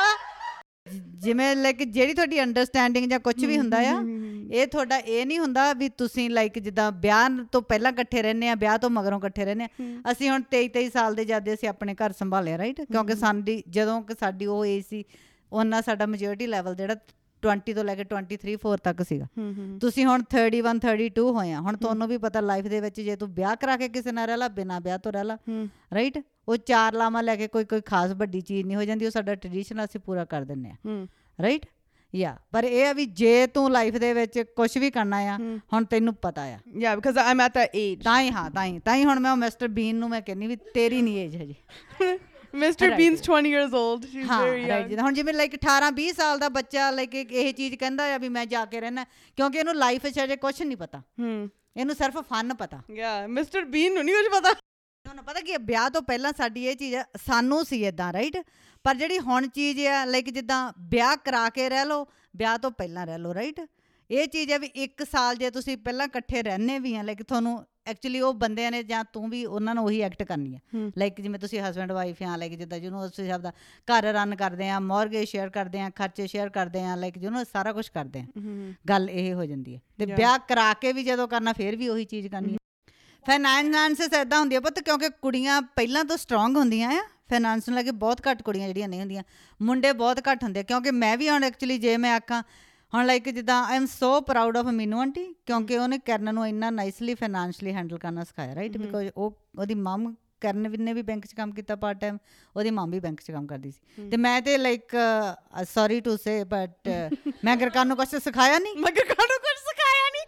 ਜਿਵੇਂ 1.18 1.56
ਲਾਈਕ 1.56 1.84
ਜਿਹੜੀ 1.84 2.14
ਤੁਹਾਡੀ 2.14 2.44
ਅੰਡਰਸਟੈਂਡਿੰਗ 2.44 3.10
ਜਾਂ 3.10 3.20
ਕੁਝ 3.20 3.46
ਵੀ 3.46 3.58
ਹੁੰਦਾ 3.58 3.78
ਆ 3.78 3.98
ਇਹ 4.52 4.68
ਤੁਹਾਡਾ 4.68 4.98
ਇਹ 4.98 5.26
ਨਹੀਂ 5.26 5.40
ਹੁੰਦਾ 5.40 5.74
ਵੀ 5.74 5.90
ਤੁਸੀਂ 5.90 6.30
ਲਾਈਕ 6.30 6.60
ਜਿੱਦਾਂ 6.60 6.92
ਵਿਆਹ 6.92 7.30
ਤੋਂ 7.52 7.62
ਪਹਿਲਾਂ 7.62 7.92
ਇਕੱਠੇ 7.92 8.22
ਰਹਿੰਦੇ 8.22 8.50
ਆ 8.50 8.56
ਵਿਆਹ 8.56 8.78
ਤੋਂ 8.78 8.90
ਮਗਰੋਂ 8.90 9.20
ਇਕੱਠੇ 9.20 9.46
ਰਹਿੰਦੇ 9.46 9.64
ਆ। 9.64 9.68
ਅਸੀਂ 10.12 10.30
ਹੁਣ 10.30 10.42
23 10.56 10.68
23 10.78 10.90
ਸਾਲ 10.94 11.16
ਦੇ 11.16 11.26
ਜਦ 11.26 11.54
ਅਸੀਂ 11.54 11.70
ਆਪਣੇ 11.70 11.96
ਘਰ 11.96 12.12
ਸੰਭਾਲਿਆ 12.12 12.58
ਰਾਈਟ 12.58 12.82
ਕਿਉਂਕਿ 12.82 13.16
ਸਾਡੀ 13.16 13.64
ਜਦੋਂ 13.70 14.02
ਕਿ 14.02 14.14
ਸਾਡੀ 14.20 14.46
ਉਹ 14.46 14.66
ਏਜ 14.66 14.84
ਸੀ 14.90 15.04
ਉਹਨਾਂ 15.54 15.82
ਸਾਡਾ 15.82 16.06
ਮੈਚੁਰਿਟੀ 16.06 16.48
ਲੈਵਲ 16.48 16.76
ਜਿਹੜਾ 16.76 16.96
20 17.44 17.74
ਤੋਂ 17.74 17.84
ਲੈ 17.84 17.96
ਕੇ 17.96 18.04
23 18.04 18.56
4 18.58 18.78
ਤੱਕ 18.84 19.02
ਸੀਗਾ। 19.02 19.28
ਤੁਸੀਂ 19.82 20.06
ਹੁਣ 20.06 20.22
31 20.36 20.80
32 20.80 21.32
ਹੋਏ 21.32 21.52
ਆ। 21.52 21.60
ਹੁਣ 21.62 21.78
ਤੁਹਾਨੂੰ 21.78 22.08
ਵੀ 22.08 22.18
ਪਤਾ 22.18 22.40
ਲਾਈਫ 22.40 22.66
ਦੇ 22.66 22.80
ਵਿੱਚ 22.82 23.02
ਜੇ 23.02 23.16
ਤੂੰ 23.16 23.34
ਵਿਆਹ 23.34 23.56
ਕਰਾ 23.56 23.78
ਕੇ 23.78 23.90
ਕਿਸੇ 23.90 24.12
ਨਾਲ 24.12 24.28
ਰਹਿ 24.28 24.38
ਲਾ 24.38 24.48
ਬਿਨਾਂ 24.48 24.82
ਵਿਆਹ 24.82 24.98
ਤੋਂ 24.98 25.12
ਰਹਿ 25.12 25.24
ਲਾ 25.24 25.38
ਰਾਈਟ 25.94 26.18
ਉਹ 26.48 26.58
ਚਾਰ 26.58 26.94
ਲਾਵਾਂ 26.94 27.24
ਲੈ 27.24 27.36
ਕੇ 27.36 27.48
ਕੋਈ 27.48 27.66
ਕੋਈ 27.66 27.82
ਖਾਸ 27.82 28.12
ਵੱਡੀ 28.12 28.42
ਚੀਜ਼ 28.42 28.68
ਨਹੀਂ 28.68 28.78
ਹੋ 28.78 28.84
ਜਾਂਦੀ 28.84 29.06
ਉਹ 29.06 29.12
ਸਾਡਾ 29.12 29.36
ਟ੍ਰੈਡੀਸ਼ਨ 29.36 29.84
ਅਸੀਂ 29.86 30.00
ਪੂਰਾ 30.00 30.26
ਕਰ 30.26 30.42
ਦਿੰਨੇ 30.42 30.72
ਆ। 30.72 31.08
ਰਾਈਟ 31.42 31.66
ਯਾ 32.16 32.38
ਪਰ 32.52 32.64
ਇਹ 32.64 32.88
ਆ 32.88 32.94
ਵੀ 32.94 33.06
ਜੇ 33.06 33.48
ਤੂੰ 33.48 33.72
ਲਾਈਫ 33.72 33.96
ਦੇ 33.96 34.14
ਵਿੱਚ 34.14 34.40
ਕੁਝ 34.40 34.78
ਵੀ 34.78 34.90
ਕਰਨਾ 34.92 35.18
ਆ 35.18 35.38
ਹੁਣ 35.74 35.86
ਤੈਨੂੰ 35.86 36.14
ਪਤਾ 36.14 36.42
ਆ। 36.44 36.58
Yeah 36.78 36.98
because 36.98 37.20
I'm 37.28 37.40
at 37.40 37.54
that 37.58 37.78
age 37.80 38.04
ਤਾਂ 38.04 38.22
ਹੀ 38.22 38.32
ਹਾਂ 38.32 38.52
ਤਾਂ 38.52 38.66
ਹੀ 38.66 38.80
ਤਾਂ 38.80 38.96
ਹੀ 38.96 39.04
ਹੁਣ 39.06 39.20
ਮੈਂ 39.20 39.36
ਮਿਸਟਰ 39.36 39.68
ਬੀਨ 39.68 39.96
ਨੂੰ 39.96 40.10
ਮੈਂ 40.10 40.22
ਕਹਿੰਨੀ 40.22 40.48
ਵੀ 40.48 40.56
ਤੇਰੀ 40.56 41.02
ਨਹੀਂ 41.02 41.18
ਏਜ 41.18 41.36
ਹਜੇ। 41.36 41.56
Right. 42.54 42.98
Bean's 42.98 43.22
20 43.22 43.50
years 43.50 43.74
old. 43.74 44.06
She's 44.06 44.30
ਹਾਂ 44.30 44.40
very 44.44 44.60
young. 44.60 44.68
ਰਾਈਟ 44.70 44.88
ਜਿੱਦਾਂ 44.88 45.04
ਹੁਣ 45.04 45.14
ਜਿਵੇਂ 45.14 45.34
ਲਾਈਕ 45.34 45.56
18 45.56 45.92
20 46.00 46.12
ਸਾਲ 46.14 46.40
ਦਾ 46.40 46.50
ਬੱਚਾ 46.50 46.90
ਲਾਈਕ 46.92 47.16
ਇਹ 47.16 47.54
ਚੀਜ਼ 47.54 47.76
ਕਹਿੰਦਾ 47.76 48.14
ਆ 48.14 48.18
ਵੀ 48.18 48.30
ਮੈਂ 48.30 48.46
ਜਾ 48.46 48.66
ਕੇ 48.66 48.80
ਰਹਿਣਾ 48.80 49.06
ਕਿਉਂਕਿ 49.38 49.58
ਇਹਨੂੰ 49.58 49.76
ਲਾਈਫ 49.76 50.08
'ਚ 50.08 50.24
ਅਜੇ 50.24 50.36
ਕੁਝ 50.36 50.62
ਨਹੀਂ 50.62 50.78
ਪਤਾ। 50.78 51.02
hmm 51.22 51.48
ਇਹਨੂੰ 51.78 51.96
ਸਿਰਫ 51.96 52.18
ਫਨ 52.30 52.54
ਪਤਾ। 52.54 52.82
Yeah 52.92 53.30
Mr. 53.38 53.64
Bean 53.74 53.94
ਨੂੰ 53.94 54.04
ਨਹੀਂ 54.06 54.16
ਕੁਝ 54.16 54.28
ਪਤਾ। 54.40 54.54
ਤੁਹਾਨੂੰ 54.54 55.24
ਪਤਾ 55.26 55.40
ਕੀ 55.40 55.52
ਹੈ, 55.52 55.58
ਵਿਆਹ 55.58 55.90
ਤੋਂ 55.90 56.02
ਪਹਿਲਾਂ 56.02 56.32
ਸਾਡੀ 56.38 56.66
ਇਹ 56.66 56.76
ਚੀਜ਼ 56.76 56.96
ਸਾਨੂੰ 57.26 57.64
ਸੀ 57.66 57.84
ਇਦਾਂ 57.88 58.12
ਰਾਈਟ 58.14 58.38
ਪਰ 58.86 58.96
ਜਿਹੜੀ 58.96 59.20
ਹੁਣ 59.20 59.48
ਚੀਜ਼ 59.48 59.80
ਆ 59.88 60.04
ਲਾਈਕ 60.06 60.30
ਜਿੱਦਾਂ 60.30 60.72
ਵਿਆਹ 60.90 61.16
ਕਰਾ 61.26 61.50
ਕੇ 61.50 61.70
ਰਹਿ 61.70 61.86
ਲਓ 61.86 62.06
ਵਿਆਹ 62.36 62.58
ਤੋਂ 62.58 62.72
ਪਹਿਲਾਂ 62.72 63.06
ਰਹਿ 63.06 63.18
ਲਓ 63.18 63.34
ਰਾਈਟ 63.34 63.60
ਇਹ 64.10 64.28
ਚੀਜ਼ 64.28 64.52
ਹੈ 64.52 64.58
ਵੀ 64.60 64.68
ਇੱਕ 64.76 65.04
ਸਾਲ 65.12 65.36
ਜੇ 65.36 65.50
ਤੁਸੀਂ 65.50 65.78
ਪਹਿਲਾਂ 65.78 66.06
ਇਕੱਠੇ 66.06 66.42
ਰਹਿੰਦੇ 66.44 66.80
ਵੀ 66.80 66.96
ਆ 66.96 67.02
ਲਾਈਕ 67.02 67.24
ਤੁਹਾਨੂੰ 67.24 67.66
ਐਕਚੁਅਲੀ 67.88 68.20
ਉਹ 68.22 68.34
ਬੰਦਿਆਂ 68.34 68.72
ਨੇ 68.72 68.82
ਜਾਂ 68.84 69.04
ਤੂੰ 69.14 69.30
ਵੀ 69.30 69.44
ਉਹਨਾਂ 69.46 69.76
ਨੂੰ 69.76 69.84
ਉਹੀ 69.86 70.00
ਐਕਟ 70.02 70.24
ਕਰਨੀ 70.24 70.58
ਹੂੰ। 70.74 70.92
ਲਾਈਕ 70.98 71.22
ਜਿਵੇਂ 71.22 71.40
ਤੁਸੀਂ 71.40 71.62
ਹਸਬੰਡ 71.62 71.92
ਵਾਈਫ 71.92 72.22
ਆ 72.24 72.36
ਲਾਈਕ 72.36 72.54
ਜਿੱਦਾਂ 72.56 72.80
ਜਿਹਨੂੰ 72.80 73.00
ਉਸ 73.02 73.20
ਹਿਸਾਬ 73.20 73.42
ਦਾ 73.42 73.52
ਘਰ 73.88 74.04
ਰਨ 74.14 74.36
ਕਰਦੇ 74.36 74.70
ਆ 74.70 74.80
ਮੌਰਗੇਜ 74.80 75.28
ਸ਼ੇਅਰ 75.28 75.50
ਕਰਦੇ 75.50 75.82
ਆ 75.82 75.90
ਖਰਚੇ 75.90 76.28
ਸ਼ੇਅਰ 76.28 76.50
ਕਰਦੇ 76.50 76.84
ਆ 76.84 76.96
ਲਾਈਕ 76.96 77.18
ਜਿਹਨੂੰ 77.18 77.46
ਸਾਰਾ 77.46 77.74
ਕੁਝ 77.74 77.88
ਕਰਦੇ 77.90 78.20
ਆ। 78.20 78.26
ਗੱਲ 78.90 79.10
ਇਹ 79.10 79.34
ਹੋ 79.34 79.46
ਜਾਂਦੀ 79.46 79.76
ਹੈ 79.76 79.80
ਤੇ. 80.00 80.06
ਵਿਆਹ 80.06 80.38
ਕਰਾ 80.48 80.74
ਕੇ 80.74 80.94
ਵੀ 80.94 81.04
ਜਦੋਂ 81.04 81.28
ਕਰਨਾ 81.28 81.54
ਫੇਰ 81.54 81.76
ਵੀ 81.76 81.88
ਉਹੀ 81.90 82.06
ਚੀਜ਼ 82.06 82.28
ਕਰਨੀ 82.28 82.58
ਫਾਈਨਾਂਸ 83.26 84.14
ਐਦਾਂ 84.14 84.40
ਹੁੰਦੀ 84.40 84.56
ਆ 84.56 84.60
ਪੁੱਤ 84.60 84.80
ਕਿਉਂਕਿ 84.80 85.10
ਕੁੜੀਆਂ 85.22 85.62
ਪਹਿਲਾਂ 85.62 86.04
ਤੋਂ 86.06 86.18
ਸਟਰੋਂਗ 86.18 86.58
ਹੁੰਦੀਆਂ 86.58 86.92
ਆ। 86.92 87.02
ਫਾਈਨਾਂਸ 87.30 87.68
ਨੂੰ 87.70 87.76
ਲੈ 87.78 87.84
ਕੇ 87.84 87.92
ਬਹੁਤ 87.92 88.22
ਘੱਟ 88.32 88.42
ਕੁੜੀਆਂ 88.42 88.68
ਜਿਹੜੀਆਂ 88.68 88.88
ਨਹੀਂ 88.90 89.00
ਹੁੰਦੀਆਂ। 89.00 89.24
ਮੁੰਡੇ 89.62 89.92
ਬਹੁਤ 89.94 90.20
ਘੱਟ 90.32 90.44
ਹੁੰਦੇ 90.44 90.60
ਆ, 90.60 90.64
ਕਿਉਂਕਿ 90.64 90.92
ਮੈਂ 90.92 91.18
ਵੀ 91.18 91.30
ਹੁਣ 91.30 91.44
ਐਕਚੁਅਲੀ 91.44 91.78
ਜੇ 91.78 91.96
ਮੈਂ 91.98 92.16
ਆਖਾਂ 92.16 92.42
ਹੁਣ 92.94 93.06
ਲਾਈਕ 93.06 93.30
ਜਿੱਦਾਂ 93.30 93.64
I 93.66 93.76
am 93.76 93.86
so 93.86 94.20
proud 94.22 94.58
of 94.58 94.66
Meenu 94.74 95.00
aunty 95.02 95.24
ਕਿਉਂਕਿ 95.46 95.78
ਉਹਨੇ 95.78 95.98
ਕਰਨ 95.98 96.34
ਨੂੰ 96.36 96.48
ਇੰਨਾ 96.48 96.70
ਨਾਈਸਲੀ 96.70 97.14
ਫਾਈਨਾਂਸ਼ਲੀ 97.16 97.74
ਹੈਂਡਲ 97.74 97.98
ਕਰਨਾ 97.98 98.24
ਸਿਖਾਇਆ 98.24 98.56
ਰਾਈਟ 98.56 98.78
ਬਿਕੋਜ਼ 98.78 99.10
ਉਹ 99.18 99.32
ਉਹਦੀ 99.60 99.74
ਮਮ 99.88 100.14
ਕਰਨ 100.42 100.70
ਨੇ 100.82 100.94
ਵੀ 100.94 101.02
ਬੈਂਕ 101.02 101.26
'ਚ 101.26 101.34
ਕੰਮ 101.36 101.52
ਕੀਤਾ 101.54 101.76
ਪਾਰਟ 101.76 102.00
ਟਾਈਮ 102.02 102.18
ਉਹਦੀ 102.56 102.72
ਮਮ 102.72 102.92
ਵੀ 102.92 103.00
ਬੈਂਕ 103.00 103.22
'ਚ 103.22 103.32
ਕੰਮ 103.32 103.48
ਕਰਦੀ 103.48 103.72
ਸੀ। 103.72 104.10
ਤੇ 104.10 104.18
ਮੈਂ 104.18 104.42
ਤੇ 104.42 104.58
like 104.58 104.96
sorry 105.74 106.00
to 106.02 106.16
say 106.18 106.44
but 106.54 106.90
ਮੈਂ 107.46 107.56
ਗਰਕਾਂ 107.58 107.86
ਨੂੰ 107.86 107.98
ਕੁਝ 107.98 108.08
ਸਿਖਾਇਆ 108.16 108.60
ਨਹੀਂ 108.60 108.76
ਮੈਂ 108.78 108.92
ਗਰਕਾਨੂੰ 108.92 109.40
ਕੁਝ 109.40 109.58
ਸਿਖਾਇਆ 109.60 110.10
ਨਹੀਂ 110.10 110.20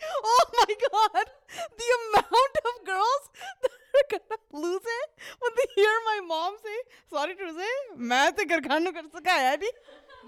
the 1.80 1.88
amount 1.95 2.55
of 2.61 2.76
girls 2.86 3.26
that 3.64 3.74
are 3.97 4.03
gonna 4.11 4.38
lose 4.61 4.88
it 4.93 5.26
when 5.41 5.51
they 5.57 5.66
hear 5.76 5.95
my 6.07 6.16
mom 6.30 6.55
say 6.68 6.78
sorry 7.16 7.36
to 7.41 7.49
say 7.57 7.72
ਮੈਂ 8.11 8.30
ਤੇ 8.32 8.45
ਗਰਕਾਨੂੰ 8.45 8.93
ਕੁਝ 8.93 9.05
ਸਿਖਾਇਆ 9.05 9.55
ਨਹੀਂ 9.55 9.72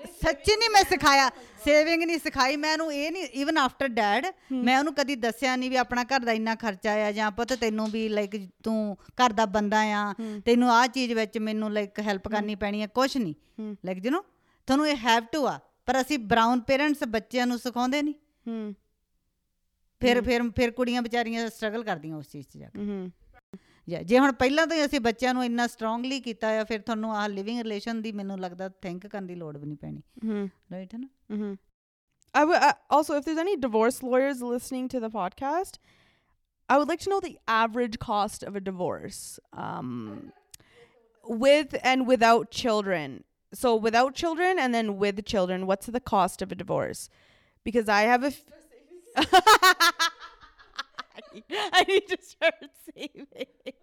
ਸੱਚੀ 0.03 0.55
ਨਹੀਂ 0.55 0.69
ਮੈਂ 0.69 0.83
ਸਿਖਾਇਆ 0.83 1.29
ਸੇਵਿੰਗ 1.65 2.03
ਨਹੀਂ 2.03 2.17
ਸਿਖਾਈ 2.19 2.55
ਮੈਂ 2.55 2.71
ਉਹਨੂੰ 2.71 2.93
ਇਹ 2.93 3.11
ਨਹੀਂ 3.11 3.23
ਇਵਨ 3.23 3.57
ਆਫਟਰ 3.57 3.87
ਡੈਡ 3.87 4.25
ਮੈਂ 4.53 4.79
ਉਹਨੂੰ 4.79 4.93
ਕਦੀ 4.93 5.15
ਦੱਸਿਆ 5.15 5.55
ਨਹੀਂ 5.55 5.69
ਵੀ 5.69 5.75
ਆਪਣਾ 5.75 6.03
ਘਰ 6.03 6.19
ਦਾ 6.19 6.31
ਇੰਨਾ 6.31 6.55
ਖਰਚਾ 6.55 6.93
ਆ 7.07 7.11
ਜਾਂ 7.11 7.31
ਪੁੱਤ 7.31 7.53
ਤੈਨੂੰ 7.53 7.89
ਵੀ 7.91 8.09
ਲਾਈਕ 8.09 8.49
ਤੂੰ 8.63 8.97
ਘਰ 9.21 9.33
ਦਾ 9.33 9.45
ਬੰਦਾ 9.45 9.81
ਆ 9.81 10.13
ਤੈਨੂੰ 10.45 10.71
ਆਹ 10.71 10.87
ਚੀਜ਼ 10.87 11.13
ਵਿੱਚ 11.13 11.37
ਮੈਨੂੰ 11.37 11.73
ਲਾਈਕ 11.73 11.99
ਹੈਲਪ 11.99 12.27
ਕਰਨੀ 12.27 12.55
ਪੈਣੀ 12.55 12.81
ਹੈ 12.81 12.87
ਕੁਝ 12.87 13.17
ਨਹੀਂ। 13.17 13.33
ਲਾਈਕ 13.85 14.05
ਯੂ 14.05 14.11
نو 14.11 14.21
ਤੁਹਾਨੂੰ 14.67 14.87
ਇਹ 14.87 14.95
ਹੈਵ 14.95 15.23
ਟੂ 15.31 15.45
ਆ 15.47 15.59
ਪਰ 15.85 16.01
ਅਸੀਂ 16.01 16.19
ਬ੍ਰਾਊਨ 16.19 16.59
ਪੇਰੈਂਟਸ 16.59 17.03
ਬੱਚਿਆਂ 17.07 17.47
ਨੂੰ 17.47 17.59
ਸਿਖਾਉਂਦੇ 17.59 18.01
ਨਹੀਂ। 18.01 18.13
ਹੂੰ। 18.47 18.73
ਫਿਰ 20.01 20.21
ਫਿਰ 20.21 20.49
ਫਿਰ 20.51 20.71
ਕੁੜੀਆਂ 20.71 21.01
ਵਿਚਾਰੀਆਂ 21.01 21.49
ਸਟਰਗਲ 21.49 21.83
ਕਰਦੀਆਂ 21.83 22.15
ਉਸ 22.15 22.29
ਚੀਜ਼ 22.29 22.47
'ਚ 22.47 22.57
ਜਾ 22.57 22.69
ਕੇ। 22.69 22.79
ਹੂੰ। 22.79 23.11
ਜਾਂ 23.88 24.02
ਜੇ 24.02 24.18
ਹੁਣ 24.18 24.32
ਪਹਿਲਾਂ 24.32 24.66
ਤੋਂ 24.66 24.76
ਹੀ 24.76 24.84
ਅਸੀਂ 24.84 25.00
ਬੱਚਿਆਂ 25.00 25.34
ਨੂੰ 25.34 25.44
ਇੰਨਾ 25.44 25.66
ਸਟਰੋਂਗਲੀ 25.66 26.20
ਕੀਤਾ 26.20 26.48
ਆ 26.60 26.64
ਫਿਰ 26.64 26.80
ਤੁਹਾਨੂੰ 26.80 27.16
ਆਹ 27.16 27.28
ਲਿਵਿੰਗ 27.28 27.60
ਰਿਲੇਸ਼ਨ 27.60 28.02
ਦੀ 28.02 28.12
ਮੈਨੂੰ 28.12 28.38
ਲੱਗਦਾ 28.40 28.68
ਥਿੰਕ 28.68 29.06
ਕਰਨ 29.06 29.26
ਦੀ 29.26 29.34
ਲੋੜ 29.34 29.56
ਵੀ 29.56 29.66
ਨਹੀਂ 29.66 29.76
ਪੈਣੀ 29.76 30.02
ਹੂੰ 30.24 30.48
ਰਾਈਟ 30.72 30.94
ਹੈ 30.94 30.98
ਨਾ 30.98 31.08
Mm-hmm. 31.34 31.56
I 32.34 32.44
would 32.44 32.62
uh, 32.66 32.72
also, 32.96 33.16
if 33.16 33.24
there's 33.24 33.38
any 33.38 33.56
divorce 33.56 33.96
lawyers 34.02 34.40
listening 34.42 34.84
to 34.88 35.00
the 35.04 35.08
podcast, 35.10 35.78
I 36.68 36.76
would 36.78 36.88
like 36.88 37.00
to 37.00 37.10
know 37.10 37.18
the 37.20 37.38
average 37.48 37.98
cost 37.98 38.44
of 38.50 38.54
a 38.54 38.60
divorce, 38.60 39.40
um, 39.64 40.32
with 41.24 41.74
and 41.82 42.06
without 42.06 42.52
children. 42.52 43.24
So 43.52 43.74
without 43.74 44.14
children 44.14 44.58
and 44.58 44.72
then 44.72 44.96
with 44.98 45.24
children, 45.24 45.66
what's 45.66 45.86
the 45.86 46.00
cost 46.12 46.42
of 46.42 46.52
a 46.52 46.54
divorce? 46.54 47.08
Because 47.64 47.88
I 47.88 48.02
have 48.02 48.22
a. 48.22 48.32
F- 49.16 50.03
I 51.73 51.83
need 51.83 52.07
to 52.07 52.17
start 52.21 52.69
saving. 52.85 53.73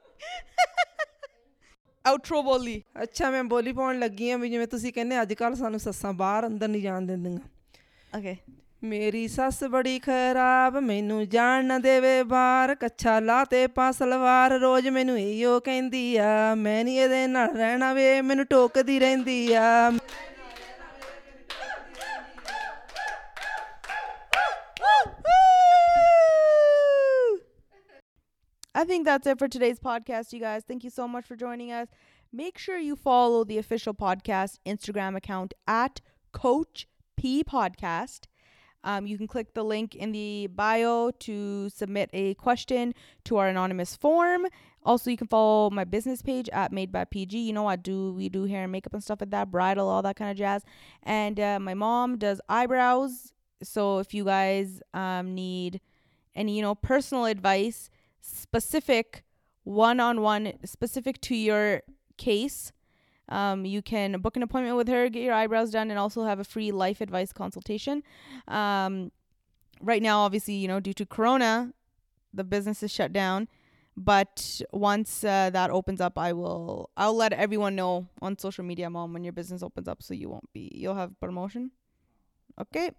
Outro 2.05 2.43
boli. 2.43 2.83
ਅੱਛਾ 3.03 3.31
ਮੈਂ 3.31 3.45
ਬੋਲੀ 3.45 3.73
ਪਾਉਣ 3.73 3.99
ਲੱਗੀ 3.99 4.31
ਆ 4.31 4.37
ਵੀ 4.37 4.51
ਜਿਵੇਂ 4.51 4.67
ਤੁਸੀਂ 4.67 4.93
ਕਹਿੰਦੇ 4.93 5.21
ਅੱਜ 5.23 5.33
ਕੱਲ 5.35 5.55
ਸਾਨੂੰ 5.55 5.81
ਸੱਸਾਂ 5.81 6.13
ਬਾਹਰ 6.13 6.47
ਅੰਦਰ 6.47 6.69
ਨਹੀਂ 6.69 6.83
ਜਾਣ 6.83 7.07
ਦਿੰਦੀਆਂ 7.07 7.39
Okay. 8.19 8.37
ਮੇਰੀ 8.85 9.27
ਸੱਸ 9.29 9.63
ਬੜੀ 9.65 9.99
ਖਰਾਬ 9.99 10.77
ਮੈਨੂੰ 10.79 11.29
ਜਾਣ 11.29 11.65
ਨਾ 11.65 11.79
ਦੇਵੇ 11.79 12.23
ਬਾਹਰ 12.23 12.75
ਕੱਛਾ 12.75 13.19
ਲਾ 13.21 13.45
ਤੇ 13.45 13.67
ਪਾ 13.67 13.91
ਸਲਵਾਰ 13.93 14.59
ਰੋਜ਼ 14.61 14.89
ਮੈਨੂੰ 14.89 15.19
ਇਹੋ 15.19 15.61
ਕਹਿੰਦੀ 15.61 16.17
ਆ 16.17 16.55
ਮੈਂ 16.55 16.85
ਨਹੀਂ 16.85 16.99
ਇਹਦੇ 17.01 17.27
ਨਾਲ 17.27 17.57
ਰਹਿਣਾ 17.57 17.93
ਵੇ 17.93 18.21
ਮੈਨੂੰ 18.21 18.47
ਟੋਕਦੀ 18.47 18.99
ਰਹਿੰਦੀ 18.99 19.53
ਆ 19.53 19.91
I 28.75 28.85
think 28.85 29.05
that's 29.05 29.27
it 29.27 29.39
for 29.39 29.49
today's 29.49 29.79
podcast, 29.79 30.33
you 30.33 30.41
guys. 30.41 30.63
Thank 30.67 30.83
you 30.83 30.89
so 30.89 31.07
much 31.07 31.27
for 31.27 31.37
joining 31.37 31.73
us. 31.73 31.89
Make 32.33 32.57
sure 32.57 32.79
you 32.79 32.97
follow 32.97 33.45
the 33.45 33.59
official 33.59 33.93
podcast 33.93 34.59
Instagram 34.65 35.15
account 35.15 35.53
at 35.67 36.01
Coach 36.33 36.89
P 37.15 37.45
Podcast. 37.45 38.21
Um, 38.83 39.07
you 39.07 39.19
can 39.19 39.27
click 39.27 39.53
the 39.53 39.63
link 39.63 39.95
in 39.95 40.13
the 40.13 40.47
bio 40.47 41.11
to 41.11 41.69
submit 41.69 42.09
a 42.15 42.33
question 42.35 42.95
to 43.25 43.37
our 43.37 43.49
anonymous 43.49 43.95
form. 43.95 44.47
Also, 44.83 45.11
you 45.11 45.19
can 45.19 45.29
follow 45.29 45.69
my 45.69 45.85
business 45.85 46.23
page 46.23 46.49
at 46.49 46.73
Made 46.73 46.91
by 46.91 47.05
PG. 47.05 47.39
You 47.39 47.53
know, 47.53 47.67
I 47.67 47.77
do 47.77 48.15
we 48.15 48.31
do 48.31 48.45
hair 48.45 48.63
and 48.63 48.73
makeup 48.73 48.95
and 48.95 49.05
stuff 49.05 49.21
like 49.21 49.31
that, 49.31 49.51
bridal, 49.51 49.87
all 49.87 50.01
that 50.01 50.17
kind 50.17 50.31
of 50.31 50.37
jazz. 50.39 50.65
And 51.03 51.39
uh, 51.39 51.61
my 51.61 51.75
mom 51.75 52.17
does 52.17 52.41
eyebrows. 52.49 53.35
So 53.63 53.99
if 53.99 54.15
you 54.15 54.25
guys 54.25 54.81
um, 54.95 55.35
need 55.35 55.83
any, 56.35 56.57
you 56.57 56.63
know, 56.63 56.75
personal 56.75 57.27
advice, 57.27 57.91
specific, 58.23 59.25
one-on-one, 59.65 60.55
specific 60.65 61.21
to 61.23 61.35
your 61.35 61.83
case, 62.17 62.73
um, 63.29 63.65
you 63.65 63.83
can 63.83 64.21
book 64.21 64.37
an 64.37 64.43
appointment 64.43 64.77
with 64.77 64.89
her, 64.89 65.09
get 65.09 65.23
your 65.23 65.35
eyebrows 65.35 65.71
done, 65.71 65.91
and 65.91 65.99
also 65.99 66.25
have 66.25 66.39
a 66.39 66.45
free 66.45 66.73
life 66.73 67.01
advice 67.01 67.33
consultation. 67.33 68.03
Um, 68.49 69.13
right 69.81 70.03
now, 70.03 70.21
obviously, 70.21 70.55
you 70.55 70.69
know, 70.69 70.81
due 70.81 70.93
to 70.95 71.07
Corona, 71.07 71.73
the 72.33 72.45
business 72.45 72.83
is 72.83 72.91
shut 72.91 73.13
down. 73.13 73.49
But 73.97 74.63
once 74.73 75.23
uh, 75.23 75.51
that 75.51 75.71
opens 75.71 76.01
up, 76.01 76.17
I 76.19 76.33
will. 76.33 76.89
I'll 76.97 77.15
let 77.15 77.35
everyone 77.35 77.77
know 77.77 78.09
on 78.23 78.39
social 78.39 78.65
media, 78.65 78.89
mom, 78.89 79.13
when 79.13 79.23
your 79.23 79.35
business 79.35 79.63
opens 79.63 79.87
up, 79.87 80.03
so 80.03 80.15
you 80.15 80.31
won't 80.31 80.51
be. 80.55 80.71
You'll 80.75 80.95
have 80.95 81.19
promotion. 81.21 81.73
Okay. 82.59 82.91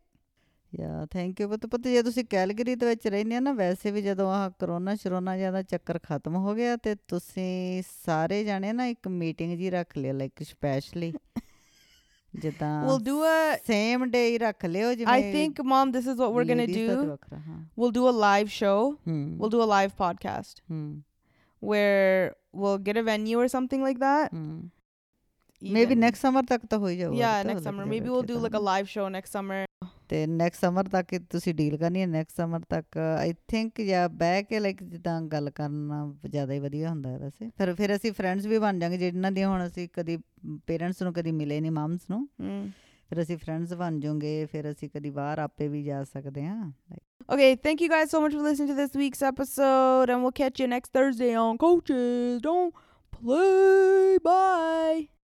Yeah 0.80 1.05
thank 1.11 1.41
you 1.41 1.47
ਪੁੱਤ 1.49 1.65
ਪੁੱਤ 1.65 1.88
ਜੇ 1.88 2.01
ਤੁਸੀਂ 2.03 2.24
Calgary 2.26 2.76
ਦੇ 2.76 2.86
ਵਿੱਚ 2.86 3.07
ਰਹਿੰਦੇ 3.07 3.36
ਆ 3.36 3.39
ਨਾ 3.39 3.51
ਵੈਸੇ 3.53 3.91
ਵੀ 3.91 4.01
ਜਦੋਂ 4.01 4.30
ਆਹ 4.34 4.49
ਕਰੋਨਾ 4.59 4.95
ਸ਼ਰੋਨਾ 4.95 5.36
ਜ਼ਿਆਦਾ 5.38 5.61
ਚੱਕਰ 5.61 5.99
ਖਤਮ 6.03 6.36
ਹੋ 6.36 6.53
ਗਿਆ 6.53 6.76
ਤੇ 6.78 6.95
ਤੁਸੀਂ 7.07 7.84
ਸਾਰੇ 8.05 8.43
ਜਾਣੇ 8.43 8.71
ਨਾ 8.74 8.86
ਇੱਕ 8.86 9.07
ਮੀਟਿੰਗ 9.07 9.57
ਜੀ 9.57 9.69
ਰੱਖ 9.69 9.97
ਲਿਓ 9.97 10.13
ਲਾਈਕ 10.13 10.43
ਸਪੈਸ਼ਲੀ 10.43 11.13
ਜਿੱਦਾਂ 12.34 12.71
We'll 12.88 13.03
do 13.07 13.15
a. 13.30 13.57
Same 13.67 14.05
day 14.11 14.26
ਹੀ 14.28 14.38
ਰੱਖ 14.38 14.65
ਲਿਓ 14.65 14.93
ਜਿਵੇਂ 14.93 15.13
I 15.13 15.34
think, 15.34 15.59
mom, 15.71 15.91
this 15.95 16.07
is 16.13 16.21
what 16.21 16.32
we're 16.36 16.47
gonna 16.51 16.65
ladies 16.67 16.88
ਦਾ 16.88 16.95
ਤੇ 16.95 17.01
do. 17.01 17.09
ਵੱਖਰਾ, 17.09 17.39
ਹਾਂ 17.39 17.57
We'll 17.82 17.93
do 17.97 18.05
a 18.11 18.15
live 18.24 18.49
show. 18.53 18.78
ਹੂੰ 19.07 19.17
We'll 19.41 19.53
do 19.55 19.61
a 19.65 19.67
live 19.74 19.93
podcast 20.03 20.63
ਹੂੰ 20.71 21.03
where 21.61 22.32
we'll 22.61 22.80
get 22.88 22.99
a 23.01 23.05
venue 23.09 23.43
or 23.43 23.47
something 23.55 23.86
like 23.88 23.99
that. 24.05 24.34
ਹੂੰ 24.34 24.69
You 25.61 25.74
maybe 25.74 25.95
next 25.95 26.21
summer 26.21 26.43
ਤੱਕ 26.49 26.65
ਤਾਂ 26.65 26.80
ਹੋ 26.80 26.88
ਹੀ 26.88 26.97
ਜਾਊਗਾ 26.97 27.17
Yeah, 27.17 27.43
ਪੁੱਤ, 27.43 27.51
next 27.51 27.55
ਲੱਗ 27.55 27.67
summer. 27.67 27.86
ਜਾਊਗਾ 27.86 27.91
Maybe 27.95 28.13
we'll 28.13 28.24
ਇੱਥੇ 28.24 28.34
do 28.34 28.39
ਤਾਂ, 28.39 28.49
like 28.49 28.59
a 28.61 28.63
live 28.71 28.89
show 28.95 29.07
next 29.17 29.38
summer. 29.39 29.61
ਤੇ 30.10 30.28
ਨੈਕਸਟ 30.28 30.62
ਸਮਰ 30.62 30.84
ਤੱਕ 30.84 31.08
ਤੁਸੀਂ 31.30 31.54
ਡੀਲ 31.54 31.78
ਕਰਨੀ 31.78 32.01
ਹੈ 32.01 32.08
ਨੈਕਸਟ 32.08 32.38
ਸਮਰ 32.38 32.60
ਤੱਕ 32.70 32.97
ਆਈ 32.97 33.34
ਥਿੰਕ 33.47 33.82
ਜਾਂ 33.82 34.10
ਬਹਿ 34.10 34.43
ਕੇ 34.43 34.60
ਲਾਈਕ 34.60 34.84
ਜਿੱਦਾਂ 34.84 35.22
ਗੱਲ 35.22 35.49
ਕਰਨਾ 35.49 36.16
ਜ਼ਿਆਦਾ 36.30 36.54
ਹੀ 36.54 36.60
ਵਧੀਆ 36.60 36.89
ਹੁੰਦਾ 36.89 37.10
ਹੈ 37.10 37.18
ਵੈਸੇ 37.18 37.49
ਫਿਰ 37.58 37.74
ਫਿਰ 37.74 37.95
ਅਸੀਂ 37.95 38.12
ਫਰੈਂਡਸ 38.14 38.45
ਵੀ 38.45 38.60
ਬਣ 38.60 38.80
ਜਾਾਂਗੇ 38.80 38.97
ਜਿਨ੍ਹਾਂ 38.97 39.32
ਦੀਆਂ 39.32 39.49
ਹੁਣ 39.49 39.68
ਅਸੀਂ 39.68 39.89
ਕਦੀ 39.93 40.18
ਪੇਰੈਂਟਸ 40.68 41.01
ਨੂੰ 41.01 41.14
ਕਦੀ 41.14 41.32
ਮਿਲੇ 41.32 41.62
ਨਹੀਂ 41.62 41.72
ਮਮਸ 41.72 41.99
ਨੂੰ. 42.10 42.28
ਫਿਰ 43.10 43.22
ਅਸੀਂ 43.22 43.38
ਫਰੈਂਡਸ 43.38 43.74
ਬਣ 43.74 43.99
ਜਾਵਾਂਗੇ 43.99 44.45
ਫਿਰ 44.45 44.72
ਅਸੀਂ 44.72 44.89
ਕਦੀ 44.89 45.10
ਬਾਹਰ 45.10 45.39
ਆਪੇ 45.39 45.68
ਵੀ 45.68 45.84
ਜਾ 45.84 46.04
ਸਕਦੇ 46.04 46.45
ਹਾਂ 46.45 46.72
Okay, 47.34 47.56
thank 47.56 47.82
you 47.82 47.88
guys 47.89 48.10
so 48.12 48.20
much 48.22 48.34
for 48.34 48.41
listening 48.41 48.70
to 48.70 48.76
this 48.76 48.95
week's 49.01 49.22
episode, 49.22 50.10
and 50.10 50.24
we'll 50.24 50.34
catch 50.39 50.60
you 50.60 50.68
next 50.68 50.91
Thursday 50.91 51.30
on 51.36 51.58
Coaches 51.58 52.41
Don't 52.41 52.74
Play. 53.14 54.18
Bye. 54.26 55.22